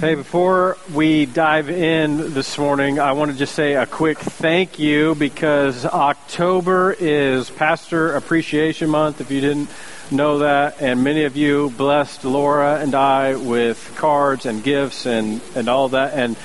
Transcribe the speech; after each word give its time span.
Hey, 0.00 0.14
before 0.14 0.78
we 0.94 1.26
dive 1.26 1.68
in 1.68 2.32
this 2.32 2.56
morning, 2.56 3.00
I 3.00 3.14
want 3.14 3.32
to 3.32 3.36
just 3.36 3.56
say 3.56 3.74
a 3.74 3.84
quick 3.84 4.16
thank 4.18 4.78
you 4.78 5.16
because 5.16 5.84
October 5.84 6.94
is 6.96 7.50
Pastor 7.50 8.14
Appreciation 8.14 8.90
Month, 8.90 9.20
if 9.20 9.32
you 9.32 9.40
didn't 9.40 9.68
know 10.12 10.38
that, 10.38 10.80
and 10.80 11.02
many 11.02 11.24
of 11.24 11.36
you 11.36 11.70
blessed 11.70 12.24
Laura 12.24 12.78
and 12.78 12.94
I 12.94 13.34
with 13.34 13.92
cards 13.96 14.46
and 14.46 14.62
gifts 14.62 15.04
and, 15.04 15.40
and 15.56 15.68
all 15.68 15.88
that. 15.88 16.14
And 16.14 16.36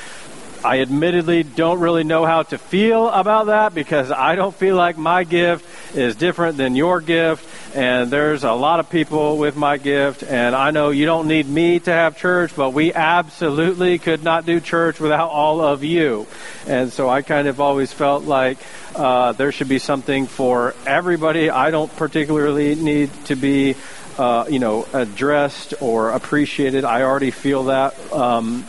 I 0.65 0.79
admittedly 0.79 1.43
don't 1.43 1.79
really 1.79 2.03
know 2.03 2.25
how 2.25 2.41
to 2.41 2.57
feel 2.57 3.07
about 3.07 3.45
that 3.47 3.75
because 3.75 4.09
I 4.09 4.35
don't 4.35 4.55
feel 4.55 4.75
like 4.75 4.97
my 4.97 5.25
gift 5.25 5.95
is 5.95 6.15
different 6.15 6.57
than 6.57 6.75
your 6.75 7.01
gift. 7.01 7.45
And 7.73 8.11
there's 8.11 8.43
a 8.43 8.51
lot 8.51 8.79
of 8.79 8.89
people 8.91 9.37
with 9.37 9.55
my 9.55 9.77
gift. 9.77 10.21
And 10.21 10.55
I 10.55 10.69
know 10.69 10.91
you 10.91 11.05
don't 11.05 11.27
need 11.27 11.47
me 11.47 11.79
to 11.79 11.91
have 11.91 12.17
church, 12.17 12.55
but 12.55 12.69
we 12.69 12.93
absolutely 12.93 13.97
could 13.97 14.23
not 14.23 14.45
do 14.45 14.59
church 14.59 14.99
without 14.99 15.29
all 15.29 15.59
of 15.59 15.83
you. 15.83 16.27
And 16.67 16.93
so 16.93 17.09
I 17.09 17.23
kind 17.23 17.47
of 17.47 17.59
always 17.59 17.91
felt 17.91 18.25
like 18.25 18.59
uh, 18.95 19.31
there 19.31 19.51
should 19.51 19.69
be 19.69 19.79
something 19.79 20.27
for 20.27 20.75
everybody. 20.85 21.49
I 21.49 21.71
don't 21.71 21.93
particularly 21.95 22.75
need 22.75 23.11
to 23.25 23.35
be. 23.35 23.75
Uh, 24.15 24.45
you 24.47 24.59
know, 24.59 24.85
addressed 24.93 25.73
or 25.81 26.11
appreciated. 26.11 26.85
I 26.85 27.01
already 27.01 27.31
feel 27.31 27.63
that 27.63 27.95
um, 28.13 28.63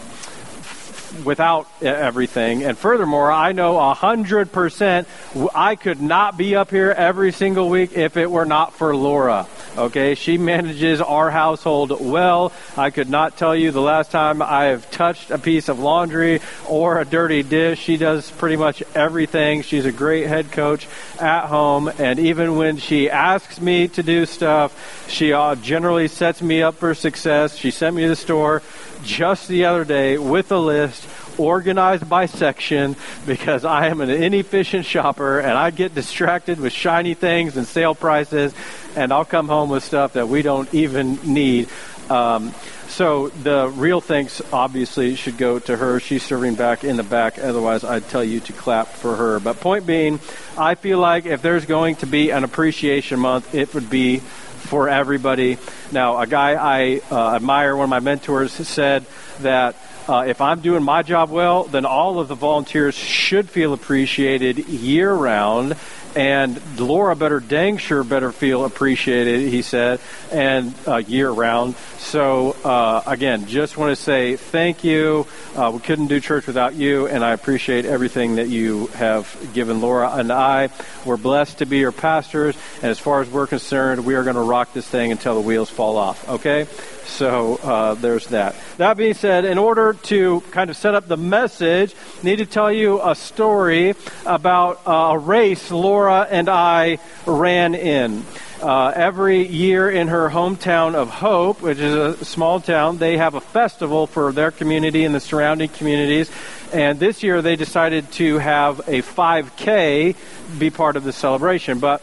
without 1.25 1.67
everything. 1.83 2.65
And 2.65 2.77
furthermore, 2.77 3.31
I 3.31 3.53
know 3.53 3.79
a 3.79 3.95
hundred 3.95 4.53
percent 4.53 5.07
I 5.55 5.77
could 5.77 6.01
not 6.01 6.37
be 6.37 6.57
up 6.57 6.71
here 6.71 6.91
every 6.91 7.33
single 7.33 7.69
week 7.69 7.93
if 7.93 8.17
it 8.17 8.31
were 8.31 8.47
not 8.47 8.75
for 8.75 8.97
Laura. 8.97 9.47
Okay, 9.77 10.15
she 10.15 10.39
manages 10.39 11.01
our 11.01 11.33
household 11.33 12.01
well. 12.01 12.53
I 12.77 12.91
could 12.91 13.11
not 13.11 13.37
tell 13.37 13.57
you 13.57 13.73
the 13.73 13.81
last 13.81 14.13
time 14.13 14.41
I 14.41 14.67
have 14.67 14.89
touched 14.93 15.33
a 15.33 15.39
piece 15.39 15.69
of 15.69 15.81
laundry 15.81 16.41
or 16.69 17.01
a 17.01 17.05
dirty 17.05 17.43
dish. 17.43 17.81
She 17.81 17.97
does 17.97 18.31
pretty 18.31 18.55
much 18.55 18.85
everything. 18.95 19.63
She's 19.63 19.85
a 19.85 19.91
great 19.91 20.29
head 20.29 20.53
coach 20.53 20.87
at 21.19 21.47
home, 21.47 21.91
and 21.99 22.21
even 22.21 22.55
when 22.57 22.77
she 22.77 23.11
asks 23.11 23.61
me 23.61 23.89
to 23.89 24.05
do 24.05 24.27
stuff, 24.27 25.09
she 25.11 25.33
uh, 25.33 25.57
generally 25.57 26.07
sets 26.07 26.41
me 26.41 26.63
up 26.63 26.77
for 26.77 26.95
success. 26.95 27.57
She 27.57 27.73
sent 27.73 27.97
me 27.97 28.03
to 28.03 28.09
the 28.11 28.17
store 28.17 28.63
just 29.03 29.49
the 29.49 29.65
other 29.65 29.85
day 29.85 30.19
with 30.19 30.53
a 30.53 30.59
list 30.59 31.05
organized 31.39 32.09
by 32.09 32.27
section 32.27 32.97
because 33.27 33.65
I 33.65 33.89
am 33.89 34.01
an 34.01 34.11
inefficient 34.11 34.87
shopper 34.87 35.41
and 35.41 35.53
I 35.53 35.71
get 35.71 35.95
distracted 35.95 36.61
with 36.61 36.73
shiny 36.73 37.15
things 37.15 37.57
and 37.57 37.67
sale 37.67 37.95
prices, 37.95 38.55
and 38.97 39.13
I'll 39.13 39.25
come 39.25 39.49
home 39.49 39.71
with 39.71 39.85
stuff 39.85 40.15
that 40.15 40.29
we 40.29 40.43
don't 40.43 40.73
even 40.75 41.19
need. 41.25 41.69
Um, 42.11 42.55
so 42.89 43.29
the 43.29 43.69
real 43.75 44.01
thanks 44.01 44.41
obviously 44.53 45.17
should 45.17 45.39
go 45.39 45.59
to 45.59 45.77
her. 45.77 46.01
She's 46.01 46.23
serving 46.23 46.55
back 46.55 46.85
in 46.85 46.97
the 46.97 47.03
back. 47.03 47.39
Otherwise, 47.39 47.83
I'd 47.83 48.09
tell 48.09 48.23
you 48.23 48.41
to 48.41 48.53
clap 48.53 48.89
for 48.89 49.17
her. 49.17 49.41
But 49.41 49.61
point 49.61 49.87
being, 49.87 50.21
I 50.57 50.75
feel 50.75 50.99
like 50.99 51.27
if 51.27 51.43
there's 51.43 51.67
going 51.67 51.97
to 51.97 52.07
be 52.07 52.31
an 52.31 52.45
appreciation 52.45 53.19
month, 53.19 53.55
it 53.55 53.75
would 53.75 53.91
be 53.91 54.19
for 54.19 54.89
everybody. 54.89 55.59
Now, 55.93 56.19
a 56.19 56.27
guy 56.27 56.55
I 56.55 57.01
uh, 57.11 57.37
admire, 57.37 57.77
one 57.77 57.85
of 57.85 57.91
my 57.91 58.01
mentors, 58.01 58.53
said 58.53 59.07
that 59.41 59.77
uh, 60.09 60.25
if 60.27 60.41
I'm 60.41 60.61
doing 60.61 60.83
my 60.83 61.03
job 61.03 61.31
well, 61.31 61.65
then 61.65 61.87
all 61.87 62.19
of 62.19 62.29
the 62.29 62.35
volunteers 62.35 62.95
should 62.95 63.49
feel 63.49 63.73
appreciated 63.73 64.59
year 64.69 65.13
round. 65.13 65.77
And 66.17 66.79
Laura 66.79 67.17
better 67.17 67.41
dang 67.41 67.79
sure 67.79 68.05
better 68.05 68.31
feel 68.31 68.65
appreciated, 68.65 69.49
he 69.49 69.63
said, 69.63 70.01
and 70.31 70.73
uh, 70.87 70.97
year 70.97 71.31
round. 71.31 71.75
So, 72.05 72.55
uh, 72.65 73.03
again, 73.07 73.47
just 73.47 73.77
want 73.77 73.91
to 73.91 74.01
say 74.01 74.37
thank 74.37 74.85
you. 74.85 75.27
Uh, 75.57 75.73
we 75.75 75.81
couldn't 75.81 76.07
do 76.09 76.21
church 76.21 76.47
without 76.47 76.75
you, 76.75 77.09
and 77.09 77.25
I 77.25 77.33
appreciate 77.33 77.87
everything 77.87 78.37
that 78.37 78.49
you 78.49 78.89
have 78.89 79.35
given 79.53 79.81
Laura 79.81 80.11
and 80.13 80.31
I. 80.31 80.69
We're 81.05 81.17
blessed 81.17 81.59
to 81.59 81.67
be 81.67 81.79
your 81.79 81.93
pastors, 81.93 82.57
and 82.83 82.91
as 82.91 82.99
far 83.01 83.23
as 83.23 83.31
we're 83.31 83.47
concerned, 83.47 84.05
we 84.05 84.15
are 84.15 84.23
going 84.23 84.37
to 84.37 84.43
rock 84.43 84.75
this 84.75 84.87
thing 84.87 85.13
until 85.13 85.35
the 85.35 85.41
wheels 85.41 85.71
fall 85.71 85.97
off, 85.97 86.29
okay? 86.29 86.67
So 87.07 87.57
uh, 87.57 87.95
there's 87.95 88.29
that. 88.29 88.55
That 88.77 88.97
being 88.97 89.15
said, 89.15 89.45
in 89.45 89.59
order 89.59 89.95
to 90.05 90.43
kind 90.53 90.71
of 90.71 90.77
set 90.77 90.95
up 90.95 91.09
the 91.09 91.17
message, 91.17 91.95
I 92.21 92.25
need 92.25 92.37
to 92.37 92.47
tell 92.47 92.71
you 92.71 93.01
a 93.03 93.15
story 93.15 93.95
about 94.27 94.81
a 94.87 95.19
race 95.19 95.71
Laura 95.71 96.27
and 96.31 96.49
I 96.49 96.99
ran 97.27 97.75
in. 97.75 98.25
Uh, 98.65 98.91
every 98.97 99.47
year 99.47 99.91
in 99.91 100.09
her 100.09 100.31
hometown 100.31 100.95
of 100.95 101.11
Hope, 101.11 101.61
which 101.61 101.77
is 101.77 101.95
a 101.95 102.25
small 102.25 102.61
town, 102.61 102.97
they 102.97 103.19
have 103.19 103.35
a 103.35 103.41
festival 103.43 104.07
for 104.07 104.33
their 104.33 104.51
community 104.51 105.05
and 105.05 105.15
the 105.15 105.21
surrounding 105.21 105.69
communities. 105.69 106.31
And 106.73 106.99
this 106.99 107.23
year 107.23 107.43
they 107.43 107.57
decided 107.57 108.11
to 108.13 108.39
have 108.39 108.79
a 108.89 109.03
5K 109.03 110.17
be 110.59 110.71
part 110.71 110.97
of 110.97 111.05
the 111.05 111.13
celebration. 111.13 111.79
But 111.79 112.01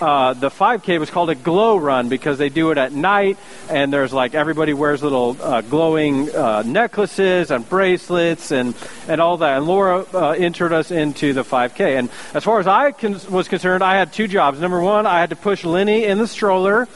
uh, 0.00 0.34
the 0.34 0.50
5K 0.50 0.98
was 0.98 1.10
called 1.10 1.30
a 1.30 1.34
glow 1.34 1.76
run 1.76 2.08
because 2.08 2.38
they 2.38 2.48
do 2.48 2.70
it 2.70 2.78
at 2.78 2.92
night, 2.92 3.38
and 3.68 3.92
there's 3.92 4.12
like 4.12 4.34
everybody 4.34 4.72
wears 4.72 5.02
little 5.02 5.36
uh, 5.40 5.60
glowing 5.62 6.34
uh, 6.34 6.62
necklaces 6.64 7.50
and 7.50 7.68
bracelets 7.68 8.50
and, 8.50 8.74
and 9.08 9.20
all 9.20 9.38
that. 9.38 9.56
And 9.56 9.66
Laura 9.66 10.04
uh, 10.12 10.30
entered 10.30 10.72
us 10.72 10.90
into 10.90 11.32
the 11.32 11.44
5K. 11.44 11.98
And 11.98 12.10
as 12.34 12.44
far 12.44 12.60
as 12.60 12.66
I 12.66 12.92
con- 12.92 13.20
was 13.30 13.48
concerned, 13.48 13.84
I 13.84 13.96
had 13.96 14.12
two 14.12 14.28
jobs. 14.28 14.60
Number 14.60 14.80
one, 14.80 15.06
I 15.06 15.20
had 15.20 15.30
to 15.30 15.36
push 15.36 15.64
Lenny 15.64 16.04
in 16.04 16.18
the 16.18 16.28
stroller. 16.28 16.88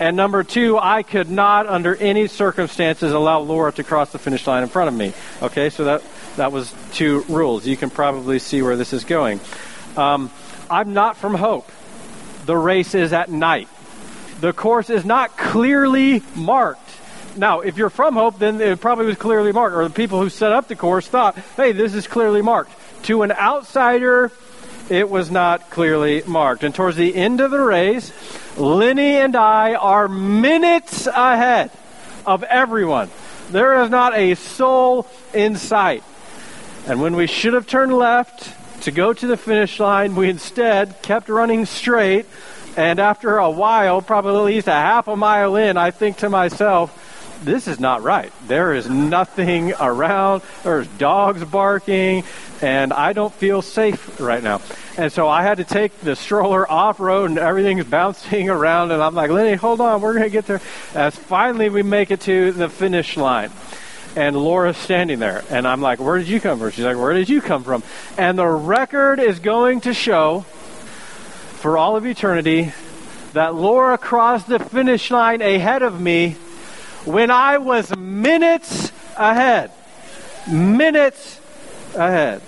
And 0.00 0.16
number 0.16 0.42
two, 0.42 0.78
I 0.78 1.02
could 1.02 1.30
not, 1.30 1.66
under 1.66 1.94
any 1.94 2.26
circumstances, 2.26 3.12
allow 3.12 3.40
Laura 3.40 3.72
to 3.72 3.84
cross 3.84 4.10
the 4.10 4.18
finish 4.18 4.46
line 4.46 4.62
in 4.62 4.68
front 4.68 4.88
of 4.88 4.94
me. 4.94 5.12
Okay, 5.42 5.70
so 5.70 5.84
that 5.84 6.02
that 6.36 6.50
was 6.50 6.74
two 6.92 7.24
rules. 7.28 7.66
You 7.66 7.76
can 7.76 7.90
probably 7.90 8.38
see 8.38 8.62
where 8.62 8.76
this 8.76 8.92
is 8.92 9.04
going. 9.04 9.38
Um, 9.96 10.30
I'm 10.70 10.94
not 10.94 11.16
from 11.18 11.34
Hope. 11.34 11.70
The 12.44 12.56
race 12.56 12.94
is 12.94 13.12
at 13.12 13.30
night. 13.30 13.68
The 14.40 14.52
course 14.52 14.90
is 14.90 15.04
not 15.04 15.36
clearly 15.36 16.22
marked. 16.34 16.90
Now, 17.36 17.60
if 17.60 17.76
you're 17.76 17.90
from 17.90 18.14
Hope, 18.14 18.38
then 18.38 18.60
it 18.60 18.80
probably 18.80 19.06
was 19.06 19.16
clearly 19.16 19.52
marked, 19.52 19.76
or 19.76 19.84
the 19.84 19.94
people 19.94 20.20
who 20.20 20.28
set 20.28 20.52
up 20.52 20.68
the 20.68 20.76
course 20.76 21.06
thought, 21.06 21.36
hey, 21.56 21.72
this 21.72 21.94
is 21.94 22.06
clearly 22.06 22.42
marked. 22.42 22.72
To 23.04 23.22
an 23.22 23.32
outsider, 23.32 24.30
it 24.90 25.08
was 25.08 25.30
not 25.30 25.70
clearly 25.70 26.22
marked. 26.26 26.64
And 26.64 26.74
towards 26.74 26.96
the 26.96 27.14
end 27.14 27.40
of 27.40 27.50
the 27.50 27.60
race, 27.60 28.12
Lenny 28.58 29.16
and 29.16 29.34
I 29.36 29.74
are 29.74 30.08
minutes 30.08 31.06
ahead 31.06 31.70
of 32.26 32.42
everyone. 32.42 33.10
There 33.50 33.82
is 33.82 33.90
not 33.90 34.14
a 34.14 34.34
soul 34.34 35.06
in 35.32 35.56
sight. 35.56 36.02
And 36.86 37.00
when 37.00 37.16
we 37.16 37.26
should 37.26 37.54
have 37.54 37.66
turned 37.66 37.92
left 37.92 38.52
to 38.82 38.90
go 38.90 39.12
to 39.12 39.26
the 39.26 39.36
finish 39.36 39.78
line, 39.80 40.14
we 40.14 40.28
instead 40.28 41.02
kept 41.02 41.28
running 41.28 41.66
straight. 41.66 42.26
And 42.76 42.98
after 42.98 43.38
a 43.38 43.50
while, 43.50 44.02
probably 44.02 44.52
at 44.52 44.56
least 44.56 44.68
a 44.68 44.72
half 44.72 45.08
a 45.08 45.16
mile 45.16 45.56
in, 45.56 45.76
I 45.76 45.90
think 45.90 46.18
to 46.18 46.28
myself, 46.28 46.98
this 47.44 47.66
is 47.68 47.80
not 47.80 48.02
right. 48.02 48.32
There 48.46 48.72
is 48.74 48.88
nothing 48.88 49.72
around. 49.78 50.42
There's 50.62 50.86
dogs 50.86 51.44
barking, 51.44 52.24
and 52.60 52.92
I 52.92 53.12
don't 53.12 53.34
feel 53.34 53.62
safe 53.62 54.20
right 54.20 54.42
now. 54.42 54.60
And 54.96 55.12
so 55.12 55.28
I 55.28 55.42
had 55.42 55.58
to 55.58 55.64
take 55.64 55.98
the 56.00 56.16
stroller 56.16 56.70
off 56.70 57.00
road, 57.00 57.30
and 57.30 57.38
everything's 57.38 57.84
bouncing 57.84 58.48
around. 58.48 58.90
And 58.92 59.02
I'm 59.02 59.14
like, 59.14 59.30
Lenny, 59.30 59.54
hold 59.54 59.80
on, 59.80 60.00
we're 60.00 60.14
going 60.14 60.24
to 60.24 60.30
get 60.30 60.46
there. 60.46 60.60
As 60.94 61.14
finally 61.16 61.68
we 61.68 61.82
make 61.82 62.10
it 62.10 62.20
to 62.22 62.52
the 62.52 62.68
finish 62.68 63.16
line 63.16 63.50
and 64.16 64.36
Laura's 64.36 64.76
standing 64.76 65.18
there. 65.18 65.44
And 65.50 65.66
I'm 65.66 65.80
like, 65.80 66.00
Where 66.00 66.18
did 66.18 66.28
you 66.28 66.40
come 66.40 66.58
from? 66.58 66.70
She's 66.70 66.84
like, 66.84 66.96
Where 66.96 67.12
did 67.12 67.28
you 67.28 67.40
come 67.40 67.64
from? 67.64 67.82
And 68.16 68.38
the 68.38 68.46
record 68.46 69.20
is 69.20 69.38
going 69.38 69.82
to 69.82 69.94
show 69.94 70.40
for 71.60 71.78
all 71.78 71.96
of 71.96 72.06
eternity 72.06 72.72
that 73.32 73.54
Laura 73.54 73.96
crossed 73.96 74.48
the 74.48 74.58
finish 74.58 75.10
line 75.10 75.40
ahead 75.40 75.82
of 75.82 76.00
me 76.00 76.32
when 77.04 77.30
I 77.30 77.58
was 77.58 77.96
minutes 77.96 78.92
ahead. 79.16 79.70
Minutes 80.50 81.40
ahead. 81.94 82.42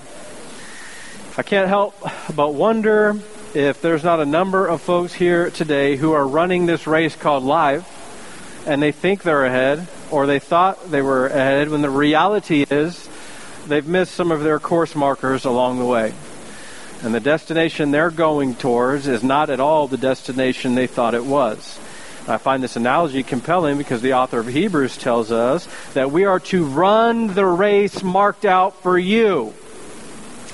I 1.37 1.43
can't 1.43 1.69
help 1.69 1.97
but 2.35 2.55
wonder 2.55 3.19
if 3.55 3.81
there's 3.81 4.05
not 4.05 4.21
a 4.21 4.27
number 4.27 4.67
of 4.67 4.81
folks 4.81 5.13
here 5.13 5.51
today 5.51 5.97
who 5.97 6.13
are 6.13 6.27
running 6.27 6.67
this 6.67 6.87
race 6.87 7.17
called 7.17 7.45
life 7.45 8.65
and 8.67 8.83
they 8.83 8.93
think 8.93 9.23
they're 9.23 9.45
ahead 9.45 9.87
or 10.15 10.29
they 10.29 10.39
thought 10.39 10.93
they 10.93 11.03
were 11.03 11.27
ahead 11.27 11.69
when 11.69 11.83
the 11.83 11.91
reality 11.91 12.65
is 12.71 13.09
they've 13.67 13.87
missed 13.87 14.15
some 14.15 14.31
of 14.31 14.45
their 14.45 14.61
course 14.61 14.95
markers 14.95 15.45
along 15.45 15.81
the 15.81 15.85
way. 15.85 16.15
And 17.03 17.13
the 17.13 17.19
destination 17.19 17.91
they're 17.91 18.13
going 18.13 18.55
towards 18.55 19.09
is 19.09 19.25
not 19.25 19.51
at 19.51 19.59
all 19.59 19.89
the 19.89 19.97
destination 19.97 20.77
they 20.77 20.87
thought 20.87 21.15
it 21.15 21.25
was. 21.25 21.81
I 22.29 22.39
find 22.39 22.63
this 22.63 22.77
analogy 22.77 23.25
compelling 23.25 23.77
because 23.77 24.03
the 24.03 24.15
author 24.15 24.39
of 24.39 24.47
Hebrews 24.47 24.97
tells 24.97 25.33
us 25.33 25.69
that 25.95 26.13
we 26.13 26.25
are 26.25 26.39
to 26.41 26.65
run 26.65 27.35
the 27.35 27.45
race 27.45 28.05
marked 28.05 28.45
out 28.45 28.81
for 28.83 28.97
you. 28.97 29.53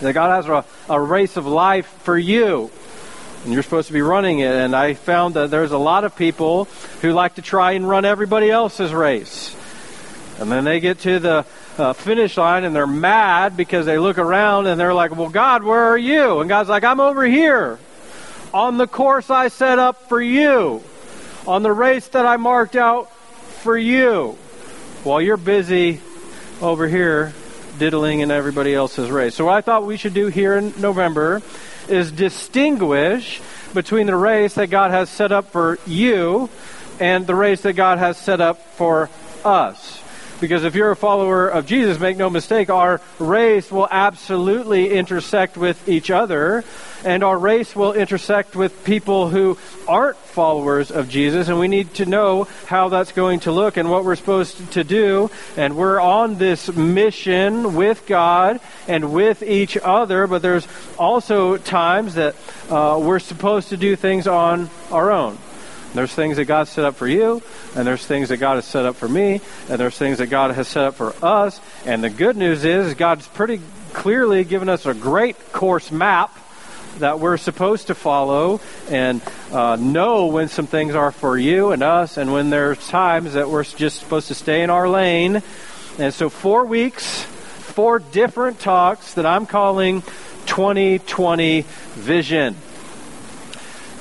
That 0.01 0.15
God 0.15 0.43
has 0.43 0.49
a, 0.49 0.65
a 0.93 0.99
race 0.99 1.37
of 1.37 1.47
life 1.47 1.87
for 2.03 2.17
you 2.17 2.71
and 3.44 3.52
you're 3.52 3.62
supposed 3.62 3.88
to 3.88 3.92
be 3.92 4.02
running 4.02 4.40
it. 4.40 4.52
And 4.52 4.75
I 4.75 4.94
found 4.94 5.34
that 5.34 5.50
there's 5.50 5.72
a 5.72 5.78
lot 5.78 6.04
of 6.04 6.16
people 6.16 6.66
who 7.02 7.12
like 7.12 7.37
to 7.37 7.42
try 7.42 7.72
and 7.72 7.88
run 7.88 8.04
everybody 8.04 8.50
else's 8.50 8.92
race. 8.92 9.56
And 10.38 10.50
then 10.50 10.64
they 10.64 10.81
get 10.81 11.00
to 11.00 11.19
the 11.19 11.46
uh, 11.78 11.92
finish 11.92 12.37
line 12.37 12.64
and 12.64 12.75
they're 12.75 12.87
mad 12.87 13.56
because 13.56 13.87
they 13.87 13.98
look 13.98 14.19
around 14.19 14.66
and 14.66 14.81
they're 14.81 14.94
like, 14.94 15.14
Well, 15.14 15.28
God, 15.28 15.62
where 15.62 15.84
are 15.84 15.98
you? 15.98 16.40
And 16.40 16.48
God's 16.48 16.69
like, 16.69 16.84
I'm 16.84 17.00
over 17.00 17.25
here 17.25 17.78
on 18.52 18.78
the 18.78 18.87
course 18.87 19.31
I 19.31 19.48
set 19.48 19.78
up 19.78 20.08
for 20.08 20.20
you, 20.20 20.82
on 21.46 21.62
the 21.62 21.72
race 21.72 22.08
that 22.08 22.26
I 22.26 22.37
marked 22.37 22.76
out 22.76 23.12
for 23.62 23.76
you, 23.76 24.37
while 25.04 25.20
you're 25.20 25.37
busy 25.37 26.00
over 26.60 26.88
here 26.88 27.32
diddling 27.78 28.20
in 28.20 28.31
everybody 28.31 28.75
else's 28.75 29.10
race. 29.10 29.34
So, 29.34 29.46
what 29.46 29.54
I 29.54 29.60
thought 29.60 29.84
we 29.84 29.96
should 29.96 30.14
do 30.14 30.26
here 30.26 30.56
in 30.56 30.75
November 30.81 31.42
is 31.90 32.12
distinguish 32.12 33.40
between 33.75 34.06
the 34.06 34.16
race 34.16 34.54
that 34.54 34.69
God 34.69 34.90
has 34.90 35.10
set 35.10 35.32
up 35.32 35.50
for 35.50 35.78
you 35.87 36.48
and 36.98 37.26
the 37.26 37.34
race 37.34 37.62
that 37.62 37.75
God 37.75 37.98
has 37.98 38.16
set 38.16 38.40
up 38.40 38.58
for 38.76 39.08
us. 39.44 40.02
Because 40.40 40.64
if 40.64 40.75
you're 40.75 40.90
a 40.90 40.96
follower 40.96 41.48
of 41.48 41.66
Jesus, 41.66 42.00
make 42.00 42.16
no 42.16 42.31
mistake, 42.31 42.70
our 42.70 43.00
race 43.19 43.70
will 43.70 43.87
absolutely 43.90 44.90
intersect 44.90 45.58
with 45.58 45.87
each 45.88 46.10
other, 46.10 46.64
and 47.04 47.22
our 47.22 47.38
race 47.38 47.76
will 47.76 47.92
intersect 47.92 48.56
with 48.56 48.84
people 48.84 49.28
who 49.28 49.58
aren't 49.87 50.16
followers 50.16 50.90
of 50.90 51.08
Jesus, 51.08 51.48
and 51.48 51.58
we 51.58 51.69
need 51.69 51.92
to 51.94 52.06
know 52.06 52.44
how 52.66 52.88
that's 52.88 53.12
going 53.12 53.40
to 53.40 53.52
look 53.52 53.76
and 53.76 53.90
what 53.90 54.04
we're 54.04 54.16
supposed 54.16 54.72
to 54.72 54.82
do. 54.82 55.31
And 55.56 55.76
we're 55.76 56.00
on 56.00 56.38
this 56.38 56.72
mission 56.72 57.75
with 57.75 58.06
God 58.06 58.60
and 58.88 59.12
with 59.12 59.42
each 59.42 59.76
other, 59.76 60.26
but 60.26 60.40
there's 60.40 60.66
also 60.98 61.58
times 61.58 62.14
that 62.14 62.34
uh, 62.70 62.98
we're 63.02 63.19
supposed 63.19 63.69
to 63.69 63.76
do 63.76 63.94
things 63.94 64.26
on 64.26 64.70
our 64.90 65.10
own. 65.10 65.37
There's 65.94 66.12
things 66.14 66.37
that 66.37 66.44
God 66.44 66.69
set 66.69 66.84
up 66.84 66.94
for 66.94 67.08
you, 67.08 67.42
and 67.75 67.87
there's 67.87 68.04
things 68.04 68.28
that 68.28 68.37
God 68.37 68.56
has 68.56 68.64
set 68.64 68.87
up 68.87 68.96
for 68.96 69.08
me, 69.08 69.40
and 69.69 69.81
there's 69.81 69.96
things 69.96 70.19
that 70.19 70.28
God 70.28 70.52
has 70.52 70.69
set 70.69 70.84
up 70.84 70.94
for 70.94 71.14
us. 71.25 71.60
And 71.84 72.04
the 72.04 72.10
good 72.10 72.37
news 72.37 72.64
is, 72.64 72.94
God's 72.94 73.26
pretty 73.26 73.60
clearly 73.92 74.44
given 74.44 74.69
us 74.69 74.87
a 74.87 74.94
great 74.94 75.52
course 75.52 75.90
map 75.90 76.37
that 76.98 77.19
we're 77.19 77.37
supposed 77.37 77.88
to 77.88 77.94
follow 77.94 78.60
and 78.88 79.20
uh, 79.52 79.76
know 79.76 80.26
when 80.26 80.48
some 80.48 80.66
things 80.66 80.94
are 80.94 81.12
for 81.12 81.37
you 81.37 81.72
and 81.72 81.82
us, 81.82 82.16
and 82.16 82.32
when 82.32 82.50
there's 82.50 82.87
times 82.88 83.34
that 83.34 83.48
we're 83.48 83.64
just 83.64 83.98
supposed 83.98 84.28
to 84.28 84.34
stay 84.34 84.62
in 84.62 84.70
our 84.70 84.88
lane. 84.88 85.42
And 85.98 86.14
so, 86.14 86.28
four 86.28 86.66
weeks, 86.66 87.22
four 87.22 87.98
different 87.98 88.60
talks 88.60 89.14
that 89.14 89.26
I'm 89.26 89.46
calling 89.46 90.02
2020 90.46 91.62
Vision. 91.94 92.56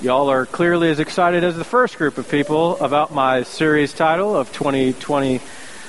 Y'all 0.02 0.30
are 0.30 0.46
clearly 0.46 0.90
as 0.90 1.02
excited 1.02 1.44
as 1.44 1.58
the 1.58 1.66
first 1.66 1.98
group 1.98 2.18
of 2.18 2.32
people 2.32 2.78
about 2.78 3.14
my 3.14 3.44
series 3.44 3.92
title 3.92 4.34
of 4.34 4.50
2020 4.54 5.42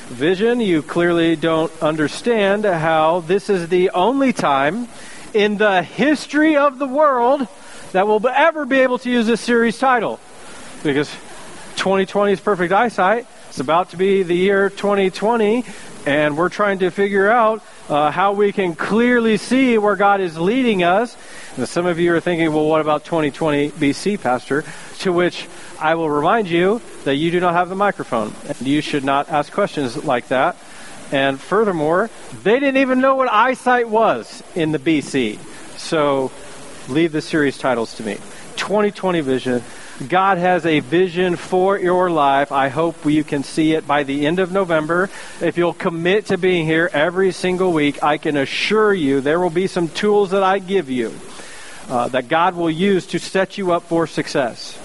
Vision. 0.09 0.59
You 0.59 0.83
clearly 0.83 1.37
don't 1.37 1.71
understand 1.81 2.65
how 2.65 3.21
this 3.21 3.49
is 3.49 3.69
the 3.69 3.91
only 3.91 4.33
time 4.33 4.89
in 5.33 5.59
the 5.59 5.85
history 5.85 6.57
of 6.57 6.81
the 6.81 6.89
world 6.89 7.47
that 7.93 8.09
we'll 8.09 8.27
ever 8.27 8.65
be 8.65 8.81
able 8.81 8.99
to 8.99 9.09
use 9.09 9.29
this 9.29 9.41
series 9.41 9.79
title. 9.79 10.19
Because 10.83 11.09
2020 11.77 12.33
is 12.33 12.41
perfect 12.41 12.73
eyesight. 12.73 13.29
It's 13.51 13.61
about 13.61 13.91
to 13.91 13.97
be 13.97 14.25
the 14.25 14.35
year 14.35 14.71
2020, 14.71 15.65
and 16.05 16.37
we're 16.37 16.49
trying 16.49 16.81
to 16.81 16.91
figure 16.91 17.31
out 17.31 17.63
uh, 17.89 18.11
how 18.11 18.33
we 18.33 18.51
can 18.51 18.75
clearly 18.75 19.37
see 19.37 19.79
where 19.79 19.95
God 19.95 20.21
is 20.21 20.37
leading 20.37 20.83
us. 20.83 21.17
And 21.57 21.69
some 21.69 21.87
of 21.87 21.99
you 21.99 22.15
are 22.15 22.21
thinking, 22.21 22.53
well, 22.53 22.67
what 22.67 22.81
about 22.81 23.05
2020 23.05 23.71
BC, 23.71 24.21
Pastor? 24.21 24.65
To 25.01 25.13
which 25.13 25.49
I 25.81 25.95
will 25.95 26.09
remind 26.09 26.49
you 26.49 26.81
that 27.05 27.17
you 27.17 27.31
do 27.31 27.41
not 27.41 27.55
have 27.55 27.69
the 27.69 27.75
microphone. 27.75 28.33
You 28.61 28.81
should 28.81 29.05
not 29.05 29.29
ask 29.29 29.53
questions 29.53 30.05
like 30.05 30.29
that. 30.29 30.57
And 31.11 31.41
furthermore, 31.41 32.09
they 32.43 32.61
didn't 32.61 32.77
even 32.77 33.01
know 33.01 33.17
what 33.17 33.33
eyesight 33.33 33.89
was 33.89 34.43
in 34.55 34.73
the 34.73 34.79
BC. 34.79 35.39
So 35.77 36.31
leave 36.89 37.13
the 37.13 37.23
series 37.23 37.59
titles 37.59 37.95
to 37.97 38.05
me. 38.05 38.15
2020 38.57 39.21
vision 39.21 39.63
God 40.09 40.39
has 40.39 40.65
a 40.65 40.81
vision 40.81 41.37
for 41.37 41.79
your 41.79 42.11
life. 42.11 42.53
I 42.53 42.69
hope 42.69 43.05
you 43.05 43.23
can 43.23 43.43
see 43.43 43.73
it 43.73 43.87
by 43.87 44.03
the 44.03 44.27
end 44.27 44.39
of 44.39 44.51
November. 44.51 45.11
If 45.43 45.59
you'll 45.59 45.75
commit 45.75 46.27
to 46.27 46.39
being 46.39 46.65
here 46.65 46.89
every 46.91 47.33
single 47.33 47.73
week, 47.73 48.03
I 48.03 48.17
can 48.17 48.39
assure 48.39 48.95
you 48.95 49.21
there 49.21 49.39
will 49.39 49.51
be 49.51 49.67
some 49.67 49.89
tools 49.89 50.31
that 50.31 50.43
I 50.43 50.59
give 50.59 50.89
you 50.89 51.13
uh, 51.89 52.09
that 52.09 52.29
God 52.29 52.55
will 52.55 52.71
use 52.71 53.07
to 53.09 53.19
set 53.19 53.59
you 53.59 53.73
up 53.73 53.85
for 53.85 54.07
success. 54.07 54.79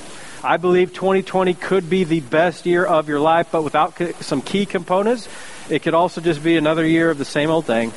I 0.44 0.58
believe 0.58 0.94
2020 0.94 1.56
could 1.56 1.90
be 1.90 2.04
the 2.04 2.20
best 2.20 2.66
year 2.66 2.86
of 2.86 3.10
your 3.10 3.20
life, 3.20 3.48
but 3.52 3.64
without 3.64 3.98
some 4.22 4.42
key 4.42 4.66
components, 4.66 5.28
it 5.70 5.82
could 5.82 5.96
also 5.96 6.22
just 6.22 6.44
be 6.44 6.56
another 6.56 6.86
year 6.86 7.10
of 7.10 7.18
the 7.18 7.26
same 7.26 7.50
old 7.50 7.66
thing. 7.66 7.92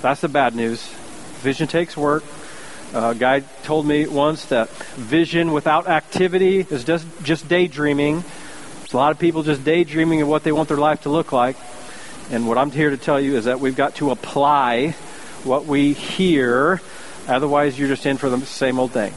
That's 0.00 0.22
the 0.22 0.28
bad 0.28 0.54
news. 0.54 0.82
Vision 1.42 1.68
takes 1.68 1.96
work. 1.96 2.24
Uh, 2.94 3.10
a 3.10 3.14
guy 3.14 3.40
told 3.64 3.86
me 3.86 4.06
once 4.06 4.46
that 4.46 4.70
vision 4.70 5.52
without 5.52 5.88
activity 5.88 6.60
is 6.60 6.84
just, 6.84 7.06
just 7.22 7.48
daydreaming. 7.48 8.24
There's 8.80 8.94
a 8.94 8.96
lot 8.96 9.12
of 9.12 9.18
people 9.18 9.42
just 9.42 9.64
daydreaming 9.64 10.22
of 10.22 10.28
what 10.28 10.42
they 10.44 10.52
want 10.52 10.68
their 10.68 10.78
life 10.78 11.02
to 11.02 11.10
look 11.10 11.32
like. 11.32 11.56
And 12.30 12.48
what 12.48 12.56
I'm 12.56 12.70
here 12.70 12.90
to 12.90 12.96
tell 12.96 13.20
you 13.20 13.36
is 13.36 13.44
that 13.44 13.60
we've 13.60 13.76
got 13.76 13.96
to 13.96 14.10
apply 14.10 14.92
what 15.42 15.66
we 15.66 15.92
hear. 15.92 16.80
Otherwise, 17.28 17.78
you're 17.78 17.88
just 17.88 18.06
in 18.06 18.16
for 18.16 18.28
the 18.28 18.44
same 18.46 18.78
old 18.78 18.92
thing. 18.92 19.12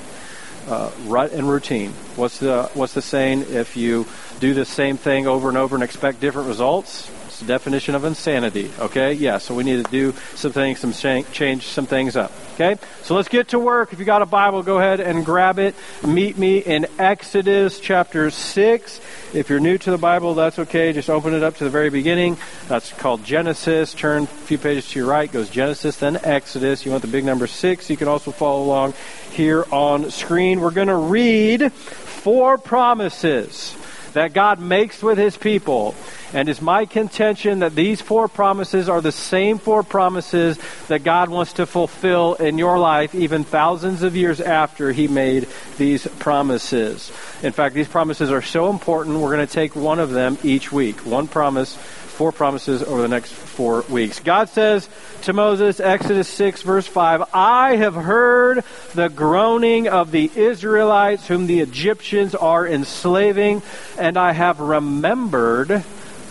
Uh, 0.68 0.92
rut 1.06 1.32
and 1.32 1.50
routine. 1.50 1.92
What's 2.16 2.40
the 2.40 2.70
what's 2.74 2.94
the 2.94 3.02
saying? 3.02 3.46
If 3.50 3.78
you 3.78 4.06
do 4.40 4.54
the 4.54 4.66
same 4.66 4.98
thing 4.98 5.26
over 5.26 5.48
and 5.48 5.58
over 5.58 5.76
and 5.76 5.84
expect 5.84 6.20
different 6.20 6.50
results, 6.50 7.10
the 7.40 7.46
definition 7.46 7.96
of 7.96 8.04
insanity. 8.04 8.72
Okay, 8.80 9.14
yeah. 9.14 9.38
So 9.38 9.54
we 9.54 9.64
need 9.64 9.84
to 9.86 9.92
do 9.92 10.14
some 10.36 10.52
things, 10.52 10.80
some 10.80 10.94
change 10.94 11.68
some 11.68 11.86
things 11.86 12.16
up. 12.16 12.32
Okay? 12.56 12.82
So 13.04 13.16
let's 13.16 13.30
get 13.30 13.50
to 13.50 13.60
work. 13.60 13.94
If 13.94 14.00
you 14.00 14.06
got 14.06 14.22
a 14.22 14.26
Bible, 14.26 14.64
go 14.64 14.80
ahead 14.80 15.00
and 15.00 15.24
grab 15.24 15.60
it. 15.60 15.76
Meet 16.06 16.38
me 16.38 16.58
in 16.58 16.88
Exodus 16.98 17.80
chapter 17.80 18.32
6. 18.32 19.02
If 19.34 19.50
you're 19.50 19.60
new 19.60 19.78
to 19.78 19.92
the 19.92 19.98
Bible, 19.98 20.34
that's 20.34 20.58
okay. 20.58 20.92
Just 20.92 21.10
open 21.10 21.34
it 21.34 21.44
up 21.44 21.58
to 21.58 21.64
the 21.64 21.70
very 21.70 21.92
beginning. 21.92 22.38
That's 22.68 22.92
called 22.94 23.24
Genesis. 23.24 23.94
Turn 23.94 24.24
a 24.24 24.28
few 24.28 24.58
pages 24.58 24.90
to 24.90 25.00
your 25.00 25.08
right, 25.08 25.32
goes 25.32 25.50
Genesis, 25.50 25.98
then 25.98 26.20
Exodus. 26.24 26.84
You 26.84 26.92
want 26.92 27.04
the 27.04 27.08
big 27.08 27.26
number 27.26 27.46
6. 27.46 27.90
You 27.90 27.98
can 27.98 28.08
also 28.08 28.32
follow 28.32 28.64
along 28.64 28.94
here 29.32 29.64
on 29.72 30.10
screen. 30.10 30.60
We're 30.60 30.72
going 30.72 30.88
to 30.88 30.96
read 30.96 31.72
four 31.72 32.58
promises 32.58 33.76
that 34.14 34.34
God 34.34 34.60
makes 34.60 35.04
with 35.04 35.20
his 35.20 35.38
people. 35.38 35.94
And 36.34 36.50
it's 36.50 36.62
my 36.62 36.86
contention 36.86 37.60
that 37.60 37.74
these 37.74 38.02
four 38.02 38.28
promises 38.28 38.90
are 38.90 39.00
the 39.00 39.14
same 39.14 39.60
four 39.60 39.82
promises 39.84 40.60
that 40.90 41.04
God 41.04 41.30
wants 41.30 41.54
to 41.54 41.66
fulfill 41.66 42.34
in 42.36 42.58
your 42.58 42.78
life, 42.78 43.16
even 43.16 43.46
thousands 43.46 44.04
of 44.04 44.16
years 44.16 44.42
after 44.42 44.92
He 44.92 45.08
made 45.08 45.48
these 45.78 46.06
promises. 46.20 47.12
In 47.44 47.54
fact, 47.54 47.76
these 47.76 47.88
promises 47.88 48.30
are 48.30 48.42
so 48.42 48.70
important, 48.70 49.20
we're 49.20 49.36
going 49.36 49.48
to 49.48 49.54
take 49.54 49.76
one 49.76 50.00
of 50.00 50.12
them 50.12 50.38
each 50.44 50.72
week. 50.72 51.06
One 51.06 51.28
promise, 51.28 51.76
four 51.76 52.34
promises 52.34 52.84
over 52.84 53.02
the 53.02 53.08
next 53.08 53.32
four 53.32 53.84
weeks. 53.84 54.20
God 54.20 54.50
says 54.50 54.90
to 55.22 55.34
Moses, 55.34 55.80
Exodus 55.80 56.28
6, 56.28 56.62
verse 56.64 56.88
5, 56.88 57.30
I 57.34 57.78
have 57.78 57.96
heard 57.96 58.66
the 58.94 59.08
groaning 59.08 59.88
of 59.88 60.12
the 60.12 60.30
Israelites 60.36 61.28
whom 61.28 61.48
the 61.48 61.62
Egyptians 61.62 62.36
are 62.36 62.68
enslaving, 62.68 63.62
and 63.98 64.18
I 64.18 64.34
have 64.34 64.60
remembered 64.60 65.84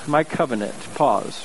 my 0.09 0.25
covenant. 0.25 0.75
Pause. 0.95 1.43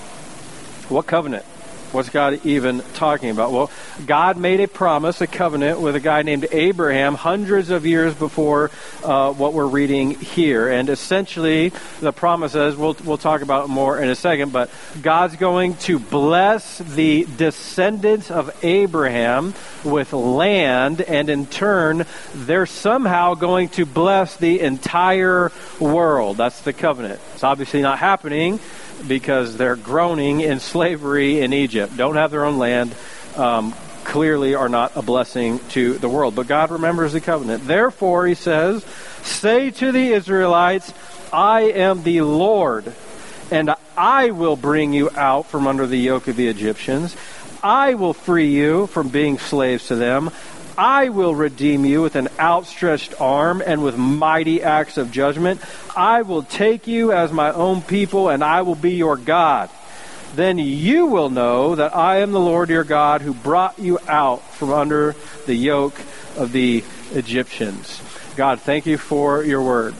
What 0.89 1.08
covenant? 1.08 1.46
What's 1.92 2.10
God 2.10 2.46
even 2.46 2.80
talking 2.94 3.32
about? 3.32 3.52
Well, 3.52 3.70
God 4.06 4.38
made 4.38 4.62
a 4.62 4.68
promise, 4.68 5.20
a 5.20 5.28
covenant 5.28 5.82
with 5.82 5.94
a 5.98 6.00
guy 6.00 6.22
named 6.22 6.48
Abraham 6.50 7.16
hundreds 7.16 7.70
of 7.70 7.86
years 7.86 8.14
before 8.14 8.72
uh, 9.04 9.34
what 9.34 9.52
we're 9.52 9.68
reading 9.68 10.12
here. 10.12 10.70
And 10.70 10.90
essentially, 10.90 11.74
the 12.00 12.14
promise 12.14 12.56
is 12.56 12.78
we'll, 12.78 12.96
we'll 13.04 13.18
talk 13.18 13.42
about 13.42 13.68
more 13.68 14.00
in 14.00 14.10
a 14.10 14.16
second, 14.16 14.54
but 14.54 14.70
God's 15.02 15.36
going 15.36 15.76
to 15.78 16.00
bless 16.00 16.78
the 16.78 17.28
descendants 17.36 18.32
of 18.32 18.56
Abraham 18.64 19.54
with 19.84 20.14
land, 20.14 21.02
and 21.02 21.30
in 21.30 21.46
turn, 21.46 22.06
they're 22.34 22.66
somehow 22.66 23.34
going 23.34 23.68
to 23.70 23.86
bless 23.86 24.38
the 24.38 24.62
entire 24.62 25.52
world. 25.78 26.38
That's 26.38 26.62
the 26.62 26.72
covenant. 26.72 27.20
It's 27.34 27.44
obviously 27.44 27.82
not 27.82 28.00
happening 28.00 28.62
because 29.08 29.58
they're 29.58 29.76
groaning 29.76 30.42
in 30.42 30.60
slavery 30.60 31.42
in 31.42 31.54
Egypt, 31.54 31.81
don't 31.88 32.16
have 32.16 32.32
their 32.32 32.46
own 32.46 32.58
land, 32.58 32.94
um, 33.36 33.74
clearly 34.04 34.56
are 34.56 34.70
not 34.70 34.96
a 34.96 35.02
blessing 35.02 35.60
to 35.70 35.98
the 35.98 36.10
world. 36.10 36.36
But 36.36 36.48
God 36.48 36.72
remembers 36.72 37.14
the 37.14 37.22
covenant. 37.22 37.68
Therefore, 37.68 38.26
he 38.26 38.36
says, 38.36 38.86
Say 39.24 39.72
to 39.72 39.92
the 39.92 40.14
Israelites, 40.14 40.94
I 41.32 41.62
am 41.62 42.04
the 42.04 42.22
Lord, 42.22 42.92
and 43.52 43.74
I 43.96 44.32
will 44.32 44.56
bring 44.56 44.94
you 44.94 45.10
out 45.12 45.48
from 45.48 45.68
under 45.68 45.88
the 45.88 45.98
yoke 45.98 46.28
of 46.28 46.36
the 46.36 46.48
Egyptians. 46.48 47.16
I 47.64 47.94
will 47.94 48.14
free 48.14 48.50
you 48.50 48.88
from 48.88 49.10
being 49.10 49.38
slaves 49.38 49.88
to 49.88 49.96
them. 49.96 50.32
I 50.78 51.10
will 51.10 51.36
redeem 51.36 51.86
you 51.86 52.02
with 52.02 52.16
an 52.16 52.30
outstretched 52.40 53.20
arm 53.22 53.62
and 53.66 53.84
with 53.84 53.98
mighty 53.98 54.64
acts 54.64 54.98
of 54.98 55.12
judgment. 55.12 55.62
I 55.96 56.24
will 56.24 56.44
take 56.44 56.88
you 56.88 57.12
as 57.12 57.32
my 57.32 57.52
own 57.52 57.82
people, 57.82 58.30
and 58.30 58.44
I 58.44 58.64
will 58.64 58.76
be 58.76 58.94
your 58.94 59.18
God. 59.18 59.70
Then 60.36 60.58
you 60.58 61.06
will 61.06 61.30
know 61.30 61.76
that 61.76 61.96
I 61.96 62.20
am 62.20 62.32
the 62.32 62.40
Lord 62.40 62.70
your 62.70 62.84
God 62.84 63.22
who 63.22 63.34
brought 63.34 63.80
you 63.80 64.00
out 64.08 64.42
from 64.54 64.72
under 64.72 65.16
the 65.46 65.56
yoke 65.56 66.00
of 66.38 66.52
the 66.52 66.84
Egyptians. 67.14 68.02
God, 68.36 68.62
thank 68.62 68.86
you 68.86 68.98
for 68.98 69.44
your 69.44 69.62
word. 69.62 69.94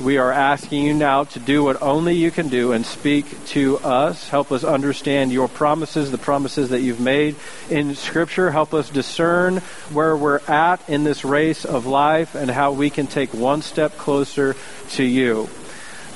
We 0.00 0.18
are 0.18 0.30
asking 0.30 0.84
you 0.84 0.94
now 0.94 1.24
to 1.24 1.40
do 1.40 1.64
what 1.64 1.82
only 1.82 2.14
you 2.14 2.30
can 2.30 2.48
do 2.48 2.70
and 2.70 2.86
speak 2.86 3.46
to 3.46 3.78
us. 3.78 4.28
Help 4.28 4.52
us 4.52 4.62
understand 4.62 5.32
your 5.32 5.48
promises, 5.48 6.12
the 6.12 6.18
promises 6.18 6.68
that 6.68 6.82
you've 6.82 7.00
made 7.00 7.34
in 7.68 7.96
Scripture. 7.96 8.52
Help 8.52 8.74
us 8.74 8.90
discern 8.90 9.56
where 9.90 10.16
we're 10.16 10.40
at 10.46 10.88
in 10.88 11.02
this 11.02 11.24
race 11.24 11.64
of 11.64 11.86
life 11.86 12.36
and 12.36 12.48
how 12.48 12.70
we 12.70 12.90
can 12.90 13.08
take 13.08 13.34
one 13.34 13.60
step 13.60 13.96
closer 13.98 14.54
to 14.90 15.02
you. 15.02 15.48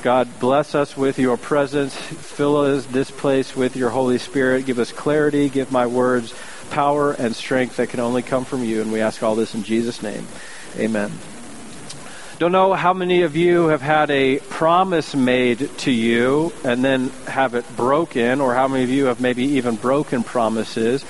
God, 0.02 0.40
bless 0.40 0.74
us 0.74 0.96
with 0.96 1.20
your 1.20 1.36
presence. 1.36 1.94
Fill 1.94 2.56
us 2.56 2.84
this 2.86 3.08
place 3.08 3.54
with 3.54 3.76
your 3.76 3.88
Holy 3.88 4.18
Spirit. 4.18 4.66
Give 4.66 4.80
us 4.80 4.90
clarity. 4.90 5.48
Give 5.48 5.70
my 5.70 5.86
words 5.86 6.34
power 6.70 7.12
and 7.12 7.36
strength 7.36 7.76
that 7.76 7.90
can 7.90 8.00
only 8.00 8.22
come 8.22 8.44
from 8.44 8.64
you. 8.64 8.82
And 8.82 8.90
we 8.90 9.00
ask 9.00 9.22
all 9.22 9.36
this 9.36 9.54
in 9.54 9.62
Jesus' 9.62 10.02
name. 10.02 10.26
Amen. 10.76 11.12
Don't 12.40 12.50
know 12.50 12.74
how 12.74 12.92
many 12.92 13.22
of 13.22 13.36
you 13.36 13.68
have 13.68 13.80
had 13.80 14.10
a 14.10 14.40
promise 14.40 15.14
made 15.14 15.70
to 15.78 15.92
you 15.92 16.52
and 16.64 16.84
then 16.84 17.10
have 17.28 17.54
it 17.54 17.64
broken, 17.76 18.40
or 18.40 18.54
how 18.54 18.66
many 18.66 18.82
of 18.82 18.90
you 18.90 19.04
have 19.04 19.20
maybe 19.20 19.44
even 19.44 19.76
broken 19.76 20.24
promises. 20.24 21.04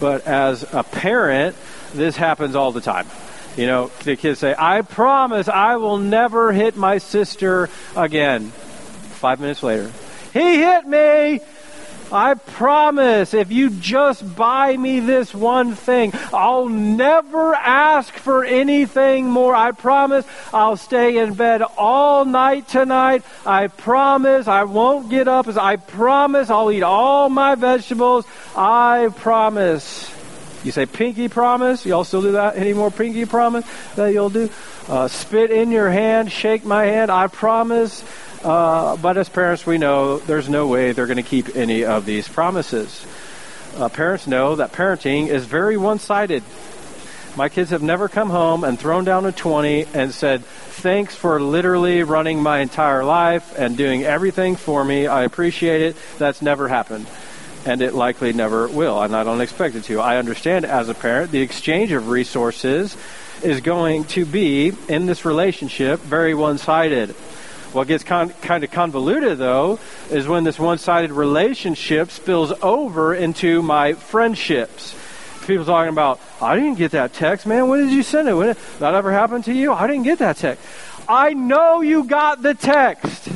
But 0.00 0.26
as 0.26 0.70
a 0.70 0.82
parent, 0.82 1.56
this 1.94 2.14
happens 2.14 2.54
all 2.54 2.72
the 2.72 2.82
time. 2.82 3.06
You 3.56 3.66
know, 3.66 3.90
the 4.02 4.16
kids 4.16 4.40
say, 4.40 4.54
I 4.56 4.82
promise 4.82 5.48
I 5.48 5.76
will 5.76 5.98
never 5.98 6.52
hit 6.52 6.76
my 6.76 6.98
sister 6.98 7.70
again. 7.94 8.50
Five 8.50 9.40
minutes 9.40 9.62
later, 9.62 9.92
he 10.32 10.56
hit 10.56 10.86
me. 10.86 11.40
I 12.12 12.34
promise 12.34 13.32
if 13.34 13.50
you 13.50 13.70
just 13.70 14.36
buy 14.36 14.76
me 14.76 15.00
this 15.00 15.34
one 15.34 15.74
thing, 15.74 16.12
I'll 16.32 16.68
never 16.68 17.54
ask 17.54 18.12
for 18.14 18.44
anything 18.44 19.26
more. 19.26 19.54
I 19.54 19.72
promise 19.72 20.26
I'll 20.52 20.76
stay 20.76 21.18
in 21.18 21.34
bed 21.34 21.62
all 21.62 22.24
night 22.24 22.68
tonight. 22.68 23.24
I 23.46 23.68
promise 23.68 24.46
I 24.46 24.64
won't 24.64 25.10
get 25.10 25.26
up. 25.26 25.48
I 25.48 25.76
promise 25.76 26.50
I'll 26.50 26.70
eat 26.70 26.82
all 26.82 27.28
my 27.30 27.54
vegetables. 27.54 28.26
I 28.54 29.10
promise. 29.16 30.13
You 30.64 30.72
say 30.72 30.86
pinky 30.86 31.28
promise. 31.28 31.84
Y'all 31.84 32.04
still 32.04 32.22
do 32.22 32.32
that? 32.32 32.56
Any 32.56 32.72
more 32.72 32.90
pinky 32.90 33.26
promise 33.26 33.66
that 33.96 34.12
you'll 34.12 34.30
do? 34.30 34.48
Uh, 34.88 35.08
spit 35.08 35.50
in 35.50 35.70
your 35.70 35.90
hand, 35.90 36.32
shake 36.32 36.64
my 36.64 36.84
hand. 36.86 37.10
I 37.10 37.26
promise. 37.26 38.02
Uh, 38.42 38.96
but 38.96 39.16
as 39.16 39.28
parents, 39.28 39.66
we 39.66 39.78
know 39.78 40.18
there's 40.18 40.48
no 40.48 40.66
way 40.66 40.92
they're 40.92 41.06
going 41.06 41.16
to 41.18 41.22
keep 41.22 41.54
any 41.54 41.84
of 41.84 42.06
these 42.06 42.28
promises. 42.28 43.06
Uh, 43.76 43.88
parents 43.88 44.26
know 44.26 44.56
that 44.56 44.72
parenting 44.72 45.28
is 45.28 45.44
very 45.44 45.76
one 45.76 45.98
sided. 45.98 46.42
My 47.36 47.48
kids 47.48 47.70
have 47.70 47.82
never 47.82 48.08
come 48.08 48.30
home 48.30 48.62
and 48.62 48.78
thrown 48.78 49.04
down 49.04 49.26
a 49.26 49.32
20 49.32 49.86
and 49.92 50.14
said, 50.14 50.44
Thanks 50.44 51.14
for 51.14 51.40
literally 51.40 52.04
running 52.04 52.42
my 52.42 52.60
entire 52.60 53.04
life 53.04 53.58
and 53.58 53.76
doing 53.76 54.04
everything 54.04 54.56
for 54.56 54.84
me. 54.84 55.06
I 55.08 55.24
appreciate 55.24 55.82
it. 55.82 55.96
That's 56.18 56.42
never 56.42 56.68
happened. 56.68 57.06
And 57.66 57.80
it 57.80 57.94
likely 57.94 58.32
never 58.32 58.68
will, 58.68 59.02
and 59.02 59.16
I 59.16 59.24
don't 59.24 59.40
expect 59.40 59.74
it 59.74 59.84
to. 59.84 60.00
I 60.00 60.18
understand 60.18 60.66
as 60.66 60.88
a 60.88 60.94
parent 60.94 61.30
the 61.30 61.40
exchange 61.40 61.92
of 61.92 62.08
resources 62.08 62.96
is 63.42 63.60
going 63.60 64.04
to 64.04 64.24
be 64.24 64.72
in 64.88 65.06
this 65.06 65.24
relationship 65.24 66.00
very 66.00 66.34
one 66.34 66.58
sided. 66.58 67.10
What 67.72 67.88
gets 67.88 68.04
con- 68.04 68.30
kind 68.30 68.62
of 68.62 68.70
convoluted, 68.70 69.38
though, 69.38 69.80
is 70.10 70.28
when 70.28 70.44
this 70.44 70.58
one 70.58 70.78
sided 70.78 71.10
relationship 71.10 72.10
spills 72.10 72.52
over 72.62 73.14
into 73.14 73.62
my 73.62 73.94
friendships. 73.94 74.94
People 75.46 75.64
talking 75.64 75.92
about, 75.92 76.20
I 76.40 76.54
didn't 76.54 76.76
get 76.76 76.92
that 76.92 77.12
text, 77.12 77.46
man. 77.46 77.68
When 77.68 77.80
did 77.80 77.92
you 77.92 78.02
send 78.02 78.28
it? 78.28 78.34
When 78.34 78.48
did 78.48 78.56
that 78.78 78.94
ever 78.94 79.10
happened 79.10 79.44
to 79.46 79.52
you? 79.52 79.72
I 79.72 79.86
didn't 79.86 80.04
get 80.04 80.20
that 80.20 80.36
text. 80.36 80.64
I 81.08 81.34
know 81.34 81.80
you 81.80 82.04
got 82.04 82.42
the 82.42 82.54
text. 82.54 83.28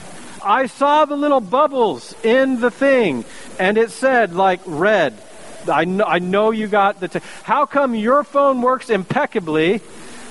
I 0.44 0.66
saw 0.66 1.04
the 1.04 1.16
little 1.16 1.40
bubbles 1.40 2.14
in 2.22 2.60
the 2.60 2.70
thing, 2.70 3.24
and 3.58 3.78
it 3.78 3.90
said, 3.90 4.34
like, 4.34 4.60
read. 4.66 5.14
I 5.70 5.84
know, 5.84 6.04
I 6.04 6.18
know 6.18 6.50
you 6.50 6.66
got 6.66 7.00
the 7.00 7.08
text. 7.08 7.28
How 7.42 7.66
come 7.66 7.94
your 7.94 8.24
phone 8.24 8.62
works 8.62 8.90
impeccably 8.90 9.78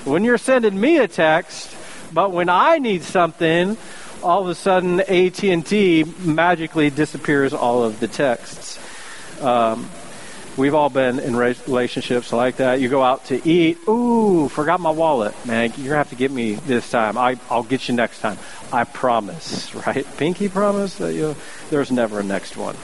when 0.05 0.23
you're 0.23 0.37
sending 0.37 0.79
me 0.79 0.97
a 0.97 1.07
text, 1.07 1.75
but 2.13 2.31
when 2.31 2.49
I 2.49 2.77
need 2.77 3.03
something, 3.03 3.77
all 4.23 4.41
of 4.41 4.47
a 4.49 4.55
sudden 4.55 5.01
AT&T 5.01 6.05
magically 6.19 6.89
disappears 6.89 7.53
all 7.53 7.83
of 7.83 7.99
the 7.99 8.07
texts. 8.07 8.79
Um, 9.41 9.89
we've 10.57 10.73
all 10.73 10.89
been 10.89 11.19
in 11.19 11.35
relationships 11.35 12.33
like 12.33 12.57
that. 12.57 12.81
You 12.81 12.89
go 12.89 13.03
out 13.03 13.25
to 13.25 13.47
eat. 13.47 13.77
Ooh, 13.87 14.49
forgot 14.49 14.79
my 14.79 14.89
wallet, 14.89 15.33
man. 15.45 15.71
You're 15.77 15.89
gonna 15.89 15.97
have 15.97 16.09
to 16.09 16.15
get 16.15 16.31
me 16.31 16.55
this 16.55 16.89
time. 16.89 17.17
I, 17.17 17.37
I'll 17.49 17.63
get 17.63 17.87
you 17.87 17.95
next 17.95 18.19
time. 18.19 18.37
I 18.73 18.83
promise, 18.83 19.73
right? 19.87 20.05
Pinky 20.17 20.49
promise 20.49 20.95
that 20.95 21.13
you. 21.13 21.35
There's 21.69 21.91
never 21.91 22.19
a 22.19 22.23
next 22.23 22.57
one. 22.57 22.75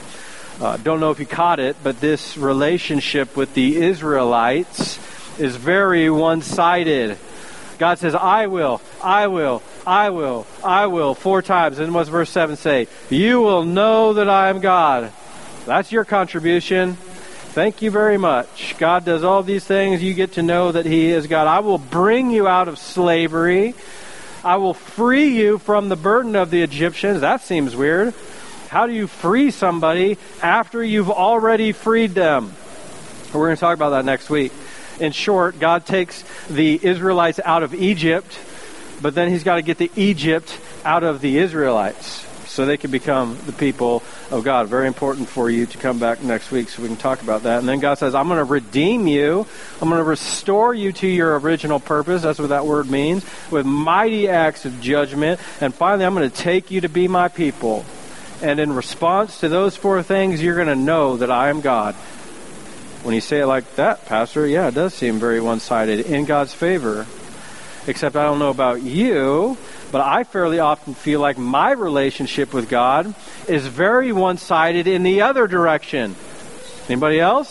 Uh, 0.60 0.76
don't 0.76 1.00
know 1.00 1.10
if 1.10 1.18
you 1.18 1.26
caught 1.26 1.58
it, 1.58 1.76
but 1.82 2.00
this 2.00 2.36
relationship 2.36 3.36
with 3.36 3.54
the 3.54 3.76
Israelites 3.76 5.00
is 5.38 5.56
very 5.56 6.08
one-sided. 6.08 7.18
God 7.78 7.98
says, 7.98 8.14
I 8.14 8.46
will, 8.46 8.80
I 9.02 9.26
will, 9.26 9.62
I 9.84 10.10
will, 10.10 10.46
I 10.62 10.86
will, 10.86 11.16
four 11.16 11.42
times. 11.42 11.80
And 11.80 11.92
what's 11.92 12.08
verse 12.08 12.30
7 12.30 12.54
say? 12.54 12.86
You 13.10 13.40
will 13.40 13.64
know 13.64 14.12
that 14.14 14.30
I 14.30 14.48
am 14.48 14.60
God. 14.60 15.12
That's 15.66 15.90
your 15.90 16.04
contribution. 16.04 16.96
Thank 17.54 17.82
you 17.82 17.92
very 17.92 18.18
much. 18.18 18.74
God 18.78 19.04
does 19.04 19.22
all 19.22 19.44
these 19.44 19.64
things. 19.64 20.02
You 20.02 20.12
get 20.12 20.32
to 20.32 20.42
know 20.42 20.72
that 20.72 20.86
He 20.86 21.12
is 21.12 21.28
God. 21.28 21.46
I 21.46 21.60
will 21.60 21.78
bring 21.78 22.32
you 22.32 22.48
out 22.48 22.66
of 22.66 22.80
slavery. 22.80 23.76
I 24.42 24.56
will 24.56 24.74
free 24.74 25.28
you 25.36 25.58
from 25.58 25.88
the 25.88 25.94
burden 25.94 26.34
of 26.34 26.50
the 26.50 26.62
Egyptians. 26.62 27.20
That 27.20 27.42
seems 27.42 27.76
weird. 27.76 28.12
How 28.70 28.88
do 28.88 28.92
you 28.92 29.06
free 29.06 29.52
somebody 29.52 30.18
after 30.42 30.82
you've 30.82 31.12
already 31.12 31.70
freed 31.70 32.10
them? 32.10 32.52
We're 33.32 33.46
going 33.46 33.56
to 33.56 33.60
talk 33.60 33.76
about 33.76 33.90
that 33.90 34.04
next 34.04 34.28
week. 34.28 34.50
In 34.98 35.12
short, 35.12 35.60
God 35.60 35.86
takes 35.86 36.24
the 36.50 36.84
Israelites 36.84 37.38
out 37.44 37.62
of 37.62 37.72
Egypt, 37.72 38.36
but 39.00 39.14
then 39.14 39.30
He's 39.30 39.44
got 39.44 39.56
to 39.56 39.62
get 39.62 39.78
the 39.78 39.92
Egypt 39.94 40.58
out 40.84 41.04
of 41.04 41.20
the 41.20 41.38
Israelites 41.38 42.26
so 42.54 42.64
they 42.64 42.76
can 42.76 42.92
become 42.92 43.36
the 43.46 43.52
people 43.52 44.02
of 44.30 44.44
God. 44.44 44.68
Very 44.68 44.86
important 44.86 45.28
for 45.28 45.50
you 45.50 45.66
to 45.66 45.78
come 45.78 45.98
back 45.98 46.22
next 46.22 46.52
week 46.52 46.68
so 46.68 46.82
we 46.82 46.88
can 46.88 46.96
talk 46.96 47.20
about 47.20 47.42
that. 47.42 47.58
And 47.58 47.68
then 47.68 47.80
God 47.80 47.98
says, 47.98 48.14
I'm 48.14 48.28
going 48.28 48.38
to 48.38 48.44
redeem 48.44 49.08
you. 49.08 49.44
I'm 49.82 49.88
going 49.88 49.98
to 49.98 50.08
restore 50.08 50.72
you 50.72 50.92
to 50.92 51.06
your 51.08 51.36
original 51.40 51.80
purpose. 51.80 52.22
That's 52.22 52.38
what 52.38 52.50
that 52.50 52.64
word 52.64 52.88
means. 52.88 53.24
With 53.50 53.66
mighty 53.66 54.28
acts 54.28 54.64
of 54.64 54.80
judgment. 54.80 55.40
And 55.60 55.74
finally, 55.74 56.04
I'm 56.04 56.14
going 56.14 56.30
to 56.30 56.36
take 56.36 56.70
you 56.70 56.82
to 56.82 56.88
be 56.88 57.08
my 57.08 57.26
people. 57.26 57.84
And 58.40 58.60
in 58.60 58.72
response 58.72 59.40
to 59.40 59.48
those 59.48 59.76
four 59.76 60.02
things, 60.04 60.40
you're 60.40 60.54
going 60.54 60.68
to 60.68 60.76
know 60.76 61.16
that 61.16 61.32
I 61.32 61.48
am 61.48 61.60
God. 61.60 61.96
When 63.02 63.16
you 63.16 63.20
say 63.20 63.40
it 63.40 63.46
like 63.46 63.74
that, 63.74 64.06
Pastor, 64.06 64.46
yeah, 64.46 64.68
it 64.68 64.74
does 64.74 64.94
seem 64.94 65.18
very 65.18 65.40
one 65.40 65.58
sided 65.58 66.06
in 66.06 66.24
God's 66.24 66.54
favor. 66.54 67.06
Except 67.86 68.16
I 68.16 68.22
don't 68.22 68.38
know 68.38 68.50
about 68.50 68.80
you, 68.80 69.58
but 69.94 70.00
I 70.00 70.24
fairly 70.24 70.58
often 70.58 70.92
feel 70.92 71.20
like 71.20 71.38
my 71.38 71.70
relationship 71.70 72.52
with 72.52 72.68
God 72.68 73.14
is 73.46 73.64
very 73.68 74.10
one 74.10 74.38
sided 74.38 74.88
in 74.88 75.04
the 75.04 75.22
other 75.22 75.46
direction. 75.46 76.16
Anybody 76.88 77.20
else? 77.20 77.48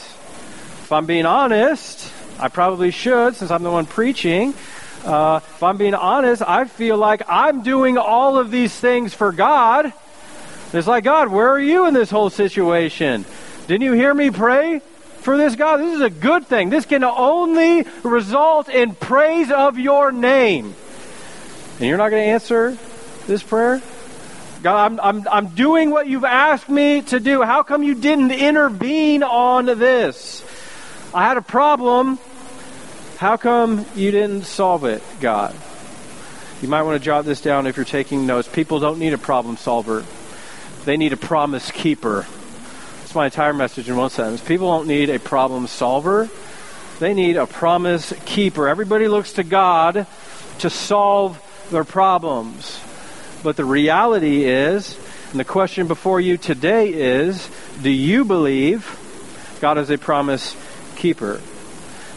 If 0.81 0.91
I'm 0.91 1.05
being 1.05 1.25
honest, 1.25 2.11
I 2.37 2.49
probably 2.49 2.91
should 2.91 3.37
since 3.37 3.49
I'm 3.49 3.63
the 3.63 3.71
one 3.71 3.85
preaching. 3.85 4.53
Uh, 5.05 5.39
if 5.41 5.63
I'm 5.63 5.77
being 5.77 5.93
honest, 5.93 6.41
I 6.45 6.65
feel 6.65 6.97
like 6.97 7.21
I'm 7.29 7.63
doing 7.63 7.97
all 7.97 8.37
of 8.37 8.51
these 8.51 8.77
things 8.77 9.13
for 9.13 9.31
God. 9.31 9.93
It's 10.73 10.85
like, 10.85 11.05
God, 11.05 11.29
where 11.29 11.47
are 11.47 11.61
you 11.61 11.87
in 11.87 11.93
this 11.93 12.09
whole 12.09 12.29
situation? 12.29 13.23
Didn't 13.67 13.83
you 13.83 13.93
hear 13.93 14.13
me 14.13 14.31
pray? 14.31 14.81
for 15.21 15.37
this, 15.37 15.55
God. 15.55 15.77
This 15.77 15.95
is 15.95 16.01
a 16.01 16.09
good 16.09 16.47
thing. 16.47 16.69
This 16.69 16.85
can 16.85 17.01
only 17.05 17.85
result 18.03 18.67
in 18.67 18.93
praise 18.93 19.49
of 19.49 19.79
your 19.79 20.11
name. 20.11 20.75
And 21.79 21.87
you're 21.87 21.97
not 21.97 22.09
going 22.09 22.23
to 22.23 22.29
answer 22.29 22.77
this 23.27 23.41
prayer? 23.43 23.81
God, 24.61 24.91
I'm, 24.91 24.99
I'm, 24.99 25.27
I'm 25.29 25.47
doing 25.47 25.89
what 25.89 26.07
you've 26.07 26.23
asked 26.23 26.69
me 26.69 27.01
to 27.01 27.19
do. 27.19 27.41
How 27.41 27.63
come 27.63 27.83
you 27.83 27.95
didn't 27.95 28.31
intervene 28.31 29.21
on 29.23 29.65
this? 29.65 30.43
I 31.13 31.27
had 31.27 31.37
a 31.37 31.41
problem. 31.41 32.17
How 33.17 33.35
come 33.37 33.85
you 33.95 34.11
didn't 34.11 34.43
solve 34.43 34.85
it, 34.85 35.03
God? 35.19 35.53
You 36.61 36.69
might 36.69 36.83
want 36.83 37.01
to 37.01 37.05
jot 37.05 37.25
this 37.25 37.41
down 37.41 37.67
if 37.67 37.75
you're 37.75 37.85
taking 37.85 38.25
notes. 38.25 38.47
People 38.47 38.79
don't 38.79 38.99
need 38.99 39.11
a 39.11 39.17
problem 39.17 39.57
solver, 39.57 40.05
they 40.85 40.95
need 40.95 41.11
a 41.11 41.17
promise 41.17 41.69
keeper 41.71 42.25
That's 42.99 43.13
my 43.13 43.25
entire 43.25 43.53
message 43.53 43.89
in 43.89 43.97
one 43.97 44.09
sentence. 44.09 44.39
People 44.39 44.67
don't 44.67 44.87
need 44.87 45.09
a 45.09 45.19
problem 45.19 45.67
solver, 45.67 46.29
they 46.99 47.13
need 47.13 47.35
a 47.35 47.45
promise 47.45 48.13
keeper. 48.23 48.69
Everybody 48.69 49.09
looks 49.09 49.33
to 49.33 49.43
God 49.43 50.07
to 50.59 50.69
solve 50.69 51.37
their 51.69 51.83
problems. 51.83 52.79
But 53.43 53.57
the 53.57 53.65
reality 53.65 54.45
is, 54.45 54.97
and 55.31 55.39
the 55.39 55.45
question 55.45 55.87
before 55.87 56.21
you 56.21 56.37
today 56.37 56.89
is 56.89 57.49
Do 57.81 57.89
you 57.89 58.25
believe 58.25 58.99
God 59.61 59.77
is 59.77 59.89
a 59.89 59.97
promise 59.97 60.55
keeper? 60.95 61.41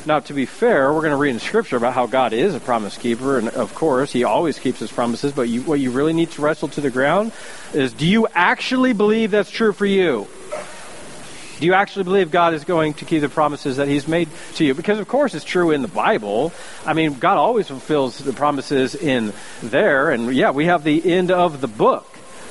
Now, 0.06 0.20
to 0.20 0.34
be 0.34 0.46
fair, 0.46 0.92
we're 0.92 1.00
going 1.00 1.10
to 1.10 1.16
read 1.16 1.30
in 1.30 1.40
Scripture 1.40 1.76
about 1.76 1.92
how 1.92 2.06
God 2.06 2.32
is 2.32 2.54
a 2.54 2.60
promise 2.60 2.96
keeper, 2.96 3.38
and 3.38 3.48
of 3.48 3.74
course, 3.74 4.12
He 4.12 4.22
always 4.22 4.56
keeps 4.56 4.78
His 4.78 4.92
promises. 4.92 5.32
But 5.32 5.48
you, 5.48 5.62
what 5.62 5.80
you 5.80 5.90
really 5.90 6.12
need 6.12 6.30
to 6.32 6.42
wrestle 6.42 6.68
to 6.68 6.80
the 6.80 6.90
ground 6.90 7.32
is 7.74 7.92
do 7.92 8.06
you 8.06 8.28
actually 8.32 8.92
believe 8.92 9.32
that's 9.32 9.50
true 9.50 9.72
for 9.72 9.86
you? 9.86 10.28
Do 11.58 11.66
you 11.66 11.74
actually 11.74 12.04
believe 12.04 12.30
God 12.30 12.52
is 12.52 12.64
going 12.64 12.94
to 12.94 13.04
keep 13.04 13.22
the 13.22 13.28
promises 13.28 13.78
that 13.78 13.88
He's 13.88 14.06
made 14.06 14.28
to 14.56 14.64
you? 14.64 14.74
Because, 14.74 14.98
of 14.98 15.08
course, 15.08 15.34
it's 15.34 15.44
true 15.44 15.70
in 15.70 15.82
the 15.82 15.88
Bible. 15.88 16.52
I 16.84 16.92
mean, 16.92 17.14
God 17.18 17.38
always 17.38 17.68
fulfills 17.68 18.18
the 18.18 18.32
promises 18.32 18.94
in 18.94 19.32
there. 19.62 20.10
And, 20.10 20.34
yeah, 20.34 20.50
we 20.50 20.66
have 20.66 20.84
the 20.84 21.12
end 21.12 21.30
of 21.30 21.60
the 21.60 21.68
book. 21.68 22.06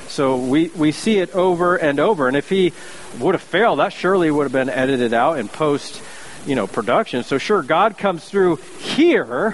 So 0.08 0.36
we, 0.36 0.68
we 0.68 0.92
see 0.92 1.18
it 1.18 1.34
over 1.34 1.76
and 1.76 2.00
over. 2.00 2.26
And 2.26 2.36
if 2.36 2.48
He 2.48 2.72
would 3.20 3.34
have 3.34 3.42
failed, 3.42 3.78
that 3.78 3.92
surely 3.92 4.30
would 4.30 4.44
have 4.44 4.52
been 4.52 4.68
edited 4.68 5.14
out 5.14 5.38
in 5.38 5.48
post 5.48 6.02
you 6.46 6.54
know, 6.54 6.66
production. 6.66 7.24
So 7.24 7.38
sure, 7.38 7.62
God 7.62 7.98
comes 7.98 8.24
through 8.24 8.56
here. 8.78 9.52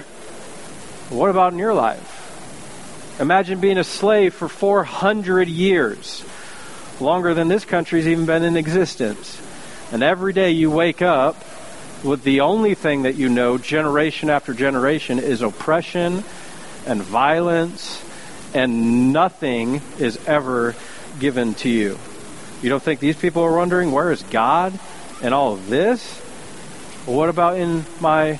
What 1.09 1.29
about 1.29 1.53
in 1.53 1.59
your 1.59 1.73
life? 1.73 2.21
Imagine 3.19 3.59
being 3.59 3.77
a 3.77 3.83
slave 3.83 4.33
for 4.33 4.47
400 4.47 5.47
years, 5.47 6.23
longer 6.99 7.33
than 7.33 7.47
this 7.47 7.65
country's 7.65 8.07
even 8.07 8.25
been 8.25 8.43
in 8.43 8.57
existence. 8.57 9.39
And 9.91 10.01
every 10.01 10.33
day 10.33 10.51
you 10.51 10.71
wake 10.71 11.01
up 11.01 11.35
with 12.03 12.23
the 12.23 12.41
only 12.41 12.75
thing 12.75 13.03
that 13.03 13.15
you 13.15 13.29
know, 13.29 13.57
generation 13.57 14.29
after 14.29 14.53
generation, 14.53 15.19
is 15.19 15.41
oppression 15.41 16.23
and 16.85 17.01
violence, 17.01 18.03
and 18.53 19.13
nothing 19.13 19.81
is 19.99 20.19
ever 20.27 20.75
given 21.19 21.53
to 21.55 21.69
you. 21.69 21.97
You 22.61 22.69
don't 22.69 22.83
think 22.83 22.99
these 22.99 23.17
people 23.17 23.43
are 23.43 23.55
wondering, 23.55 23.91
where 23.91 24.11
is 24.11 24.21
God 24.23 24.77
and 25.21 25.33
all 25.33 25.53
of 25.53 25.69
this? 25.69 26.19
What 27.05 27.29
about 27.29 27.57
in 27.57 27.85
my 27.99 28.39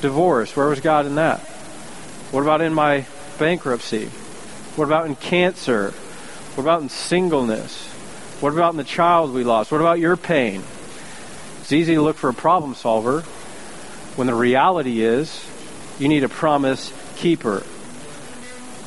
divorce? 0.00 0.54
Where 0.56 0.68
was 0.68 0.80
God 0.80 1.06
in 1.06 1.16
that? 1.16 1.40
What 2.30 2.42
about 2.42 2.60
in 2.60 2.74
my 2.74 3.06
bankruptcy? 3.38 4.06
What 4.76 4.84
about 4.84 5.06
in 5.06 5.16
cancer? 5.16 5.90
What 6.54 6.62
about 6.62 6.82
in 6.82 6.88
singleness? 6.88 7.86
What 8.40 8.52
about 8.52 8.72
in 8.72 8.76
the 8.76 8.84
child 8.84 9.32
we 9.32 9.44
lost? 9.44 9.72
What 9.72 9.80
about 9.80 9.98
your 9.98 10.16
pain? 10.16 10.62
It's 11.66 11.72
easy 11.72 11.96
to 11.96 12.00
look 12.00 12.14
for 12.14 12.30
a 12.30 12.32
problem 12.32 12.76
solver 12.76 13.22
when 14.14 14.28
the 14.28 14.36
reality 14.36 15.02
is 15.02 15.44
you 15.98 16.06
need 16.06 16.22
a 16.22 16.28
promise 16.28 16.92
keeper. 17.16 17.64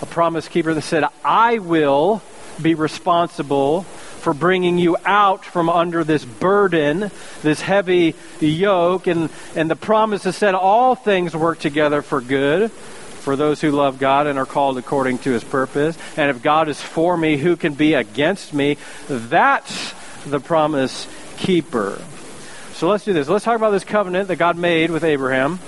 A 0.01 0.05
promise 0.05 0.47
keeper 0.47 0.73
that 0.73 0.83
said, 0.83 1.03
I 1.21 1.57
will 1.57 2.21
be 2.61 2.75
responsible 2.75 3.81
for 3.81 4.33
bringing 4.33 4.77
you 4.77 4.95
out 5.03 5.43
from 5.43 5.69
under 5.69 6.05
this 6.05 6.23
burden, 6.23 7.11
this 7.41 7.59
heavy 7.59 8.15
yoke. 8.39 9.07
And, 9.07 9.29
and 9.57 9.69
the 9.69 9.75
promise 9.75 10.25
is 10.25 10.37
said 10.37 10.55
all 10.55 10.95
things 10.95 11.35
work 11.35 11.59
together 11.59 12.01
for 12.01 12.21
good 12.21 12.71
for 12.71 13.35
those 13.35 13.59
who 13.59 13.71
love 13.71 13.99
God 13.99 14.25
and 14.25 14.39
are 14.39 14.45
called 14.45 14.77
according 14.77 15.17
to 15.17 15.31
his 15.31 15.43
purpose. 15.43 15.97
And 16.15 16.29
if 16.29 16.41
God 16.41 16.69
is 16.69 16.81
for 16.81 17.17
me, 17.17 17.35
who 17.35 17.57
can 17.57 17.73
be 17.73 17.93
against 17.93 18.53
me? 18.53 18.77
That's 19.09 19.93
the 20.25 20.39
promise 20.39 21.09
keeper. 21.35 22.01
So 22.79 22.87
let's 22.87 23.03
do 23.03 23.11
this. 23.11 23.27
Let's 23.27 23.43
talk 23.43 23.57
about 23.57 23.71
this 23.71 23.83
covenant 23.83 24.29
that 24.29 24.37
God 24.37 24.55
made 24.55 24.89
with 24.89 25.03
Abraham. 25.03 25.59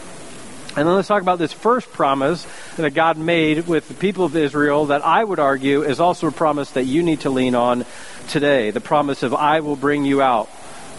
And 0.77 0.87
then 0.87 0.95
let's 0.95 1.09
talk 1.09 1.21
about 1.21 1.39
this 1.39 1.51
first 1.51 1.91
promise 1.91 2.47
that 2.77 2.91
God 2.91 3.17
made 3.17 3.67
with 3.67 3.89
the 3.89 3.93
people 3.95 4.23
of 4.23 4.33
Israel 4.37 4.85
that 4.85 5.05
I 5.05 5.21
would 5.21 5.37
argue 5.37 5.83
is 5.83 5.99
also 5.99 6.27
a 6.27 6.31
promise 6.31 6.71
that 6.71 6.85
you 6.85 7.03
need 7.03 7.19
to 7.21 7.29
lean 7.29 7.53
on 7.53 7.85
today. 8.29 8.71
The 8.71 8.79
promise 8.79 9.23
of 9.23 9.33
I 9.33 9.59
will 9.59 9.75
bring 9.75 10.05
you 10.05 10.21
out 10.21 10.45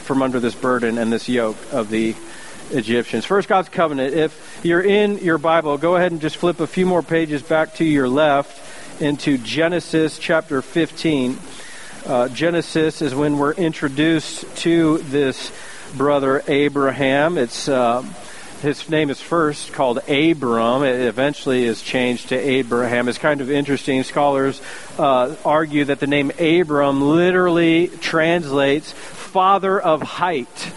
from 0.05 0.21
under 0.21 0.39
this 0.39 0.55
burden 0.55 0.99
and 0.99 1.11
this 1.11 1.31
yoke 1.31 1.57
of 1.73 1.89
the 1.89 2.15
Egyptians. 2.73 3.25
First, 3.25 3.49
God's 3.49 3.71
covenant. 3.71 4.13
If 4.13 4.61
you're 4.63 4.83
in 4.83 5.17
your 5.17 5.39
Bible, 5.39 5.79
go 5.79 5.97
ahead 5.97 6.13
and 6.13 6.21
just 6.21 6.37
flip 6.37 6.61
a 6.61 6.67
few 6.67 6.85
more 6.85 7.03
pages 7.03 7.41
back 7.41 7.77
to 7.77 7.87
your 7.87 8.07
left 8.07 9.01
into 9.01 9.39
Genesis 9.39 10.19
chapter 10.19 10.61
15. 10.61 11.39
Uh, 12.05 12.29
Genesis 12.29 13.01
is 13.01 13.15
when 13.15 13.39
we're 13.39 13.55
introduced 13.55 14.45
to 14.57 14.99
this 14.99 15.51
brother 15.97 16.43
Abraham. 16.49 17.39
It's. 17.39 17.69
Uh, 17.69 18.05
his 18.63 18.89
name 18.89 19.11
is 19.11 19.21
first 19.21 19.73
called 19.73 19.99
Abram. 20.09 20.85
It 20.85 21.01
eventually 21.01 21.65
is 21.65 21.83
changed 21.83 22.29
to 22.29 22.39
Abraham. 22.39 23.09
It's 23.09 23.19
kind 23.19 23.41
of 23.41 23.51
interesting. 23.51 24.05
Scholars 24.05 24.63
uh, 25.01 25.35
argue 25.45 25.87
that 25.87 25.99
the 25.99 26.07
name 26.07 26.31
Abram 26.39 27.03
literally 27.03 27.89
translates 27.89 28.93
father 28.93 29.81
of 29.81 30.01
height 30.03 30.73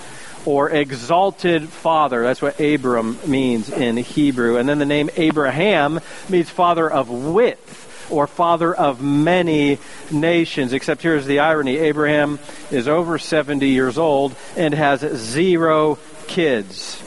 or 0.45 0.71
exalted 0.71 1.69
father. 1.69 2.23
That's 2.23 2.41
what 2.41 2.59
Abram 2.59 3.19
means 3.27 3.69
in 3.69 3.97
Hebrew. 3.97 4.57
And 4.57 4.67
then 4.67 4.79
the 4.79 4.85
name 4.85 5.11
Abraham 5.15 5.99
means 6.27 6.49
father 6.49 6.89
of 6.89 7.09
width 7.09 7.84
or 8.09 8.27
father 8.27 8.73
of 8.73 9.01
many 9.01 9.79
nations. 10.11 10.73
Except 10.73 11.01
here's 11.01 11.25
the 11.25 11.39
irony 11.39 11.77
Abraham 11.77 12.39
is 12.71 12.87
over 12.87 13.17
70 13.17 13.67
years 13.67 13.97
old 13.97 14.35
and 14.55 14.73
has 14.73 15.01
zero 15.01 15.97
kids. 16.27 17.01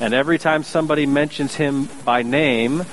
And 0.00 0.14
every 0.14 0.38
time 0.38 0.62
somebody 0.62 1.06
mentions 1.06 1.54
him 1.54 1.88
by 2.04 2.22
name, 2.22 2.84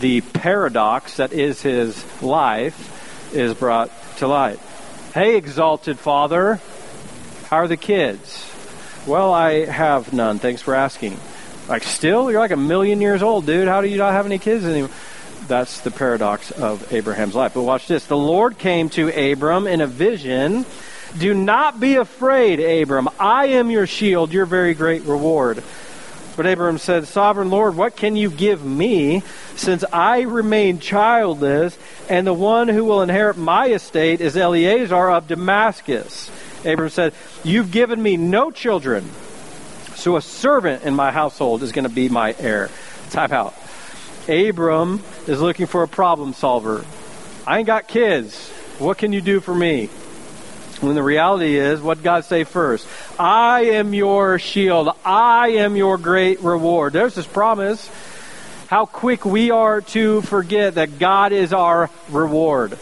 the 0.00 0.20
paradox 0.20 1.16
that 1.18 1.32
is 1.32 1.62
his 1.62 2.04
life 2.22 3.32
is 3.34 3.54
brought 3.54 3.90
to 4.18 4.26
light. 4.26 4.58
Hey, 5.14 5.36
exalted 5.36 5.98
Father, 5.98 6.60
how 7.44 7.58
are 7.58 7.68
the 7.68 7.76
kids? 7.76 8.46
Well, 9.06 9.32
I 9.32 9.64
have 9.64 10.12
none. 10.12 10.38
Thanks 10.38 10.62
for 10.62 10.74
asking. 10.74 11.18
Like, 11.68 11.84
still? 11.84 12.30
You're 12.30 12.40
like 12.40 12.50
a 12.50 12.56
million 12.56 13.00
years 13.00 13.22
old, 13.22 13.46
dude. 13.46 13.68
How 13.68 13.80
do 13.80 13.88
you 13.88 13.96
not 13.96 14.12
have 14.12 14.26
any 14.26 14.38
kids 14.38 14.64
anymore? 14.64 14.90
That's 15.50 15.80
the 15.80 15.90
paradox 15.90 16.52
of 16.52 16.92
Abraham's 16.92 17.34
life. 17.34 17.54
But 17.54 17.62
watch 17.62 17.88
this. 17.88 18.06
The 18.06 18.16
Lord 18.16 18.56
came 18.56 18.88
to 18.90 19.32
Abram 19.32 19.66
in 19.66 19.80
a 19.80 19.86
vision. 19.88 20.64
Do 21.18 21.34
not 21.34 21.80
be 21.80 21.96
afraid, 21.96 22.60
Abram. 22.60 23.08
I 23.18 23.46
am 23.46 23.68
your 23.68 23.88
shield, 23.88 24.32
your 24.32 24.46
very 24.46 24.74
great 24.74 25.02
reward. 25.02 25.64
But 26.36 26.46
Abraham 26.46 26.78
said, 26.78 27.08
Sovereign 27.08 27.50
Lord, 27.50 27.76
what 27.76 27.96
can 27.96 28.14
you 28.14 28.30
give 28.30 28.64
me 28.64 29.24
since 29.56 29.82
I 29.92 30.20
remain 30.20 30.78
childless, 30.78 31.76
and 32.08 32.24
the 32.24 32.32
one 32.32 32.68
who 32.68 32.84
will 32.84 33.02
inherit 33.02 33.36
my 33.36 33.70
estate 33.70 34.20
is 34.20 34.36
Eliezer 34.36 35.10
of 35.10 35.26
Damascus? 35.26 36.30
Abraham 36.64 36.90
said, 36.90 37.12
You've 37.42 37.72
given 37.72 38.00
me 38.00 38.16
no 38.16 38.52
children, 38.52 39.10
so 39.96 40.14
a 40.14 40.22
servant 40.22 40.84
in 40.84 40.94
my 40.94 41.10
household 41.10 41.64
is 41.64 41.72
going 41.72 41.88
to 41.88 41.92
be 41.92 42.08
my 42.08 42.36
heir. 42.38 42.70
Time 43.10 43.32
out. 43.32 43.59
Abram 44.30 45.02
is 45.26 45.40
looking 45.40 45.66
for 45.66 45.82
a 45.82 45.88
problem 45.88 46.32
solver. 46.32 46.84
I 47.46 47.58
ain't 47.58 47.66
got 47.66 47.88
kids. 47.88 48.48
What 48.78 48.98
can 48.98 49.12
you 49.12 49.20
do 49.20 49.40
for 49.40 49.54
me? 49.54 49.86
When 50.80 50.94
the 50.94 51.02
reality 51.02 51.56
is, 51.56 51.80
what 51.82 52.02
God 52.02 52.24
say 52.24 52.44
first? 52.44 52.86
I 53.18 53.64
am 53.72 53.92
your 53.92 54.38
shield. 54.38 54.88
I 55.04 55.48
am 55.48 55.76
your 55.76 55.98
great 55.98 56.40
reward. 56.40 56.94
There's 56.94 57.14
this 57.14 57.26
promise. 57.26 57.90
How 58.68 58.86
quick 58.86 59.24
we 59.24 59.50
are 59.50 59.80
to 59.80 60.22
forget 60.22 60.76
that 60.76 60.98
God 60.98 61.32
is 61.32 61.52
our 61.52 61.90
reward. 62.08 62.78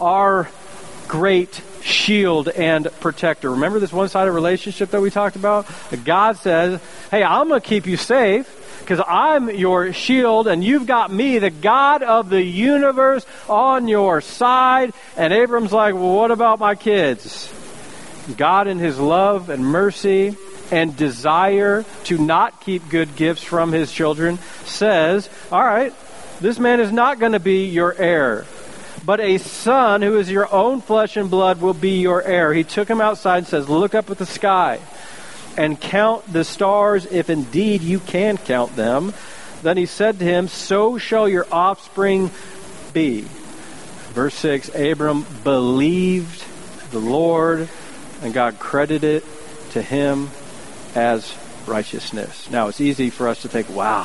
Our 0.00 0.48
great 1.08 1.60
shield 1.82 2.48
and 2.48 2.88
protector. 3.00 3.50
Remember 3.50 3.80
this 3.80 3.92
one-sided 3.92 4.30
relationship 4.30 4.90
that 4.92 5.00
we 5.00 5.10
talked 5.10 5.36
about? 5.36 5.66
God 6.04 6.36
says, 6.36 6.80
hey, 7.10 7.22
I'm 7.22 7.48
going 7.48 7.60
to 7.60 7.66
keep 7.66 7.86
you 7.86 7.96
safe 7.96 8.56
because 8.90 9.04
I'm 9.06 9.48
your 9.50 9.92
shield 9.92 10.48
and 10.48 10.64
you've 10.64 10.84
got 10.84 11.12
me, 11.12 11.38
the 11.38 11.50
God 11.50 12.02
of 12.02 12.28
the 12.28 12.42
universe, 12.42 13.24
on 13.48 13.86
your 13.86 14.20
side. 14.20 14.92
And 15.16 15.32
Abram's 15.32 15.72
like, 15.72 15.94
well, 15.94 16.16
what 16.16 16.32
about 16.32 16.58
my 16.58 16.74
kids? 16.74 17.54
God, 18.36 18.66
in 18.66 18.80
his 18.80 18.98
love 18.98 19.48
and 19.48 19.64
mercy 19.64 20.36
and 20.72 20.96
desire 20.96 21.84
to 22.06 22.18
not 22.18 22.62
keep 22.62 22.88
good 22.88 23.14
gifts 23.14 23.44
from 23.44 23.70
his 23.70 23.92
children, 23.92 24.40
says, 24.64 25.30
all 25.52 25.62
right, 25.62 25.94
this 26.40 26.58
man 26.58 26.80
is 26.80 26.90
not 26.90 27.20
going 27.20 27.32
to 27.32 27.38
be 27.38 27.66
your 27.66 27.94
heir 27.94 28.44
but 29.02 29.18
a 29.18 29.38
son 29.38 30.02
who 30.02 30.18
is 30.18 30.30
your 30.30 30.52
own 30.52 30.82
flesh 30.82 31.16
and 31.16 31.30
blood 31.30 31.58
will 31.58 31.72
be 31.72 32.00
your 32.00 32.22
heir. 32.22 32.52
He 32.52 32.64
took 32.64 32.86
him 32.86 33.00
outside 33.00 33.38
and 33.38 33.46
says, 33.46 33.66
Look 33.66 33.94
up 33.94 34.10
at 34.10 34.18
the 34.18 34.26
sky 34.26 34.78
and 35.60 35.78
count 35.78 36.24
the 36.32 36.42
stars 36.42 37.04
if 37.04 37.28
indeed 37.28 37.82
you 37.82 38.00
can 38.00 38.38
count 38.38 38.74
them. 38.76 39.12
Then 39.60 39.76
he 39.76 39.84
said 39.84 40.18
to 40.18 40.24
him, 40.24 40.48
So 40.48 40.96
shall 40.96 41.28
your 41.28 41.46
offspring 41.52 42.30
be. 42.94 43.26
Verse 44.14 44.34
6 44.36 44.70
Abram 44.74 45.26
believed 45.44 46.42
the 46.92 46.98
Lord, 46.98 47.68
and 48.22 48.32
God 48.32 48.58
credited 48.58 49.22
it 49.22 49.24
to 49.72 49.82
him 49.82 50.30
as 50.94 51.30
righteousness. 51.66 52.48
Now, 52.50 52.68
it's 52.68 52.80
easy 52.80 53.10
for 53.10 53.28
us 53.28 53.42
to 53.42 53.48
think, 53.48 53.68
wow, 53.68 54.04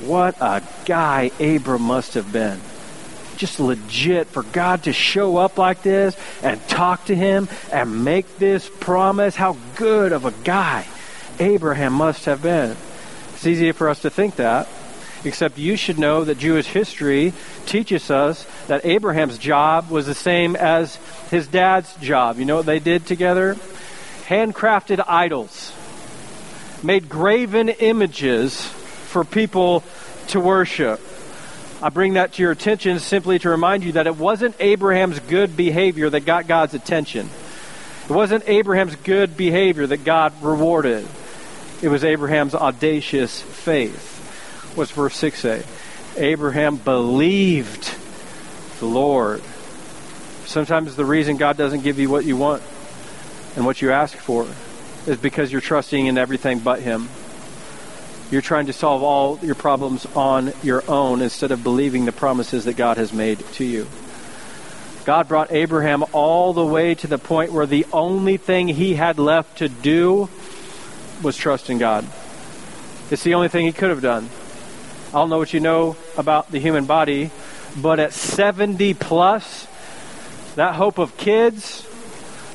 what 0.00 0.36
a 0.40 0.62
guy 0.86 1.32
Abram 1.38 1.82
must 1.82 2.14
have 2.14 2.32
been. 2.32 2.58
Just 3.36 3.60
legit 3.60 4.26
for 4.28 4.42
God 4.42 4.84
to 4.84 4.92
show 4.92 5.36
up 5.36 5.58
like 5.58 5.82
this 5.82 6.16
and 6.42 6.60
talk 6.68 7.06
to 7.06 7.14
him 7.14 7.48
and 7.72 8.04
make 8.04 8.38
this 8.38 8.70
promise. 8.80 9.36
How 9.36 9.56
good 9.76 10.12
of 10.12 10.24
a 10.24 10.32
guy 10.44 10.86
Abraham 11.38 11.92
must 11.92 12.24
have 12.24 12.42
been. 12.42 12.76
It's 13.34 13.46
easy 13.46 13.72
for 13.72 13.88
us 13.88 14.00
to 14.00 14.10
think 14.10 14.36
that, 14.36 14.68
except 15.24 15.58
you 15.58 15.76
should 15.76 15.98
know 15.98 16.24
that 16.24 16.38
Jewish 16.38 16.66
history 16.66 17.32
teaches 17.66 18.10
us 18.10 18.46
that 18.68 18.84
Abraham's 18.86 19.38
job 19.38 19.90
was 19.90 20.06
the 20.06 20.14
same 20.14 20.56
as 20.56 20.96
his 21.30 21.46
dad's 21.46 21.94
job. 21.96 22.38
You 22.38 22.44
know 22.46 22.56
what 22.56 22.66
they 22.66 22.78
did 22.78 23.06
together? 23.06 23.56
Handcrafted 24.26 25.04
idols, 25.06 25.72
made 26.82 27.08
graven 27.08 27.68
images 27.68 28.60
for 28.64 29.24
people 29.24 29.84
to 30.28 30.40
worship. 30.40 31.00
I 31.82 31.90
bring 31.90 32.14
that 32.14 32.32
to 32.34 32.42
your 32.42 32.52
attention 32.52 32.98
simply 33.00 33.38
to 33.40 33.50
remind 33.50 33.84
you 33.84 33.92
that 33.92 34.06
it 34.06 34.16
wasn't 34.16 34.56
Abraham's 34.60 35.18
good 35.20 35.56
behavior 35.56 36.08
that 36.08 36.20
got 36.20 36.46
God's 36.46 36.72
attention. 36.72 37.28
It 38.08 38.12
wasn't 38.12 38.48
Abraham's 38.48 38.96
good 38.96 39.36
behavior 39.36 39.86
that 39.86 40.04
God 40.04 40.32
rewarded. 40.42 41.06
It 41.82 41.88
was 41.88 42.02
Abraham's 42.02 42.54
audacious 42.54 43.42
faith. 43.42 44.72
What's 44.74 44.90
verse 44.90 45.20
6a? 45.20 45.66
Abraham 46.16 46.76
believed 46.76 47.94
the 48.80 48.86
Lord. 48.86 49.42
Sometimes 50.46 50.96
the 50.96 51.04
reason 51.04 51.36
God 51.36 51.58
doesn't 51.58 51.82
give 51.82 51.98
you 51.98 52.08
what 52.08 52.24
you 52.24 52.36
want 52.36 52.62
and 53.54 53.66
what 53.66 53.82
you 53.82 53.92
ask 53.92 54.16
for 54.16 54.46
is 55.06 55.18
because 55.18 55.52
you're 55.52 55.60
trusting 55.60 56.06
in 56.06 56.16
everything 56.16 56.60
but 56.60 56.80
Him. 56.80 57.08
You're 58.30 58.42
trying 58.42 58.66
to 58.66 58.72
solve 58.72 59.04
all 59.04 59.38
your 59.40 59.54
problems 59.54 60.04
on 60.16 60.52
your 60.62 60.82
own 60.88 61.22
instead 61.22 61.52
of 61.52 61.62
believing 61.62 62.06
the 62.06 62.12
promises 62.12 62.64
that 62.64 62.76
God 62.76 62.96
has 62.96 63.12
made 63.12 63.38
to 63.54 63.64
you. 63.64 63.86
God 65.04 65.28
brought 65.28 65.52
Abraham 65.52 66.04
all 66.12 66.52
the 66.52 66.66
way 66.66 66.96
to 66.96 67.06
the 67.06 67.18
point 67.18 67.52
where 67.52 67.66
the 67.66 67.86
only 67.92 68.36
thing 68.36 68.66
he 68.66 68.94
had 68.94 69.20
left 69.20 69.58
to 69.58 69.68
do 69.68 70.28
was 71.22 71.36
trust 71.36 71.70
in 71.70 71.78
God. 71.78 72.04
It's 73.12 73.22
the 73.22 73.34
only 73.34 73.46
thing 73.46 73.66
he 73.66 73.72
could 73.72 73.90
have 73.90 74.02
done. 74.02 74.28
I 75.10 75.12
don't 75.12 75.30
know 75.30 75.38
what 75.38 75.54
you 75.54 75.60
know 75.60 75.96
about 76.18 76.50
the 76.50 76.58
human 76.58 76.86
body, 76.86 77.30
but 77.76 78.00
at 78.00 78.12
70 78.12 78.94
plus, 78.94 79.68
that 80.56 80.74
hope 80.74 80.98
of 80.98 81.16
kids, 81.16 81.86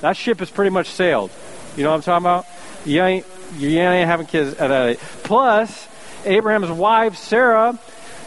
that 0.01 0.17
ship 0.17 0.39
has 0.39 0.49
pretty 0.49 0.71
much 0.71 0.89
sailed. 0.89 1.31
You 1.77 1.83
know 1.85 1.91
what 1.91 1.95
I'm 1.95 2.01
talking 2.01 2.25
about? 2.25 2.45
You 2.85 3.01
ain't 3.01 3.25
you 3.57 3.69
ain't 3.79 4.07
having 4.07 4.27
kids 4.27 4.51
at 4.55 4.67
that 4.69 4.87
age. 4.89 4.97
Plus, 5.23 5.87
Abraham's 6.25 6.71
wife, 6.71 7.17
Sarah, 7.17 7.77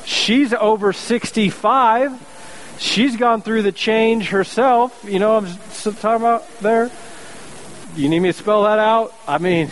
she's 0.04 0.52
over 0.52 0.92
65. 0.92 2.76
She's 2.78 3.16
gone 3.16 3.42
through 3.42 3.62
the 3.62 3.72
change 3.72 4.28
herself. 4.30 5.04
You 5.08 5.18
know 5.18 5.36
I'm 5.36 5.46
talking 5.82 6.16
about 6.16 6.58
there? 6.58 6.90
You 7.96 8.08
need 8.08 8.20
me 8.20 8.30
to 8.30 8.32
spell 8.32 8.64
that 8.64 8.78
out? 8.78 9.14
I 9.26 9.38
mean, 9.38 9.70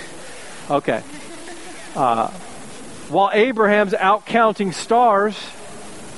okay. 0.70 1.02
Uh, 1.96 2.28
while 3.08 3.30
Abraham's 3.32 3.94
out 3.94 4.24
counting 4.24 4.72
stars, 4.72 5.36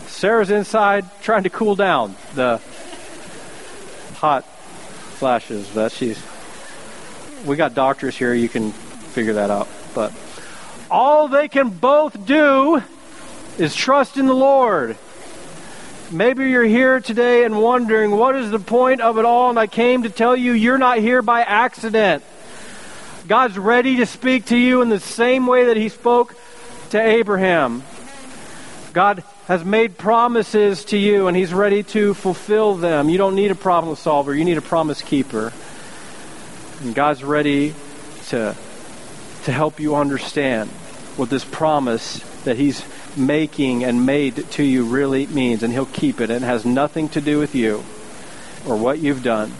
Sarah's 0.07 0.51
inside 0.51 1.07
trying 1.23 1.45
to 1.45 1.51
cool 1.51 1.75
down 1.75 2.15
the 2.35 2.59
hot 4.17 4.45
flashes 4.45 5.73
that 5.75 5.93
she's. 5.93 6.23
We 7.45 7.57
got 7.57 7.75
doctors 7.75 8.17
here. 8.17 8.33
You 8.33 8.49
can 8.49 8.73
figure 9.15 9.35
that 9.35 9.51
out. 9.51 9.69
But 9.95 10.13
all 10.91 11.29
they 11.29 11.49
can 11.49 11.71
both 11.71 12.27
do 12.27 12.83
is 13.59 13.75
trust 13.75 14.17
in 14.17 14.27
the 14.27 14.35
Lord. 14.35 14.97
Maybe 16.11 16.51
you're 16.51 16.65
here 16.65 17.01
today 17.01 17.45
and 17.45 17.61
wondering, 17.61 18.11
what 18.11 18.37
is 18.37 18.51
the 18.51 18.59
point 18.59 19.01
of 19.01 19.17
it 19.17 19.25
all? 19.25 19.51
And 19.51 19.59
I 19.59 19.67
came 19.67 20.03
to 20.03 20.11
tell 20.11 20.37
you, 20.37 20.53
you're 20.53 20.79
not 20.79 20.99
here 20.99 21.23
by 21.23 21.43
accident. 21.43 22.23
God's 23.27 23.57
ready 23.57 23.97
to 23.97 24.07
speak 24.07 24.47
to 24.47 24.57
you 24.57 24.83
in 24.83 24.91
the 24.91 25.01
same 25.01 25.47
way 25.47 25.67
that 25.67 25.77
He 25.77 25.89
spoke 25.89 26.37
to 26.91 27.01
Abraham. 27.01 27.83
God 28.93 29.25
has 29.47 29.65
made 29.65 29.97
promises 29.97 30.85
to 30.87 30.99
you, 30.99 31.27
and 31.27 31.37
He's 31.37 31.55
ready 31.55 31.83
to 31.85 32.15
fulfill 32.15 32.75
them. 32.75 33.09
You 33.09 33.19
don't 33.19 33.35
need 33.35 33.51
a 33.51 33.57
problem 33.57 33.97
solver, 33.97 34.35
you 34.35 34.45
need 34.45 34.59
a 34.59 34.63
promise 34.63 35.01
keeper. 35.01 35.53
And 36.83 36.95
God's 36.95 37.25
ready 37.25 37.75
to 38.29 38.55
to 39.45 39.53
help 39.53 39.81
you 39.81 39.95
understand 39.95 40.71
what 41.17 41.31
this 41.31 41.45
promise 41.45 42.19
that 42.45 42.57
He's 42.57 42.85
making 43.17 43.85
and 43.85 44.05
made 44.05 44.51
to 44.53 44.63
you 44.63 44.85
really 44.85 45.27
means, 45.27 45.63
and 45.63 45.73
He'll 45.73 45.87
keep 45.87 46.21
it. 46.21 46.31
It 46.31 46.43
has 46.43 46.65
nothing 46.65 47.09
to 47.11 47.21
do 47.21 47.39
with 47.39 47.55
you 47.55 47.85
or 48.67 48.77
what 48.77 48.99
you've 48.99 49.23
done. 49.23 49.51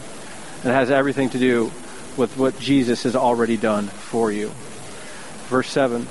It 0.59 0.71
has 0.71 0.91
everything 0.91 1.29
to 1.31 1.39
do 1.39 1.71
with 2.17 2.37
what 2.37 2.59
Jesus 2.59 3.03
has 3.03 3.15
already 3.15 3.57
done 3.57 3.87
for 3.87 4.31
you. 4.31 4.51
Verse 5.47 5.69
7. 5.69 6.07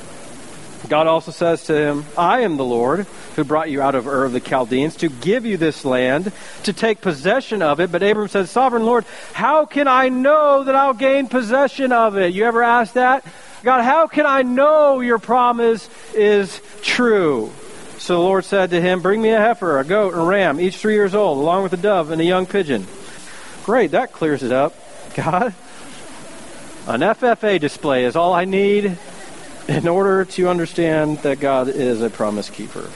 God 0.89 1.07
also 1.07 1.31
says 1.31 1.65
to 1.67 1.75
him, 1.75 2.05
I 2.17 2.41
am 2.41 2.57
the 2.57 2.65
Lord 2.65 3.07
who 3.37 3.45
brought 3.45 3.71
you 3.71 3.81
out 3.81 3.95
of 3.95 4.07
Ur 4.07 4.25
of 4.25 4.33
the 4.33 4.41
Chaldeans 4.41 4.97
to 4.97 5.09
give 5.09 5.47
you 5.47 5.57
this 5.57 5.85
land, 5.85 6.31
to 6.65 6.73
take 6.73 7.01
possession 7.01 7.63
of 7.63 7.81
it. 7.81 7.91
But 7.91 8.03
Abram 8.03 8.29
said, 8.29 8.49
Sovereign 8.49 8.85
Lord, 8.85 9.05
how 9.33 9.65
can 9.65 9.89
I 9.89 10.11
know 10.11 10.65
that 10.65 10.75
I'll 10.75 10.95
gain 10.95 11.27
possession 11.27 11.91
of 11.91 12.19
it? 12.19 12.35
You 12.35 12.45
ever 12.45 12.63
asked 12.63 12.95
that? 12.95 13.25
God, 13.65 13.83
how 13.83 14.07
can 14.09 14.27
I 14.27 14.43
know 14.43 15.01
your 15.01 15.19
promise 15.19 15.89
is 16.13 16.61
true? 16.83 17.51
So 17.97 18.17
the 18.17 18.21
Lord 18.21 18.45
said 18.45 18.71
to 18.71 18.81
him, 18.81 19.01
Bring 19.01 19.23
me 19.23 19.31
a 19.31 19.39
heifer, 19.39 19.79
a 19.79 19.85
goat, 19.85 20.13
and 20.13 20.21
a 20.21 20.25
ram, 20.27 20.61
each 20.61 20.77
three 20.77 20.93
years 20.93 21.15
old, 21.15 21.39
along 21.39 21.63
with 21.63 21.73
a 21.73 21.79
dove 21.79 22.11
and 22.11 22.21
a 22.21 22.25
young 22.25 22.45
pigeon. 22.45 22.87
Great, 23.65 23.93
that 23.93 24.13
clears 24.13 24.43
it 24.43 24.53
up. 24.53 24.75
God, 25.15 25.55
an 26.87 27.01
FFA 27.01 27.59
display 27.59 28.05
is 28.05 28.17
all 28.17 28.35
I 28.35 28.45
need 28.45 28.99
in 29.67 29.89
order 29.89 30.27
to 30.27 30.51
understand 30.51 31.21
that 31.21 31.41
God 31.41 31.69
is 31.69 32.03
a 32.03 32.11
promise 32.11 32.51
keeper. 32.51 32.91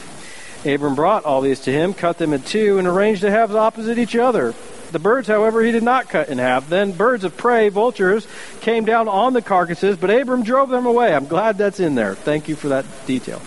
Abram 0.66 0.94
brought 0.94 1.24
all 1.24 1.40
these 1.40 1.60
to 1.60 1.72
him, 1.72 1.94
cut 1.94 2.18
them 2.18 2.34
in 2.34 2.42
two, 2.42 2.76
and 2.78 2.86
arranged 2.86 3.22
the 3.22 3.30
halves 3.30 3.54
opposite 3.54 3.98
each 3.98 4.16
other. 4.16 4.54
The 4.90 4.98
birds, 4.98 5.28
however, 5.28 5.62
he 5.62 5.72
did 5.72 5.82
not 5.82 6.08
cut 6.08 6.28
in 6.28 6.38
half. 6.38 6.68
Then 6.68 6.92
birds 6.92 7.24
of 7.24 7.36
prey, 7.36 7.68
vultures, 7.68 8.26
came 8.60 8.84
down 8.84 9.08
on 9.08 9.32
the 9.32 9.42
carcasses, 9.42 9.96
but 9.96 10.10
Abram 10.10 10.42
drove 10.42 10.70
them 10.70 10.86
away. 10.86 11.14
I'm 11.14 11.26
glad 11.26 11.58
that's 11.58 11.80
in 11.80 11.94
there. 11.94 12.14
Thank 12.14 12.48
you 12.48 12.56
for 12.56 12.68
that 12.68 12.86
detail. 13.06 13.42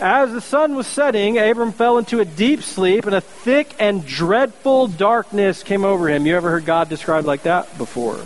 As 0.00 0.32
the 0.32 0.40
sun 0.40 0.74
was 0.74 0.86
setting, 0.86 1.38
Abram 1.38 1.72
fell 1.72 1.98
into 1.98 2.20
a 2.20 2.24
deep 2.24 2.62
sleep, 2.62 3.04
and 3.04 3.14
a 3.14 3.20
thick 3.20 3.74
and 3.78 4.04
dreadful 4.04 4.86
darkness 4.86 5.62
came 5.62 5.84
over 5.84 6.08
him. 6.08 6.24
You 6.24 6.36
ever 6.36 6.50
heard 6.50 6.64
God 6.64 6.88
described 6.88 7.26
like 7.26 7.42
that 7.42 7.76
before? 7.76 8.18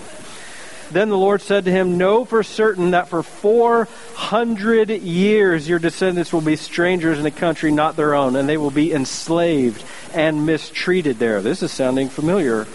Then 0.91 1.09
the 1.09 1.19
Lord 1.19 1.43
said 1.43 1.65
to 1.65 1.73
him, 1.73 1.99
Know 1.99 2.25
for 2.25 2.45
certain 2.45 2.93
that 2.93 3.09
for 3.09 3.25
400 3.25 4.91
years 4.91 5.69
your 5.69 5.81
descendants 5.81 6.33
will 6.33 6.41
be 6.41 6.55
strangers 6.55 7.19
in 7.19 7.27
a 7.27 7.33
country 7.33 7.73
not 7.73 7.97
their 7.97 8.15
own, 8.15 8.37
and 8.37 8.49
they 8.49 8.57
will 8.57 8.71
be 8.71 8.93
enslaved 8.93 9.83
and 10.15 10.47
mistreated 10.47 11.19
there. 11.19 11.43
This 11.43 11.63
is 11.63 11.73
sounding 11.73 12.09
familiar. 12.09 12.67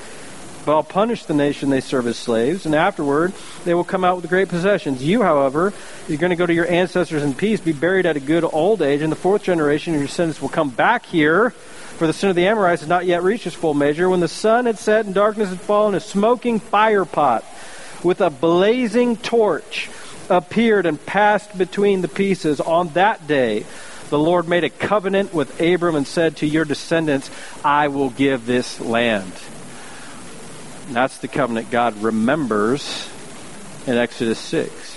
But 0.65 0.75
I'll 0.75 0.83
punish 0.83 1.23
the 1.23 1.33
nation 1.33 1.69
they 1.69 1.79
serve 1.79 2.05
as 2.05 2.17
slaves, 2.17 2.65
and 2.65 2.75
afterward 2.75 3.33
they 3.63 3.73
will 3.73 3.85
come 3.85 4.03
out 4.03 4.17
with 4.17 4.29
great 4.29 4.49
possessions. 4.49 5.03
You, 5.03 5.23
however, 5.23 5.73
you're 6.07 6.17
going 6.17 6.31
to 6.31 6.35
go 6.35 6.45
to 6.45 6.53
your 6.53 6.67
ancestors 6.67 7.23
in 7.23 7.33
peace, 7.33 7.61
be 7.61 7.71
buried 7.71 8.05
at 8.05 8.17
a 8.17 8.19
good 8.19 8.43
old 8.43 8.81
age. 8.81 9.01
and 9.01 9.11
the 9.11 9.15
fourth 9.15 9.41
generation, 9.41 9.93
of 9.93 10.01
your 10.01 10.07
descendants 10.07 10.41
will 10.41 10.49
come 10.49 10.69
back 10.69 11.05
here, 11.05 11.51
for 11.51 12.07
the 12.07 12.13
sin 12.13 12.29
of 12.29 12.35
the 12.35 12.45
Amorites 12.45 12.81
has 12.81 12.89
not 12.89 13.05
yet 13.05 13.23
reached 13.23 13.47
its 13.47 13.55
full 13.55 13.73
measure. 13.73 14.09
When 14.09 14.19
the 14.19 14.27
sun 14.27 14.65
had 14.65 14.77
set 14.77 15.05
and 15.05 15.15
darkness 15.15 15.49
had 15.49 15.61
fallen, 15.61 15.95
a 15.95 15.99
smoking 15.99 16.59
fire 16.59 17.05
pot 17.05 17.43
with 18.03 18.21
a 18.21 18.29
blazing 18.29 19.17
torch 19.17 19.89
appeared 20.29 20.85
and 20.85 21.03
passed 21.05 21.57
between 21.57 22.01
the 22.01 22.07
pieces. 22.07 22.59
On 22.59 22.89
that 22.89 23.27
day, 23.27 23.65
the 24.09 24.19
Lord 24.19 24.47
made 24.47 24.63
a 24.63 24.69
covenant 24.69 25.33
with 25.33 25.61
Abram 25.61 25.95
and 25.95 26.07
said, 26.07 26.37
To 26.37 26.47
your 26.47 26.65
descendants, 26.65 27.29
I 27.63 27.87
will 27.89 28.09
give 28.09 28.45
this 28.45 28.79
land. 28.79 29.31
And 30.87 30.95
that's 30.95 31.19
the 31.19 31.27
covenant 31.27 31.69
God 31.69 32.01
remembers 32.01 33.09
in 33.85 33.95
Exodus 33.95 34.39
6. 34.39 34.88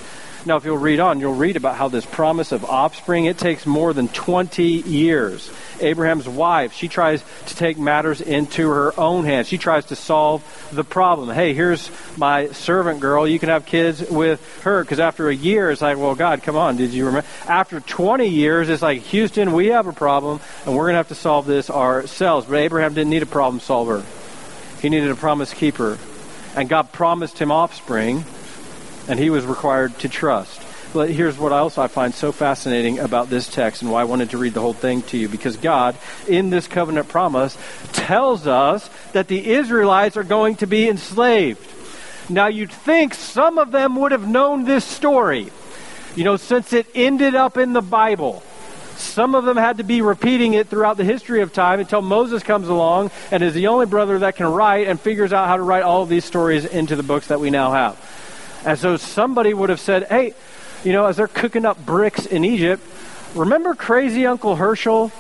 Now, 0.44 0.57
if 0.57 0.64
you'll 0.64 0.78
read 0.78 0.98
on, 0.98 1.20
you'll 1.20 1.35
read 1.35 1.57
about 1.57 1.76
how 1.76 1.87
this 1.87 2.05
promise 2.05 2.50
of 2.50 2.64
offspring, 2.64 3.26
it 3.26 3.38
takes 3.38 3.64
more 3.64 3.92
than 3.92 4.09
20 4.09 4.64
years. 4.64 5.48
Abraham's 5.81 6.28
wife, 6.28 6.72
she 6.72 6.88
tries 6.88 7.22
to 7.46 7.55
take 7.55 7.78
matters 7.78 8.20
into 8.20 8.68
her 8.68 8.98
own 8.98 9.24
hands. 9.24 9.46
She 9.46 9.57
tries 9.57 9.87
to 9.87 9.96
solve 9.96 10.42
the 10.72 10.83
problem. 10.83 11.31
Hey, 11.31 11.55
here's 11.55 11.90
my 12.16 12.48
servant 12.48 12.98
girl. 12.98 13.26
You 13.26 13.38
can 13.38 13.50
have 13.50 13.66
kids 13.66 14.02
with 14.11 14.40
her. 14.62 14.83
Because 14.83 14.98
after 14.98 15.28
a 15.28 15.35
year, 15.35 15.70
it's 15.70 15.81
like, 15.81 15.96
well, 15.96 16.16
God, 16.16 16.42
come 16.42 16.57
on. 16.57 16.76
Did 16.76 16.92
you 16.92 17.07
remember? 17.07 17.28
After 17.46 17.78
20 17.78 18.26
years, 18.26 18.68
it's 18.68 18.83
like, 18.83 19.02
Houston, 19.02 19.52
we 19.52 19.68
have 19.68 19.87
a 19.87 19.92
problem, 19.92 20.40
and 20.66 20.74
we're 20.74 20.85
going 20.85 20.94
to 20.94 20.98
have 20.98 21.09
to 21.09 21.14
solve 21.14 21.46
this 21.46 21.70
ourselves. 21.70 22.46
But 22.46 22.57
Abraham 22.57 22.94
didn't 22.94 23.11
need 23.11 23.22
a 23.22 23.26
problem 23.26 23.61
solver, 23.61 24.05
he 24.81 24.88
needed 24.88 25.11
a 25.11 25.16
promise 25.16 25.55
keeper. 25.55 25.98
And 26.57 26.68
God 26.68 26.92
promised 26.92 27.38
him 27.38 27.50
offspring 27.50 28.24
and 29.08 29.18
he 29.18 29.30
was 29.30 29.44
required 29.46 29.98
to 30.00 30.08
trust. 30.08 30.60
But 30.92 31.10
here's 31.10 31.38
what 31.38 31.52
else 31.52 31.78
I 31.78 31.86
find 31.86 32.12
so 32.12 32.32
fascinating 32.32 32.98
about 32.98 33.30
this 33.30 33.48
text 33.48 33.80
and 33.80 33.90
why 33.90 34.02
I 34.02 34.04
wanted 34.04 34.30
to 34.30 34.38
read 34.38 34.52
the 34.52 34.60
whole 34.60 34.74
thing 34.74 35.02
to 35.02 35.16
you. 35.16 35.28
Because 35.28 35.56
God, 35.56 35.96
in 36.28 36.50
this 36.50 36.68
covenant 36.68 37.08
promise, 37.08 37.56
tells 37.92 38.46
us 38.46 38.90
that 39.12 39.28
the 39.28 39.52
Israelites 39.52 40.18
are 40.18 40.22
going 40.22 40.56
to 40.56 40.66
be 40.66 40.88
enslaved. 40.88 41.66
Now, 42.28 42.48
you'd 42.48 42.72
think 42.72 43.14
some 43.14 43.58
of 43.58 43.72
them 43.72 43.96
would 43.96 44.12
have 44.12 44.28
known 44.28 44.64
this 44.64 44.84
story, 44.84 45.50
you 46.14 46.24
know, 46.24 46.36
since 46.36 46.72
it 46.72 46.86
ended 46.94 47.34
up 47.34 47.56
in 47.56 47.72
the 47.72 47.82
Bible. 47.82 48.42
Some 48.96 49.34
of 49.34 49.44
them 49.44 49.56
had 49.56 49.78
to 49.78 49.84
be 49.84 50.02
repeating 50.02 50.54
it 50.54 50.68
throughout 50.68 50.96
the 50.96 51.04
history 51.04 51.40
of 51.40 51.52
time 51.52 51.80
until 51.80 52.02
Moses 52.02 52.42
comes 52.42 52.68
along 52.68 53.10
and 53.30 53.42
is 53.42 53.54
the 53.54 53.66
only 53.66 53.86
brother 53.86 54.20
that 54.20 54.36
can 54.36 54.46
write 54.46 54.86
and 54.86 55.00
figures 55.00 55.32
out 55.32 55.48
how 55.48 55.56
to 55.56 55.62
write 55.62 55.82
all 55.82 56.02
of 56.02 56.08
these 56.08 56.24
stories 56.24 56.64
into 56.64 56.94
the 56.96 57.02
books 57.02 57.28
that 57.28 57.40
we 57.40 57.50
now 57.50 57.72
have. 57.72 57.96
And 58.64 58.79
though 58.79 58.96
somebody 58.96 59.53
would 59.55 59.70
have 59.70 59.81
said, 59.81 60.05
hey, 60.05 60.35
you 60.85 60.92
know, 60.92 61.07
as 61.07 61.16
they're 61.16 61.27
cooking 61.29 61.64
up 61.64 61.85
bricks 61.85 62.27
in 62.27 62.44
Egypt, 62.44 62.83
remember 63.35 63.75
crazy 63.75 64.25
Uncle 64.27 64.55
Herschel? 64.57 65.11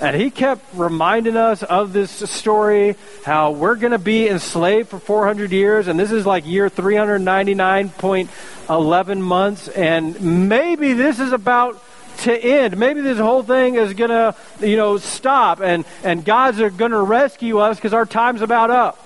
And 0.00 0.16
he 0.16 0.30
kept 0.30 0.64
reminding 0.74 1.36
us 1.36 1.62
of 1.62 1.92
this 1.92 2.10
story, 2.10 2.96
how 3.24 3.52
we're 3.52 3.76
going 3.76 3.92
to 3.92 3.98
be 3.98 4.28
enslaved 4.28 4.88
for 4.88 4.98
400 4.98 5.52
years, 5.52 5.86
and 5.86 5.96
this 5.96 6.10
is 6.10 6.26
like 6.26 6.44
year 6.44 6.68
399.11 6.68 9.20
months, 9.20 9.68
and 9.68 10.48
maybe 10.48 10.94
this 10.94 11.20
is 11.20 11.32
about 11.32 11.80
to 12.18 12.36
end. 12.36 12.76
Maybe 12.76 13.00
this 13.00 13.18
whole 13.18 13.42
thing 13.42 13.76
is 13.76 13.94
going 13.94 14.10
to, 14.10 14.34
you 14.60 14.76
know, 14.76 14.98
stop 14.98 15.60
and, 15.60 15.84
and 16.02 16.24
God's 16.24 16.58
going 16.58 16.90
to 16.90 17.00
rescue 17.00 17.58
us 17.58 17.76
because 17.76 17.94
our 17.94 18.06
time's 18.06 18.42
about 18.42 18.70
up. 18.70 18.98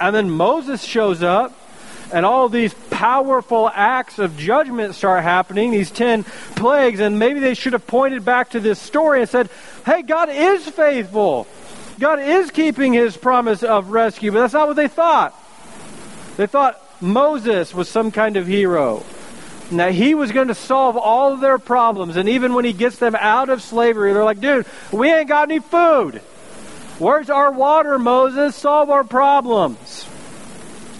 And 0.00 0.14
then 0.14 0.30
Moses 0.30 0.82
shows 0.82 1.22
up 1.22 1.52
and 2.12 2.24
all 2.24 2.48
these 2.48 2.72
powerful 2.98 3.70
acts 3.72 4.18
of 4.18 4.36
judgment 4.36 4.92
start 4.92 5.22
happening, 5.22 5.70
these 5.70 5.92
10 5.92 6.24
plagues, 6.56 6.98
and 6.98 7.16
maybe 7.16 7.38
they 7.38 7.54
should 7.54 7.72
have 7.72 7.86
pointed 7.86 8.24
back 8.24 8.50
to 8.50 8.58
this 8.58 8.76
story 8.80 9.20
and 9.20 9.30
said, 9.30 9.48
hey, 9.86 10.02
God 10.02 10.28
is 10.28 10.68
faithful. 10.68 11.46
God 12.00 12.18
is 12.18 12.50
keeping 12.50 12.92
his 12.92 13.16
promise 13.16 13.62
of 13.62 13.90
rescue, 13.90 14.32
but 14.32 14.40
that's 14.40 14.52
not 14.52 14.66
what 14.66 14.74
they 14.74 14.88
thought. 14.88 15.32
They 16.36 16.48
thought 16.48 16.82
Moses 17.00 17.72
was 17.72 17.88
some 17.88 18.10
kind 18.10 18.36
of 18.36 18.48
hero. 18.48 19.04
Now, 19.70 19.90
he 19.90 20.16
was 20.16 20.32
going 20.32 20.48
to 20.48 20.56
solve 20.56 20.96
all 20.96 21.34
of 21.34 21.40
their 21.40 21.58
problems. 21.58 22.16
And 22.16 22.28
even 22.28 22.52
when 22.54 22.64
he 22.64 22.72
gets 22.72 22.98
them 22.98 23.14
out 23.14 23.48
of 23.48 23.62
slavery, 23.62 24.12
they're 24.12 24.24
like, 24.24 24.40
dude, 24.40 24.66
we 24.90 25.12
ain't 25.12 25.28
got 25.28 25.48
any 25.48 25.60
food. 25.60 26.16
Where's 26.98 27.30
our 27.30 27.52
water, 27.52 27.96
Moses? 27.96 28.56
Solve 28.56 28.90
our 28.90 29.04
problems. 29.04 30.08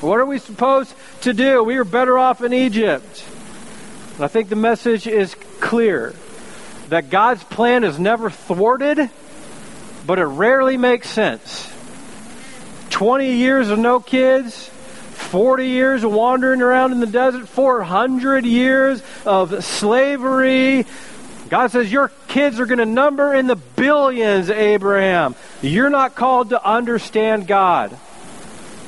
What 0.01 0.21
are 0.21 0.27
we 0.27 0.39
supposed 0.39 0.95
to 1.23 1.33
do? 1.33 1.63
We 1.63 1.77
are 1.77 1.85
better 1.85 2.19
off 2.19 2.43
in 2.43 2.53
Egypt. 2.53 3.25
And 4.17 4.25
I 4.25 4.29
think 4.29 4.49
the 4.49 4.57
message 4.57 5.07
is 5.07 5.35
clear 5.61 6.15
that 6.89 7.11
God's 7.11 7.45
plan 7.45 7.85
is 7.85 7.99
never 7.99 8.31
thwarted, 8.31 9.11
but 10.07 10.19
it 10.19 10.25
rarely 10.25 10.77
makes 10.77 11.09
sense. 11.09 11.71
20 12.91 13.35
years 13.35 13.69
of 13.69 13.79
no 13.79 14.01
kids, 14.01 14.69
40 14.69 15.67
years 15.67 16.05
of 16.05 16.13
wandering 16.13 16.63
around 16.63 16.93
in 16.93 17.01
the 17.01 17.07
desert, 17.07 17.49
400 17.49 18.45
years 18.45 19.03
of 19.27 19.65
slavery. 19.65 20.87
God 21.49 21.71
says, 21.71 21.93
Your 21.93 22.11
kids 22.29 22.59
are 22.61 22.67
going 22.67 22.79
to 22.79 22.87
number 22.87 23.35
in 23.35 23.47
the 23.47 23.57
billions, 23.57 24.51
Abraham. 24.51 25.35
You're 25.63 25.91
not 25.91 26.15
called 26.15 26.51
to 26.51 26.65
understand 26.65 27.47
God, 27.47 27.97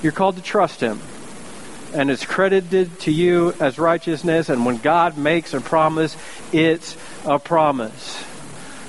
you're 0.02 0.12
called 0.12 0.36
to 0.36 0.42
trust 0.42 0.80
Him. 0.80 1.00
And 1.92 2.10
it's 2.10 2.24
credited 2.24 3.00
to 3.00 3.10
you 3.10 3.54
as 3.60 3.78
righteousness. 3.78 4.48
And 4.48 4.64
when 4.64 4.78
God 4.78 5.18
makes 5.18 5.54
a 5.54 5.60
promise, 5.60 6.16
it's 6.52 6.96
a 7.24 7.38
promise. 7.38 8.24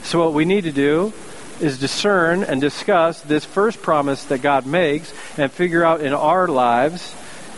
So, 0.03 0.19
what 0.19 0.33
we 0.33 0.45
need 0.45 0.65
to 0.65 0.71
do 0.71 1.13
is 1.59 1.79
discern 1.79 2.43
and 2.43 2.59
discuss 2.59 3.21
this 3.21 3.45
first 3.45 3.81
promise 3.81 4.25
that 4.25 4.41
God 4.41 4.65
makes 4.65 5.13
and 5.37 5.51
figure 5.51 5.83
out 5.83 6.01
in 6.01 6.13
our 6.13 6.47
lives 6.47 7.15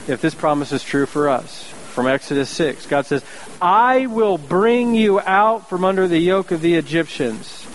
if 0.08 0.20
this 0.22 0.36
promise 0.36 0.72
is 0.72 0.84
true 0.84 1.06
for 1.06 1.30
us. 1.30 1.64
From 1.94 2.08
Exodus 2.08 2.50
6, 2.50 2.88
God 2.88 3.06
says, 3.06 3.24
I 3.62 4.08
will 4.08 4.38
bring 4.38 4.96
you 4.96 5.20
out 5.20 5.70
from 5.70 5.86
under 5.86 6.08
the 6.08 6.18
yoke 6.18 6.52
of 6.52 6.62
the 6.62 6.76
Egyptians. 6.76 7.66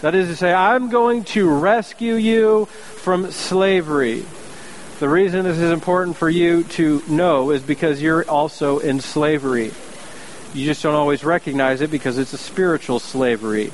That 0.00 0.14
is 0.14 0.28
to 0.28 0.36
say, 0.36 0.52
I'm 0.52 0.88
going 0.90 1.24
to 1.24 1.48
rescue 1.48 2.14
you 2.14 2.66
from 2.66 3.30
slavery. 3.30 4.24
The 4.98 5.08
reason 5.10 5.44
this 5.44 5.58
is 5.58 5.72
important 5.72 6.16
for 6.16 6.30
you 6.30 6.64
to 6.64 7.02
know 7.06 7.50
is 7.50 7.62
because 7.62 8.00
you're 8.00 8.24
also 8.24 8.78
in 8.78 9.00
slavery. 9.00 9.70
You 10.54 10.64
just 10.64 10.82
don't 10.82 10.94
always 10.94 11.22
recognize 11.22 11.82
it 11.82 11.90
because 11.90 12.16
it's 12.16 12.32
a 12.32 12.38
spiritual 12.38 12.98
slavery. 12.98 13.72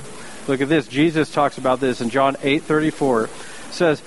Look 0.49 0.61
at 0.61 0.69
this. 0.69 0.89
Jesus 0.89 1.31
talks 1.31 1.59
about 1.59 1.79
this 1.79 2.01
in 2.01 2.11
John 2.11 2.35
8:34. 2.37 3.29
says, 3.71 4.03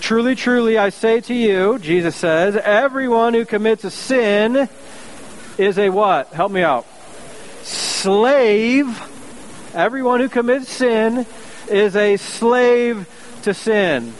Truly, 0.00 0.36
truly, 0.36 0.78
I 0.78 0.90
say 0.90 1.20
to 1.22 1.34
you, 1.34 1.80
Jesus 1.80 2.14
says, 2.14 2.54
everyone 2.56 3.34
who 3.34 3.44
commits 3.44 3.82
a 3.82 3.90
sin 3.90 4.68
is 5.58 5.76
a 5.76 5.90
what? 5.90 6.28
Help 6.28 6.52
me 6.52 6.62
out. 6.62 6.86
Slave. 7.62 8.86
Everyone 9.74 10.20
who 10.20 10.28
commits 10.28 10.70
sin 10.70 11.26
is 11.68 11.96
a 11.96 12.16
slave 12.16 13.08
to 13.42 13.54
sin. 13.54 14.14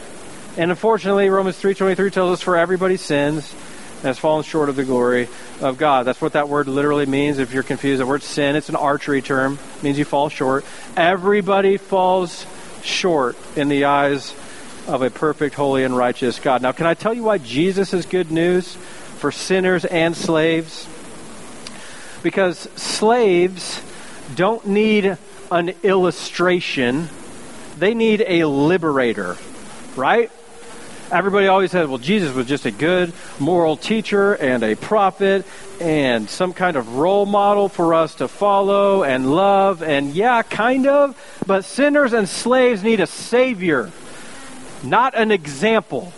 And 0.56 0.70
unfortunately, 0.70 1.28
Romans 1.28 1.60
3.23 1.60 2.12
tells 2.12 2.32
us 2.32 2.42
for 2.42 2.56
everybody 2.56 2.96
sins 2.96 3.54
and 3.96 4.04
has 4.04 4.18
fallen 4.18 4.42
short 4.42 4.68
of 4.68 4.76
the 4.76 4.84
glory 4.84 5.28
of 5.60 5.78
God. 5.78 6.06
That's 6.06 6.20
what 6.20 6.32
that 6.32 6.48
word 6.48 6.68
literally 6.68 7.06
means. 7.06 7.38
If 7.38 7.52
you're 7.52 7.62
confused, 7.62 8.00
the 8.00 8.06
word 8.06 8.22
sin, 8.22 8.56
it's 8.56 8.68
an 8.68 8.76
archery 8.76 9.22
term. 9.22 9.58
It 9.76 9.82
means 9.82 9.98
you 9.98 10.04
fall 10.04 10.28
short. 10.28 10.64
Everybody 10.96 11.76
falls 11.76 12.46
short 12.82 13.36
in 13.56 13.68
the 13.68 13.84
eyes 13.84 14.34
of 14.88 15.02
a 15.02 15.10
perfect, 15.10 15.54
holy, 15.54 15.84
and 15.84 15.96
righteous 15.96 16.40
God. 16.40 16.62
Now, 16.62 16.72
can 16.72 16.86
I 16.86 16.94
tell 16.94 17.14
you 17.14 17.22
why 17.22 17.38
Jesus 17.38 17.94
is 17.94 18.06
good 18.06 18.30
news 18.30 18.74
for 19.18 19.30
sinners 19.30 19.84
and 19.84 20.16
slaves? 20.16 20.88
Because 22.22 22.58
slaves 22.76 23.80
don't 24.34 24.66
need 24.66 25.16
an 25.52 25.74
illustration, 25.82 27.08
they 27.78 27.94
need 27.94 28.24
a 28.26 28.44
liberator, 28.44 29.36
right? 29.94 30.30
Everybody 31.12 31.48
always 31.48 31.70
said, 31.70 31.88
well, 31.88 31.98
Jesus 31.98 32.34
was 32.34 32.46
just 32.46 32.66
a 32.66 32.70
good 32.70 33.12
moral 33.38 33.76
teacher 33.76 34.34
and 34.34 34.62
a 34.62 34.76
prophet 34.76 35.44
and 35.80 36.30
some 36.30 36.52
kind 36.52 36.76
of 36.76 36.96
role 36.96 37.26
model 37.26 37.68
for 37.68 37.94
us 37.94 38.16
to 38.16 38.28
follow 38.28 39.02
and 39.02 39.34
love. 39.34 39.82
And 39.82 40.14
yeah, 40.14 40.42
kind 40.42 40.86
of. 40.86 41.16
But 41.46 41.64
sinners 41.64 42.12
and 42.12 42.28
slaves 42.28 42.82
need 42.82 43.00
a 43.00 43.06
savior 43.06 43.90
not 44.82 45.14
an 45.14 45.30
example. 45.30 46.12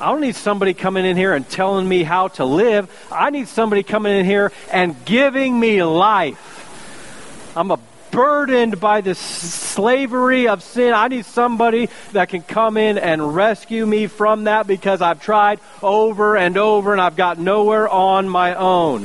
I 0.00 0.10
don't 0.10 0.20
need 0.20 0.36
somebody 0.36 0.74
coming 0.74 1.06
in 1.06 1.16
here 1.16 1.34
and 1.34 1.48
telling 1.48 1.88
me 1.88 2.02
how 2.02 2.28
to 2.28 2.44
live. 2.44 2.90
I 3.10 3.30
need 3.30 3.48
somebody 3.48 3.82
coming 3.82 4.16
in 4.16 4.26
here 4.26 4.52
and 4.70 4.94
giving 5.04 5.58
me 5.58 5.82
life. 5.82 7.52
I'm 7.56 7.70
a 7.70 7.78
burdened 8.16 8.80
by 8.80 9.02
the 9.02 9.14
slavery 9.14 10.48
of 10.48 10.62
sin. 10.62 10.94
I 10.94 11.08
need 11.08 11.26
somebody 11.26 11.90
that 12.12 12.30
can 12.30 12.40
come 12.40 12.78
in 12.78 12.96
and 12.96 13.36
rescue 13.36 13.84
me 13.84 14.06
from 14.06 14.44
that 14.44 14.66
because 14.66 15.02
I've 15.02 15.20
tried 15.20 15.60
over 15.82 16.34
and 16.34 16.56
over 16.56 16.92
and 16.92 17.00
I've 17.00 17.14
got 17.14 17.38
nowhere 17.38 17.86
on 17.86 18.26
my 18.26 18.54
own. 18.54 19.02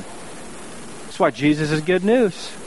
That's 1.03 1.19
why 1.19 1.31
Jesus 1.31 1.71
is 1.71 1.81
good 1.81 2.05
news. 2.05 2.60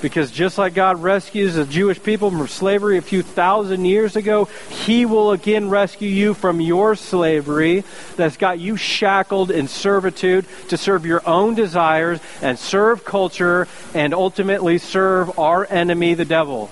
Because 0.00 0.30
just 0.30 0.56
like 0.56 0.72
God 0.72 1.02
rescues 1.02 1.54
the 1.54 1.66
Jewish 1.66 2.02
people 2.02 2.30
from 2.30 2.48
slavery 2.48 2.96
a 2.96 3.02
few 3.02 3.22
thousand 3.22 3.84
years 3.84 4.16
ago, 4.16 4.46
He 4.70 5.04
will 5.04 5.32
again 5.32 5.68
rescue 5.68 6.08
you 6.08 6.32
from 6.32 6.60
your 6.60 6.96
slavery 6.96 7.84
that's 8.16 8.38
got 8.38 8.58
you 8.58 8.76
shackled 8.76 9.50
in 9.50 9.68
servitude 9.68 10.46
to 10.68 10.78
serve 10.78 11.04
your 11.04 11.26
own 11.28 11.54
desires 11.54 12.18
and 12.40 12.58
serve 12.58 13.04
culture 13.04 13.68
and 13.92 14.14
ultimately 14.14 14.78
serve 14.78 15.38
our 15.38 15.66
enemy, 15.66 16.14
the 16.14 16.24
devil. 16.24 16.70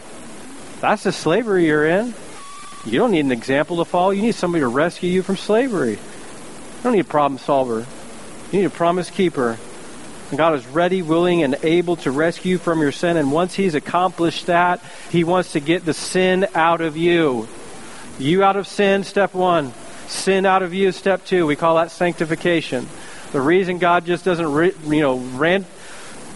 That's 0.80 1.02
the 1.02 1.12
slavery 1.12 1.66
you're 1.66 1.86
in. 1.86 2.14
You 2.86 2.98
don't 2.98 3.10
need 3.10 3.26
an 3.26 3.32
example 3.32 3.78
to 3.78 3.84
follow. 3.84 4.10
You 4.10 4.22
need 4.22 4.36
somebody 4.36 4.60
to 4.60 4.68
rescue 4.68 5.10
you 5.10 5.22
from 5.22 5.36
slavery. 5.36 5.92
You 5.92 6.82
don't 6.82 6.92
need 6.92 7.00
a 7.00 7.04
problem 7.04 7.38
solver. 7.38 7.84
You 8.52 8.60
need 8.60 8.64
a 8.64 8.70
promise 8.70 9.10
keeper 9.10 9.58
God 10.36 10.54
is 10.54 10.66
ready, 10.66 11.00
willing, 11.00 11.42
and 11.42 11.56
able 11.62 11.96
to 11.96 12.10
rescue 12.10 12.58
from 12.58 12.80
your 12.80 12.92
sin. 12.92 13.16
And 13.16 13.32
once 13.32 13.54
He's 13.54 13.74
accomplished 13.74 14.46
that, 14.46 14.80
He 15.10 15.24
wants 15.24 15.52
to 15.52 15.60
get 15.60 15.84
the 15.84 15.94
sin 15.94 16.46
out 16.54 16.80
of 16.80 16.96
you. 16.96 17.48
You 18.18 18.44
out 18.44 18.56
of 18.56 18.66
sin, 18.66 19.04
step 19.04 19.34
one. 19.34 19.72
Sin 20.06 20.44
out 20.44 20.62
of 20.62 20.74
you, 20.74 20.92
step 20.92 21.24
two. 21.24 21.46
We 21.46 21.56
call 21.56 21.76
that 21.76 21.90
sanctification. 21.90 22.88
The 23.32 23.40
reason 23.40 23.78
God 23.78 24.06
just 24.06 24.24
doesn't, 24.24 24.90
you 24.92 25.00
know, 25.00 25.18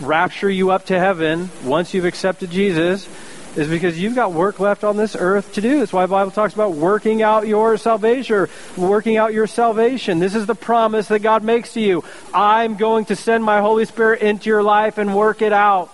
rapture 0.01 0.51
you 0.51 0.71
up 0.71 0.87
to 0.87 0.99
heaven 0.99 1.51
once 1.65 1.95
you've 1.95 2.05
accepted 2.05 2.51
Jesus 2.51 3.09
is 3.57 3.69
because 3.69 3.99
you've 3.99 4.15
got 4.15 4.33
work 4.33 4.61
left 4.61 4.83
on 4.83 4.97
this 4.97 5.15
earth 5.15 5.53
to 5.55 5.61
do. 5.61 5.79
That's 5.79 5.93
why 5.93 6.07
the 6.07 6.11
Bible 6.11 6.31
talks 6.31 6.55
about 6.55 6.73
working 6.73 7.23
out 7.23 7.47
your 7.47 7.77
salvation, 7.77 8.49
working 8.77 9.19
out 9.19 9.35
your 9.35 9.47
salvation. 9.47 10.19
This 10.19 10.35
is 10.35 10.47
the 10.47 10.55
promise 10.55 11.09
that 11.09 11.19
God 11.19 11.43
makes 11.43 11.75
to 11.75 11.81
you. 11.81 12.03
I'm 12.33 12.77
going 12.77 13.05
to 13.07 13.17
send 13.17 13.45
my 13.45 13.61
Holy 13.61 13.85
Spirit 13.85 14.23
into 14.23 14.49
your 14.49 14.63
life 14.63 14.97
and 14.97 15.15
work 15.15 15.43
it 15.43 15.53
out. 15.53 15.91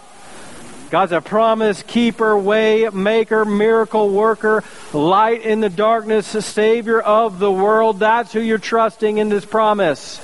God's 0.91 1.13
a 1.13 1.21
promise 1.21 1.83
keeper, 1.83 2.39
way 2.39 2.89
maker, 2.89 3.45
miracle 3.45 4.09
worker, 4.09 4.65
light 4.95 5.43
in 5.43 5.61
the 5.61 5.69
darkness, 5.69 6.27
savior 6.27 7.01
of 7.01 7.39
the 7.39 7.51
world. 7.51 7.99
That's 7.99 8.33
who 8.33 8.41
you're 8.41 8.59
trusting 8.59 9.19
in 9.19 9.29
this 9.29 9.45
promise. 9.45 10.21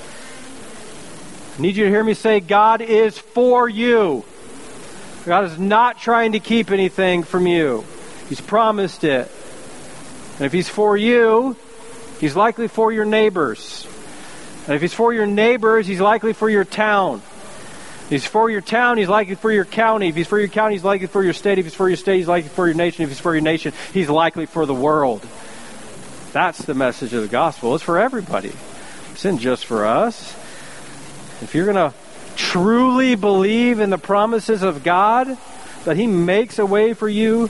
I 1.57 1.61
need 1.61 1.75
you 1.75 1.83
to 1.83 1.89
hear 1.89 2.03
me 2.03 2.15
say, 2.15 2.39
God 2.39 2.81
is 2.81 3.17
for 3.17 3.69
you. 3.69 4.25
God 5.25 5.45
is 5.45 5.57
not 5.57 5.99
trying 5.99 6.33
to 6.33 6.39
keep 6.39 6.71
anything 6.71 7.23
from 7.23 7.47
you. 7.47 7.83
He's 8.29 8.41
promised 8.41 9.03
it. 9.03 9.31
And 10.35 10.41
if 10.41 10.51
He's 10.51 10.69
for 10.69 10.95
you, 10.95 11.55
He's 12.19 12.35
likely 12.35 12.67
for 12.67 12.91
your 12.91 13.05
neighbors. 13.05 13.87
And 14.67 14.75
if 14.75 14.81
He's 14.81 14.93
for 14.93 15.13
your 15.13 15.25
neighbors, 15.25 15.87
He's 15.87 15.99
likely 15.99 16.33
for 16.33 16.49
your 16.49 16.63
town. 16.63 17.21
If 18.05 18.09
He's 18.09 18.25
for 18.25 18.51
your 18.51 18.61
town, 18.61 18.97
He's 18.97 19.09
likely 19.09 19.35
for 19.35 19.51
your 19.51 19.65
county. 19.65 20.09
If 20.09 20.15
He's 20.15 20.27
for 20.27 20.39
your 20.39 20.47
county, 20.47 20.75
He's 20.75 20.83
likely 20.83 21.07
for 21.07 21.23
your 21.23 21.33
state. 21.33 21.57
If 21.57 21.65
He's 21.65 21.73
for 21.73 21.87
your 21.87 21.97
state, 21.97 22.17
He's 22.17 22.27
likely 22.27 22.49
for 22.49 22.67
your 22.67 22.75
nation. 22.75 23.03
If 23.03 23.09
He's 23.09 23.19
for 23.19 23.33
your 23.33 23.41
nation, 23.41 23.73
He's 23.93 24.09
likely 24.09 24.45
for 24.45 24.65
the 24.65 24.75
world. 24.75 25.27
That's 26.33 26.59
the 26.59 26.73
message 26.75 27.13
of 27.13 27.23
the 27.23 27.27
gospel. 27.27 27.73
It's 27.73 27.83
for 27.83 27.97
everybody. 27.97 28.51
It's 29.13 29.25
not 29.25 29.39
just 29.39 29.65
for 29.65 29.85
us. 29.85 30.33
If 31.41 31.55
you're 31.55 31.65
going 31.65 31.91
to 31.91 31.95
truly 32.35 33.15
believe 33.15 33.79
in 33.79 33.89
the 33.89 33.97
promises 33.97 34.61
of 34.61 34.83
God, 34.83 35.37
that 35.85 35.97
He 35.97 36.07
makes 36.07 36.59
a 36.59 36.65
way 36.65 36.93
for 36.93 37.09
you 37.09 37.49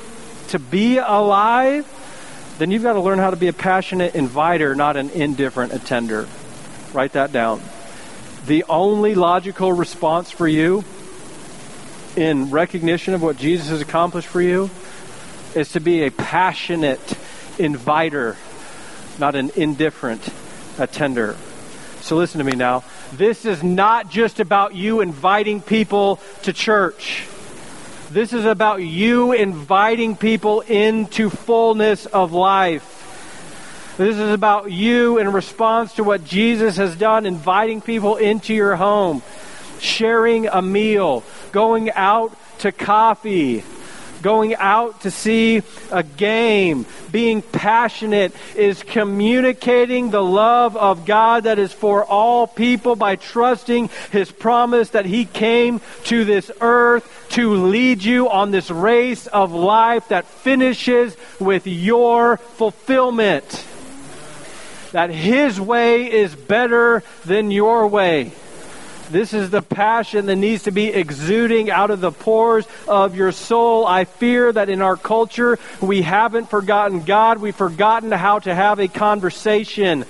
to 0.49 0.59
be 0.59 0.97
alive, 0.97 1.85
then 2.57 2.71
you've 2.71 2.83
got 2.83 2.93
to 2.93 3.01
learn 3.01 3.19
how 3.19 3.29
to 3.29 3.35
be 3.35 3.47
a 3.47 3.53
passionate 3.53 4.15
inviter, 4.15 4.75
not 4.75 4.97
an 4.97 5.09
indifferent 5.09 5.73
attender. 5.73 6.27
Write 6.93 7.13
that 7.13 7.31
down. 7.31 7.61
The 8.45 8.63
only 8.69 9.15
logical 9.15 9.73
response 9.73 10.31
for 10.31 10.47
you 10.47 10.83
in 12.15 12.51
recognition 12.51 13.13
of 13.13 13.21
what 13.21 13.37
Jesus 13.37 13.69
has 13.69 13.81
accomplished 13.81 14.27
for 14.27 14.41
you 14.41 14.69
is 15.55 15.71
to 15.73 15.79
be 15.79 16.03
a 16.03 16.11
passionate 16.11 17.17
inviter, 17.57 18.37
not 19.19 19.35
an 19.35 19.51
indifferent 19.55 20.21
attender. 20.77 21.35
So 22.01 22.15
listen 22.15 22.37
to 22.39 22.43
me 22.43 22.55
now. 22.55 22.83
This 23.13 23.45
is 23.45 23.63
not 23.63 24.09
just 24.09 24.39
about 24.39 24.75
you 24.75 25.01
inviting 25.01 25.61
people 25.61 26.19
to 26.43 26.53
church. 26.53 27.25
This 28.11 28.33
is 28.33 28.45
about 28.45 28.81
you 28.83 29.31
inviting 29.33 30.15
people 30.15 30.61
into 30.61 31.29
fullness 31.29 32.05
of 32.05 32.33
life. 32.33 32.91
This 33.97 34.17
is 34.17 34.31
about 34.31 34.71
you 34.71 35.19
in 35.19 35.31
response 35.31 35.93
to 35.93 36.03
what 36.03 36.25
Jesus 36.25 36.77
has 36.77 36.95
done, 36.95 37.25
inviting 37.25 37.81
people 37.81 38.17
into 38.17 38.53
your 38.53 38.75
home, 38.75 39.21
sharing 39.79 40.47
a 40.47 40.61
meal, 40.61 41.23
going 41.51 41.91
out 41.91 42.35
to 42.59 42.71
coffee, 42.71 43.63
going 44.25 44.55
out 44.55 45.01
to 45.01 45.11
see 45.11 45.61
a 45.91 46.01
game, 46.01 46.83
being 47.11 47.43
passionate, 47.43 48.33
is 48.55 48.81
communicating 48.81 50.09
the 50.09 50.23
love 50.23 50.75
of 50.75 51.05
God 51.05 51.43
that 51.43 51.59
is 51.59 51.71
for 51.71 52.03
all 52.03 52.47
people 52.47 52.95
by 52.95 53.17
trusting 53.17 53.88
His 54.11 54.31
promise 54.31 54.89
that 54.89 55.05
He 55.05 55.25
came 55.25 55.79
to 56.05 56.25
this 56.25 56.49
earth 56.59 57.27
to 57.33 57.53
lead 57.53 58.03
you 58.03 58.27
on 58.27 58.49
this 58.49 58.71
race 58.71 59.27
of 59.27 59.51
life 59.51 60.07
that 60.07 60.25
finishes 60.25 61.15
with 61.39 61.67
your 61.67 62.38
fulfillment. 62.38 63.63
That 64.91 65.11
His 65.11 65.61
way 65.61 66.11
is 66.11 66.33
better 66.33 67.03
than 67.25 67.51
your 67.51 67.85
way. 67.85 68.31
This 69.09 69.33
is 69.33 69.51
the 69.51 69.61
passion 69.61 70.25
that 70.25 70.35
needs 70.35 70.63
to 70.63 70.71
be 70.71 70.87
exuding 70.87 71.69
out 71.69 71.91
of 71.91 72.01
the 72.01 72.11
pores 72.11 72.65
of 72.87 73.15
your 73.15 73.31
soul. 73.31 73.85
I 73.85 74.05
fear 74.05 74.51
that 74.51 74.67
in 74.67 74.81
our 74.81 74.97
culture, 74.97 75.59
we 75.79 76.01
haven't 76.01 76.49
forgotten 76.49 77.03
God. 77.03 77.37
We've 77.37 77.55
forgotten 77.55 78.11
how 78.11 78.39
to 78.39 78.53
have 78.53 78.79
a 78.79 78.87
conversation. 78.87 80.05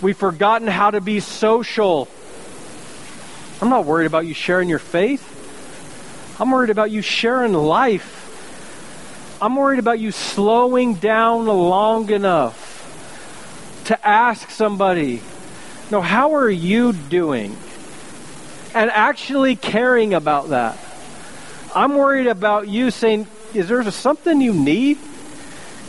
We've 0.00 0.16
forgotten 0.16 0.68
how 0.68 0.92
to 0.92 1.00
be 1.00 1.20
social. 1.20 2.08
I'm 3.60 3.68
not 3.68 3.84
worried 3.84 4.06
about 4.06 4.26
you 4.26 4.34
sharing 4.34 4.68
your 4.68 4.78
faith. 4.78 5.26
I'm 6.40 6.50
worried 6.50 6.70
about 6.70 6.90
you 6.90 7.02
sharing 7.02 7.52
life. 7.52 9.38
I'm 9.42 9.56
worried 9.56 9.78
about 9.78 9.98
you 9.98 10.12
slowing 10.12 10.94
down 10.94 11.46
long 11.46 12.10
enough 12.10 12.68
to 13.86 14.06
ask 14.06 14.50
somebody, 14.50 15.20
no, 15.90 16.00
how 16.00 16.34
are 16.34 16.48
you 16.48 16.92
doing? 16.92 17.56
And 18.74 18.90
actually 18.90 19.56
caring 19.56 20.14
about 20.14 20.50
that. 20.50 20.78
I'm 21.74 21.96
worried 21.96 22.26
about 22.26 22.68
you 22.68 22.90
saying, 22.90 23.26
is 23.54 23.68
there 23.68 23.88
something 23.90 24.40
you 24.40 24.52
need? 24.52 24.98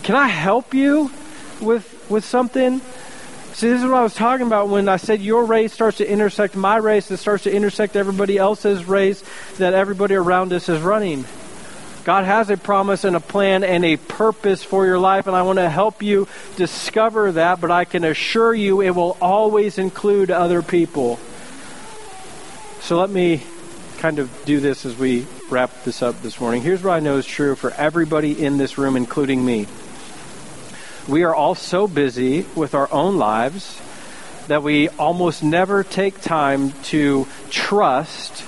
Can 0.03 0.15
I 0.15 0.27
help 0.27 0.73
you 0.73 1.11
with 1.59 2.05
with 2.09 2.25
something? 2.25 2.81
See, 3.53 3.69
this 3.69 3.81
is 3.81 3.85
what 3.85 3.97
I 3.97 4.03
was 4.03 4.15
talking 4.15 4.47
about 4.47 4.69
when 4.69 4.89
I 4.89 4.97
said 4.97 5.21
your 5.21 5.45
race 5.45 5.73
starts 5.73 5.97
to 5.97 6.09
intersect 6.09 6.55
my 6.55 6.77
race, 6.77 7.11
it 7.11 7.17
starts 7.17 7.43
to 7.43 7.53
intersect 7.53 7.95
everybody 7.95 8.37
else's 8.37 8.85
race 8.85 9.23
that 9.57 9.73
everybody 9.73 10.15
around 10.15 10.53
us 10.53 10.69
is 10.69 10.81
running. 10.81 11.25
God 12.03 12.25
has 12.25 12.49
a 12.49 12.57
promise 12.57 13.03
and 13.03 13.15
a 13.15 13.19
plan 13.19 13.63
and 13.63 13.85
a 13.85 13.95
purpose 13.95 14.63
for 14.63 14.87
your 14.87 14.97
life, 14.97 15.27
and 15.27 15.35
I 15.35 15.43
want 15.43 15.59
to 15.59 15.69
help 15.69 16.01
you 16.01 16.27
discover 16.55 17.33
that, 17.33 17.61
but 17.61 17.69
I 17.69 17.85
can 17.85 18.03
assure 18.03 18.55
you 18.55 18.81
it 18.81 18.91
will 18.91 19.17
always 19.21 19.77
include 19.77 20.31
other 20.31 20.63
people. 20.63 21.19
So 22.81 22.97
let 22.97 23.11
me 23.11 23.43
kind 23.99 24.17
of 24.17 24.31
do 24.45 24.59
this 24.59 24.83
as 24.83 24.97
we 24.97 25.27
wrap 25.51 25.83
this 25.83 26.01
up 26.01 26.19
this 26.23 26.39
morning. 26.39 26.63
Here's 26.63 26.81
what 26.81 26.93
I 26.93 27.01
know 27.01 27.17
is 27.17 27.25
true 27.25 27.55
for 27.55 27.69
everybody 27.71 28.43
in 28.43 28.57
this 28.57 28.79
room, 28.79 28.95
including 28.95 29.45
me. 29.45 29.67
We 31.07 31.21
are 31.23 31.35
all 31.35 31.53
so 31.53 31.87
busy 31.87 32.47
with 32.55 32.73
our 32.73 32.91
own 32.91 33.17
lives 33.17 33.79
that 34.47 34.63
we 34.63 34.89
almost 34.89 35.43
never 35.43 35.83
take 35.83 36.19
time 36.21 36.71
to 36.85 37.27
trust 37.51 38.43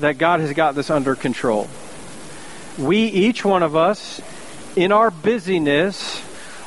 that 0.00 0.18
God 0.18 0.40
has 0.40 0.52
got 0.52 0.74
this 0.74 0.90
under 0.90 1.14
control 1.14 1.66
we, 2.78 2.98
each 3.06 3.44
one 3.44 3.62
of 3.62 3.74
us, 3.74 4.20
in 4.76 4.92
our 4.92 5.10
busyness, 5.10 6.22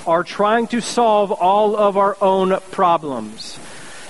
are 0.06 0.24
trying 0.24 0.68
to 0.68 0.82
solve 0.82 1.32
all 1.32 1.76
of 1.78 1.96
our 1.96 2.18
own 2.22 2.60
problems. 2.72 3.58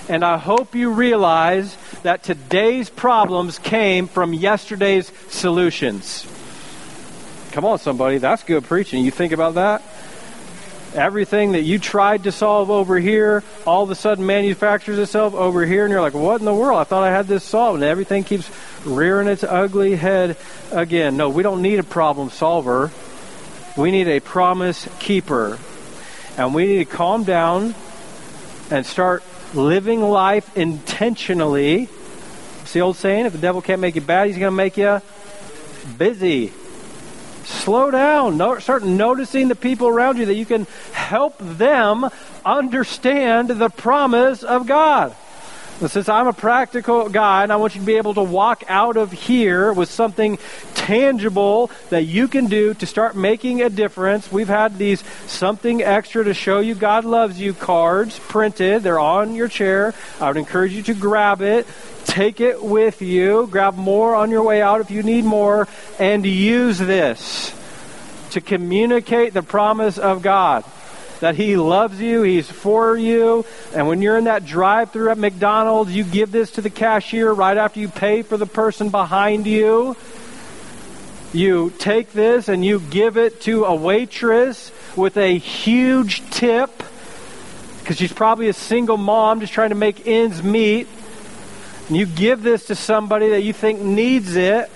And 0.08 0.24
I 0.24 0.36
hope 0.36 0.74
you 0.74 0.90
realize 0.90 1.76
that 2.02 2.24
today's 2.24 2.90
problems 2.90 3.58
came 3.58 4.08
from 4.08 4.32
yesterday's 4.32 5.12
solutions. 5.28 6.26
Come 7.52 7.64
on, 7.64 7.78
somebody, 7.78 8.18
that's 8.18 8.42
good 8.42 8.64
preaching. 8.64 9.04
You 9.04 9.10
think 9.10 9.32
about 9.32 9.54
that? 9.54 9.82
Everything 10.94 11.52
that 11.52 11.62
you 11.62 11.78
tried 11.78 12.24
to 12.24 12.32
solve 12.32 12.70
over 12.70 12.98
here, 12.98 13.44
all 13.66 13.84
of 13.84 13.90
a 13.90 13.94
sudden 13.94 14.26
manufactures 14.26 14.98
itself 14.98 15.34
over 15.34 15.64
here, 15.64 15.84
and 15.84 15.92
you're 15.92 16.00
like, 16.00 16.14
what 16.14 16.40
in 16.40 16.44
the 16.44 16.54
world? 16.54 16.78
I 16.78 16.84
thought 16.84 17.02
I 17.02 17.10
had 17.10 17.28
this 17.28 17.44
solved. 17.44 17.76
And 17.76 17.84
everything 17.84 18.24
keeps 18.24 18.50
rearing 18.84 19.28
its 19.28 19.44
ugly 19.44 19.96
head 19.96 20.36
again. 20.70 21.16
No, 21.16 21.28
we 21.28 21.42
don't 21.42 21.62
need 21.62 21.78
a 21.78 21.84
problem 21.84 22.30
solver. 22.30 22.90
We 23.76 23.90
need 23.90 24.08
a 24.08 24.20
promise 24.20 24.88
keeper. 24.98 25.58
And 26.36 26.54
we 26.54 26.66
need 26.66 26.78
to 26.78 26.84
calm 26.84 27.24
down 27.24 27.74
and 28.70 28.86
start 28.86 29.22
living 29.54 30.00
life 30.02 30.56
intentionally. 30.56 31.88
It's 32.62 32.72
the 32.72 32.80
old 32.80 32.96
saying 32.96 33.26
if 33.26 33.32
the 33.32 33.38
devil 33.38 33.60
can't 33.60 33.80
make 33.80 33.94
you 33.94 34.00
bad, 34.00 34.28
he's 34.28 34.38
going 34.38 34.50
to 34.50 34.56
make 34.56 34.76
you 34.76 35.00
busy. 35.98 36.52
Slow 37.44 37.90
down. 37.90 38.36
No, 38.36 38.58
start 38.60 38.84
noticing 38.84 39.48
the 39.48 39.56
people 39.56 39.88
around 39.88 40.16
you 40.16 40.26
that 40.26 40.34
you 40.34 40.46
can 40.46 40.66
help 40.92 41.36
them 41.38 42.08
understand 42.44 43.48
the 43.48 43.68
promise 43.68 44.42
of 44.42 44.66
God. 44.66 45.14
And 45.80 45.90
since 45.90 46.08
I'm 46.08 46.28
a 46.28 46.32
practical 46.32 47.08
guy 47.08 47.42
and 47.42 47.52
I 47.52 47.56
want 47.56 47.74
you 47.74 47.80
to 47.80 47.86
be 47.86 47.96
able 47.96 48.14
to 48.14 48.22
walk 48.22 48.62
out 48.68 48.96
of 48.96 49.10
here 49.10 49.72
with 49.72 49.90
something 49.90 50.38
tangible 50.74 51.70
that 51.90 52.02
you 52.02 52.28
can 52.28 52.46
do 52.46 52.74
to 52.74 52.86
start 52.86 53.16
making 53.16 53.62
a 53.62 53.70
difference, 53.70 54.30
we've 54.30 54.48
had 54.48 54.78
these 54.78 55.02
something 55.26 55.82
extra 55.82 56.24
to 56.24 56.34
show 56.34 56.60
you 56.60 56.74
God 56.74 57.04
loves 57.04 57.40
you 57.40 57.52
cards 57.52 58.18
printed. 58.18 58.82
They're 58.82 59.00
on 59.00 59.34
your 59.34 59.48
chair. 59.48 59.94
I 60.20 60.28
would 60.28 60.36
encourage 60.36 60.72
you 60.72 60.82
to 60.84 60.94
grab 60.94 61.42
it. 61.42 61.66
Take 62.04 62.40
it 62.40 62.62
with 62.62 63.02
you. 63.02 63.48
Grab 63.50 63.76
more 63.76 64.14
on 64.14 64.30
your 64.30 64.42
way 64.42 64.62
out 64.62 64.80
if 64.80 64.90
you 64.90 65.02
need 65.02 65.24
more. 65.24 65.66
And 65.98 66.24
use 66.24 66.78
this 66.78 67.52
to 68.30 68.40
communicate 68.40 69.34
the 69.34 69.42
promise 69.42 69.98
of 69.98 70.22
God 70.22 70.64
that 71.22 71.36
He 71.36 71.56
loves 71.56 72.00
you, 72.00 72.22
He's 72.22 72.50
for 72.50 72.96
you. 72.96 73.46
And 73.74 73.86
when 73.86 74.02
you're 74.02 74.18
in 74.18 74.24
that 74.24 74.44
drive 74.44 74.90
through 74.90 75.10
at 75.10 75.18
McDonald's, 75.18 75.94
you 75.94 76.02
give 76.02 76.32
this 76.32 76.50
to 76.52 76.60
the 76.60 76.68
cashier 76.68 77.32
right 77.32 77.56
after 77.56 77.78
you 77.78 77.88
pay 77.88 78.22
for 78.22 78.36
the 78.36 78.46
person 78.46 78.90
behind 78.90 79.46
you. 79.46 79.96
you 81.32 81.70
take 81.78 82.12
this 82.12 82.48
and 82.48 82.64
you 82.64 82.80
give 82.80 83.16
it 83.16 83.40
to 83.42 83.64
a 83.64 83.74
waitress 83.74 84.72
with 84.96 85.16
a 85.16 85.38
huge 85.38 86.28
tip 86.30 86.82
because 87.78 87.96
she's 87.96 88.12
probably 88.12 88.48
a 88.48 88.52
single 88.52 88.96
mom 88.96 89.40
just 89.40 89.52
trying 89.52 89.70
to 89.70 89.76
make 89.76 90.06
ends 90.06 90.42
meet. 90.42 90.88
And 91.88 91.96
you 91.96 92.04
give 92.04 92.42
this 92.42 92.66
to 92.66 92.74
somebody 92.74 93.30
that 93.30 93.42
you 93.42 93.52
think 93.52 93.80
needs 93.80 94.34
it. 94.36 94.70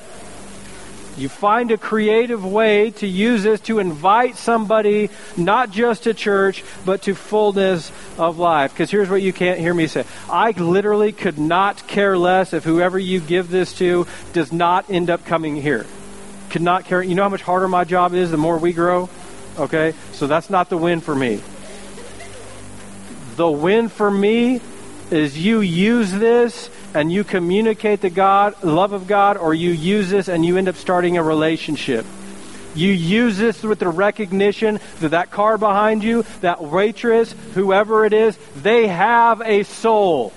You 1.16 1.30
find 1.30 1.70
a 1.70 1.78
creative 1.78 2.44
way 2.44 2.90
to 2.92 3.06
use 3.06 3.42
this 3.42 3.60
to 3.62 3.78
invite 3.78 4.36
somebody 4.36 5.08
not 5.36 5.70
just 5.70 6.04
to 6.04 6.12
church, 6.12 6.62
but 6.84 7.02
to 7.02 7.14
fullness 7.14 7.90
of 8.18 8.38
life. 8.38 8.72
Because 8.72 8.90
here's 8.90 9.08
what 9.08 9.22
you 9.22 9.32
can't 9.32 9.58
hear 9.58 9.72
me 9.72 9.86
say 9.86 10.04
I 10.28 10.50
literally 10.50 11.12
could 11.12 11.38
not 11.38 11.86
care 11.86 12.18
less 12.18 12.52
if 12.52 12.64
whoever 12.64 12.98
you 12.98 13.20
give 13.20 13.48
this 13.48 13.72
to 13.78 14.06
does 14.34 14.52
not 14.52 14.90
end 14.90 15.08
up 15.08 15.24
coming 15.24 15.56
here. 15.56 15.86
Could 16.50 16.62
not 16.62 16.84
care. 16.84 17.02
You 17.02 17.14
know 17.14 17.22
how 17.22 17.28
much 17.28 17.42
harder 17.42 17.68
my 17.68 17.84
job 17.84 18.12
is 18.14 18.30
the 18.30 18.36
more 18.36 18.58
we 18.58 18.72
grow? 18.72 19.08
Okay? 19.58 19.94
So 20.12 20.26
that's 20.26 20.50
not 20.50 20.68
the 20.68 20.76
win 20.76 21.00
for 21.00 21.14
me. 21.14 21.40
The 23.36 23.50
win 23.50 23.88
for 23.88 24.10
me 24.10 24.60
is 25.10 25.38
you 25.38 25.60
use 25.60 26.12
this 26.12 26.70
and 26.94 27.12
you 27.12 27.24
communicate 27.24 28.00
the 28.00 28.10
God, 28.10 28.62
love 28.62 28.92
of 28.92 29.06
God, 29.06 29.36
or 29.36 29.54
you 29.54 29.70
use 29.70 30.10
this 30.10 30.28
and 30.28 30.44
you 30.44 30.56
end 30.56 30.68
up 30.68 30.76
starting 30.76 31.16
a 31.16 31.22
relationship. 31.22 32.06
You 32.74 32.90
use 32.90 33.38
this 33.38 33.62
with 33.62 33.78
the 33.78 33.88
recognition 33.88 34.80
that 35.00 35.08
that 35.10 35.30
car 35.30 35.56
behind 35.56 36.04
you, 36.04 36.24
that 36.42 36.62
waitress, 36.62 37.34
whoever 37.54 38.04
it 38.04 38.12
is, 38.12 38.38
they 38.54 38.86
have 38.86 39.40
a 39.40 39.62
soul 39.62 40.32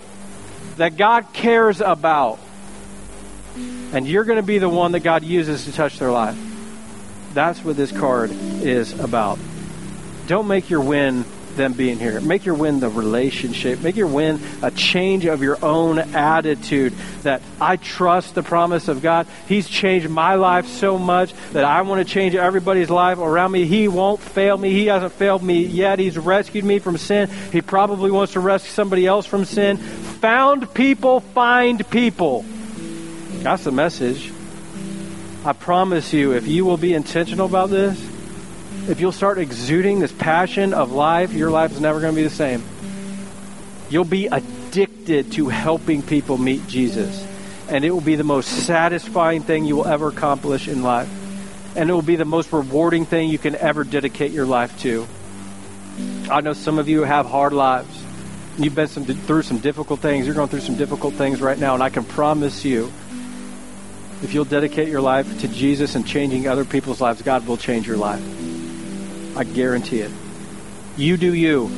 that 0.78 0.96
God 0.96 1.34
cares 1.34 1.82
about. 1.82 2.40
And 3.92 4.08
you're 4.08 4.24
going 4.24 4.38
to 4.38 4.44
be 4.44 4.60
the 4.60 4.70
one 4.70 4.94
that 4.94 5.02
God 5.02 5.24
uses 5.24 5.66
to 5.66 5.74
touch 5.74 6.00
their 6.00 6.12
life. 6.12 6.38
That's 7.34 7.64
what 7.64 7.76
this 7.76 7.92
card 7.92 8.32
is 8.32 8.98
about. 8.98 9.40
Don't 10.28 10.48
make 10.48 10.70
your 10.70 10.82
win 10.82 11.26
them 11.60 11.74
being 11.74 12.00
here. 12.00 12.20
Make 12.20 12.46
your 12.46 12.56
win 12.56 12.80
the 12.80 12.90
relationship. 12.90 13.82
Make 13.82 13.96
your 13.96 14.08
win 14.08 14.40
a 14.64 14.72
change 14.72 15.26
of 15.26 15.44
your 15.44 15.64
own 15.64 16.00
attitude 16.00 16.94
that 17.22 17.44
I 17.62 17.76
trust 17.76 18.34
the 18.34 18.42
promise 18.42 18.88
of 18.88 19.02
God. 19.04 19.28
He's 19.48 19.68
changed 19.68 20.10
my 20.10 20.36
life 20.36 20.66
so 20.68 20.98
much 20.98 21.34
that 21.52 21.66
I 21.66 21.84
want 21.84 22.06
to 22.06 22.12
change 22.12 22.34
everybody's 22.34 22.90
life 22.90 23.20
around 23.20 23.52
me. 23.52 23.66
He 23.66 23.88
won't 23.88 24.22
fail 24.22 24.58
me. 24.58 24.72
He 24.72 24.88
hasn't 24.88 25.14
failed 25.14 25.44
me 25.44 25.66
yet. 25.66 26.00
He's 26.00 26.18
rescued 26.18 26.66
me 26.66 26.80
from 26.80 26.98
sin. 26.98 27.30
He 27.52 27.62
probably 27.62 28.10
wants 28.10 28.34
to 28.34 28.40
rescue 28.40 28.72
somebody 28.72 29.06
else 29.06 29.26
from 29.26 29.46
sin. 29.46 29.78
Found 29.78 30.74
people 30.74 31.20
find 31.20 31.88
people. 31.90 32.46
That's 33.44 33.66
the 33.66 33.72
message. 33.72 34.32
I 35.46 35.54
promise 35.54 36.14
you, 36.14 36.34
if 36.34 36.48
you 36.48 36.66
will 36.66 36.78
be 36.78 36.94
intentional 36.94 37.46
about 37.46 37.70
this, 37.70 38.09
if 38.90 39.00
you'll 39.00 39.12
start 39.12 39.38
exuding 39.38 40.00
this 40.00 40.12
passion 40.12 40.74
of 40.74 40.92
life, 40.92 41.32
your 41.32 41.52
life 41.52 41.72
is 41.72 41.80
never 41.80 42.02
going 42.02 42.14
to 42.14 42.16
be 42.16 42.24
the 42.24 42.34
same. 42.34 42.64
You'll 43.88 44.04
be 44.04 44.26
addicted 44.26 45.32
to 45.34 45.48
helping 45.48 46.02
people 46.02 46.40
meet 46.40 46.68
Jesus. 46.68 47.26
And 47.70 47.86
it 47.86 47.92
will 47.92 48.02
be 48.02 48.16
the 48.16 48.24
most 48.24 48.48
satisfying 48.66 49.44
thing 49.44 49.66
you 49.66 49.76
will 49.76 49.88
ever 49.88 50.08
accomplish 50.08 50.68
in 50.68 50.82
life. 50.82 51.08
And 51.76 51.88
it 51.88 51.94
will 51.94 52.02
be 52.02 52.16
the 52.16 52.26
most 52.26 52.52
rewarding 52.52 53.06
thing 53.06 53.30
you 53.30 53.38
can 53.38 53.56
ever 53.56 53.84
dedicate 53.84 54.32
your 54.32 54.48
life 54.48 54.80
to. 54.82 55.08
I 56.32 56.42
know 56.42 56.54
some 56.54 56.80
of 56.80 56.90
you 56.90 57.04
have 57.04 57.28
hard 57.28 57.54
lives. 57.54 58.04
You've 58.58 58.74
been 58.74 58.88
some, 58.88 59.06
through 59.06 59.44
some 59.44 59.60
difficult 59.60 60.00
things. 60.00 60.26
You're 60.26 60.36
going 60.36 60.50
through 60.50 60.62
some 60.62 60.76
difficult 60.76 61.14
things 61.14 61.42
right 61.42 61.60
now. 61.60 61.76
And 61.76 61.84
I 61.84 61.92
can 61.92 62.06
promise 62.06 62.66
you, 62.66 62.92
if 64.24 64.34
you'll 64.34 64.46
dedicate 64.46 64.88
your 64.88 65.02
life 65.02 65.42
to 65.42 65.48
Jesus 65.48 65.94
and 65.94 66.08
changing 66.08 66.48
other 66.48 66.66
people's 66.66 67.00
lives, 67.00 67.22
God 67.22 67.46
will 67.46 67.58
change 67.58 67.86
your 67.86 67.98
life. 67.98 68.49
I 69.36 69.44
guarantee 69.44 70.02
it. 70.02 70.12
You 70.98 71.18
do 71.18 71.34
you. 71.34 71.70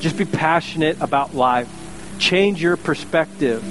Just 0.00 0.16
be 0.16 0.24
passionate 0.24 1.00
about 1.00 1.34
life. 1.34 1.68
Change 2.18 2.60
your 2.60 2.76
perspective. 2.76 3.62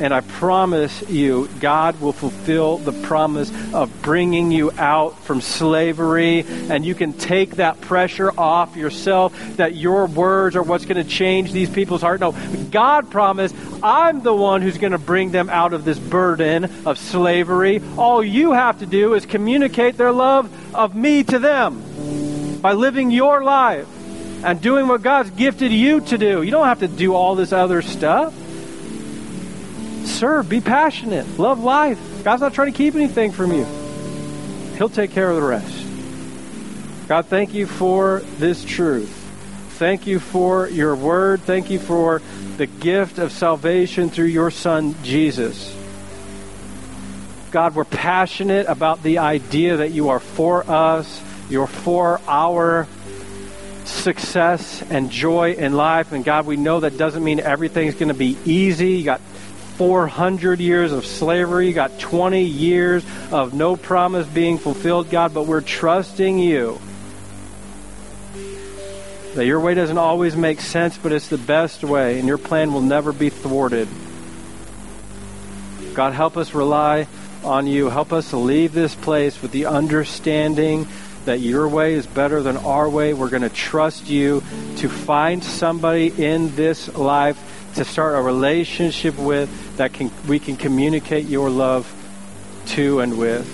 And 0.00 0.12
I 0.12 0.20
promise 0.20 1.08
you, 1.08 1.48
God 1.60 2.00
will 2.00 2.12
fulfill 2.12 2.78
the 2.78 2.92
promise 2.92 3.52
of 3.72 4.02
bringing 4.02 4.50
you 4.50 4.72
out 4.78 5.18
from 5.24 5.40
slavery. 5.40 6.44
And 6.48 6.84
you 6.84 6.94
can 6.94 7.12
take 7.12 7.56
that 7.56 7.80
pressure 7.80 8.32
off 8.38 8.76
yourself 8.76 9.32
that 9.56 9.76
your 9.76 10.06
words 10.06 10.56
are 10.56 10.62
what's 10.62 10.86
going 10.86 11.04
to 11.04 11.08
change 11.08 11.52
these 11.52 11.70
people's 11.70 12.00
heart. 12.00 12.20
No, 12.20 12.32
God 12.70 13.10
promised, 13.10 13.54
I'm 13.82 14.22
the 14.22 14.34
one 14.34 14.62
who's 14.62 14.78
going 14.78 14.92
to 14.92 14.98
bring 14.98 15.30
them 15.30 15.50
out 15.50 15.72
of 15.72 15.84
this 15.84 15.98
burden 15.98 16.70
of 16.86 16.98
slavery. 16.98 17.82
All 17.96 18.24
you 18.24 18.52
have 18.52 18.78
to 18.78 18.86
do 18.86 19.14
is 19.14 19.26
communicate 19.26 19.96
their 19.96 20.12
love 20.12 20.50
of 20.74 20.96
me 20.96 21.22
to 21.24 21.38
them 21.38 21.91
by 22.62 22.72
living 22.72 23.10
your 23.10 23.42
life 23.42 23.86
and 24.44 24.60
doing 24.60 24.88
what 24.88 25.02
God's 25.02 25.30
gifted 25.30 25.72
you 25.72 26.00
to 26.00 26.16
do. 26.16 26.42
You 26.42 26.50
don't 26.50 26.66
have 26.66 26.80
to 26.80 26.88
do 26.88 27.14
all 27.14 27.34
this 27.34 27.52
other 27.52 27.82
stuff 27.82 28.32
serve, 30.22 30.48
be 30.48 30.60
passionate, 30.60 31.38
love 31.38 31.62
life. 31.62 31.98
God's 32.22 32.42
not 32.42 32.54
trying 32.54 32.72
to 32.72 32.76
keep 32.78 32.94
anything 32.94 33.32
from 33.32 33.52
you. 33.52 33.64
He'll 34.76 34.88
take 34.88 35.10
care 35.10 35.28
of 35.28 35.36
the 35.36 35.42
rest. 35.42 35.86
God, 37.08 37.26
thank 37.26 37.54
you 37.54 37.66
for 37.66 38.20
this 38.38 38.64
truth. 38.64 39.10
Thank 39.70 40.06
you 40.06 40.20
for 40.20 40.68
your 40.68 40.94
word. 40.94 41.40
Thank 41.40 41.70
you 41.70 41.78
for 41.78 42.22
the 42.56 42.66
gift 42.66 43.18
of 43.18 43.32
salvation 43.32 44.10
through 44.10 44.26
your 44.26 44.50
son, 44.50 44.94
Jesus. 45.02 45.76
God, 47.50 47.74
we're 47.74 47.84
passionate 47.84 48.66
about 48.66 49.02
the 49.02 49.18
idea 49.18 49.78
that 49.78 49.90
you 49.90 50.10
are 50.10 50.20
for 50.20 50.68
us, 50.70 51.20
you're 51.52 51.66
for 51.66 52.88
success 53.84 54.82
and 54.90 55.10
joy 55.10 55.52
in 55.52 55.74
life. 55.74 56.12
And 56.12 56.24
God, 56.24 56.46
we 56.46 56.56
know 56.56 56.80
that 56.80 56.96
doesn't 56.96 57.22
mean 57.22 57.40
everything's 57.40 57.94
going 57.94 58.08
to 58.08 58.14
be 58.14 58.36
easy. 58.44 58.92
You 58.92 59.04
got 59.04 59.20
400 59.76 60.60
years 60.60 60.92
of 60.92 61.06
slavery, 61.06 61.68
you 61.68 61.72
got 61.72 61.98
20 61.98 62.42
years 62.42 63.04
of 63.30 63.54
no 63.54 63.76
promise 63.76 64.26
being 64.26 64.58
fulfilled, 64.58 65.10
God, 65.10 65.34
but 65.34 65.46
we're 65.46 65.60
trusting 65.60 66.38
you. 66.38 66.80
That 69.34 69.46
your 69.46 69.60
way 69.60 69.74
doesn't 69.74 69.98
always 69.98 70.36
make 70.36 70.60
sense, 70.60 70.98
but 70.98 71.10
it's 71.10 71.28
the 71.28 71.38
best 71.38 71.82
way, 71.82 72.18
and 72.18 72.28
your 72.28 72.38
plan 72.38 72.72
will 72.72 72.82
never 72.82 73.12
be 73.12 73.30
thwarted. 73.30 73.88
God, 75.94 76.12
help 76.12 76.36
us 76.36 76.54
rely 76.54 77.08
on 77.42 77.66
you. 77.66 77.88
Help 77.88 78.12
us 78.12 78.32
leave 78.32 78.72
this 78.72 78.94
place 78.94 79.40
with 79.40 79.50
the 79.52 79.66
understanding 79.66 80.86
that 81.24 81.40
your 81.40 81.68
way 81.68 81.94
is 81.94 82.06
better 82.06 82.42
than 82.42 82.56
our 82.56 82.88
way. 82.88 83.14
We're 83.14 83.30
going 83.30 83.42
to 83.42 83.48
trust 83.48 84.08
you 84.08 84.42
to 84.76 84.88
find 84.88 85.42
somebody 85.42 86.08
in 86.08 86.54
this 86.56 86.92
life 86.94 87.38
to 87.74 87.84
start 87.84 88.16
a 88.16 88.20
relationship 88.20 89.16
with 89.18 89.76
that 89.76 89.92
can 89.92 90.10
we 90.26 90.38
can 90.38 90.56
communicate 90.56 91.26
your 91.26 91.48
love 91.48 91.90
to 92.66 93.00
and 93.00 93.18
with. 93.18 93.46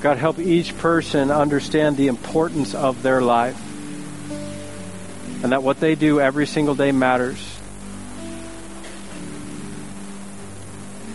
God 0.00 0.16
help 0.16 0.38
each 0.38 0.76
person 0.78 1.30
understand 1.30 1.96
the 1.96 2.08
importance 2.08 2.74
of 2.74 3.02
their 3.02 3.20
life 3.20 3.60
and 5.42 5.52
that 5.52 5.62
what 5.62 5.80
they 5.80 5.94
do 5.94 6.20
every 6.20 6.46
single 6.46 6.74
day 6.74 6.92
matters. 6.92 7.58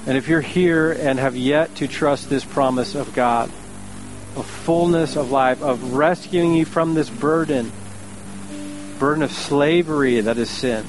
And 0.08 0.18
if 0.18 0.28
you're 0.28 0.42
here 0.42 0.92
and 0.92 1.18
have 1.18 1.36
yet 1.36 1.76
to 1.78 1.88
trust 1.88 2.30
this 2.30 2.46
promise 2.46 2.94
of 2.94 3.14
God, 3.16 3.50
of 4.36 4.46
fullness 4.46 5.16
of 5.16 5.32
life, 5.32 5.62
of 5.62 5.94
rescuing 5.94 6.54
you 6.56 6.66
from 6.66 6.94
this 6.94 7.10
burden, 7.10 7.72
burden 9.00 9.24
of 9.24 9.32
slavery 9.32 10.22
that 10.22 10.38
is 10.38 10.50
sin. 10.50 10.86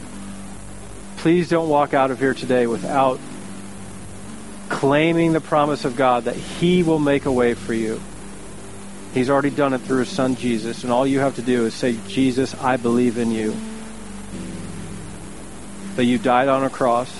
Please 1.18 1.49
don't 1.49 1.68
walk 1.68 1.94
out 1.94 2.11
of 2.11 2.18
here 2.18 2.34
today 2.34 2.66
without 2.66 3.18
claiming 4.68 5.32
the 5.32 5.40
promise 5.40 5.84
of 5.84 5.97
God 5.97 6.24
that 6.24 6.36
He 6.36 6.82
will 6.82 6.99
make 6.99 7.24
a 7.24 7.32
way 7.32 7.55
for 7.55 7.72
you. 7.72 8.01
He's 9.14 9.30
already 9.30 9.51
done 9.51 9.72
it 9.72 9.78
through 9.78 10.01
His 10.01 10.09
Son 10.09 10.36
Jesus, 10.36 10.82
and 10.82 10.92
all 10.92 11.07
you 11.07 11.20
have 11.20 11.36
to 11.36 11.42
do 11.42 11.66
is 11.66 11.74
say, 11.74 11.97
Jesus, 12.09 12.55
I 12.55 12.76
believe 12.76 13.16
in 13.16 13.30
you. 13.30 13.57
That 15.94 16.05
you 16.05 16.18
died 16.18 16.49
on 16.49 16.64
a 16.64 16.70
cross, 16.70 17.11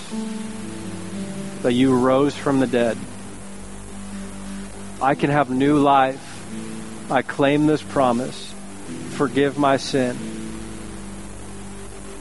that 1.63 1.73
you 1.73 1.97
rose 1.97 2.35
from 2.35 2.59
the 2.59 2.67
dead. 2.67 2.97
I 5.01 5.15
can 5.15 5.29
have 5.29 5.49
new 5.49 5.77
life. 5.77 6.23
I 7.11 7.21
claim 7.21 7.67
this 7.67 7.81
promise. 7.81 8.53
Forgive 9.11 9.57
my 9.57 9.77
sin. 9.77 10.17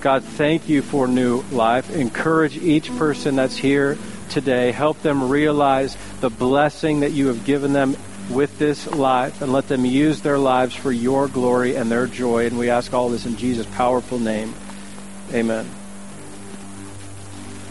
God, 0.01 0.23
thank 0.25 0.69
you 0.69 0.83
for 0.83 1.09
new 1.09 1.43
life. 1.51 1.91
Encourage 1.91 2.57
each 2.57 2.95
person 2.97 3.37
that's 3.37 3.57
here 3.57 3.99
today. 4.31 4.73
Help 4.73 5.01
them 5.03 5.29
realize 5.29 5.97
the 6.21 6.31
blessing 6.31 7.01
that 7.01 7.13
you 7.13 7.29
have 7.29 7.45
given 7.45 7.73
them 7.73 7.97
with 8.31 8.59
this 8.59 8.87
life 8.87 9.41
and 9.43 9.53
let 9.53 9.69
them 9.69 9.85
use 9.85 10.21
their 10.23 10.39
lives 10.39 10.75
for 10.75 10.93
your 10.93 11.29
glory 11.29 11.77
and 11.77 11.91
their 11.91 12.07
joy. 12.07 12.47
And 12.47 12.59
we 12.59 12.71
ask 12.71 12.93
all 12.93 13.09
this 13.09 13.27
in 13.27 13.37
Jesus' 13.37 13.67
powerful 13.67 14.19
name. 14.19 14.55
Amen. 15.33 15.69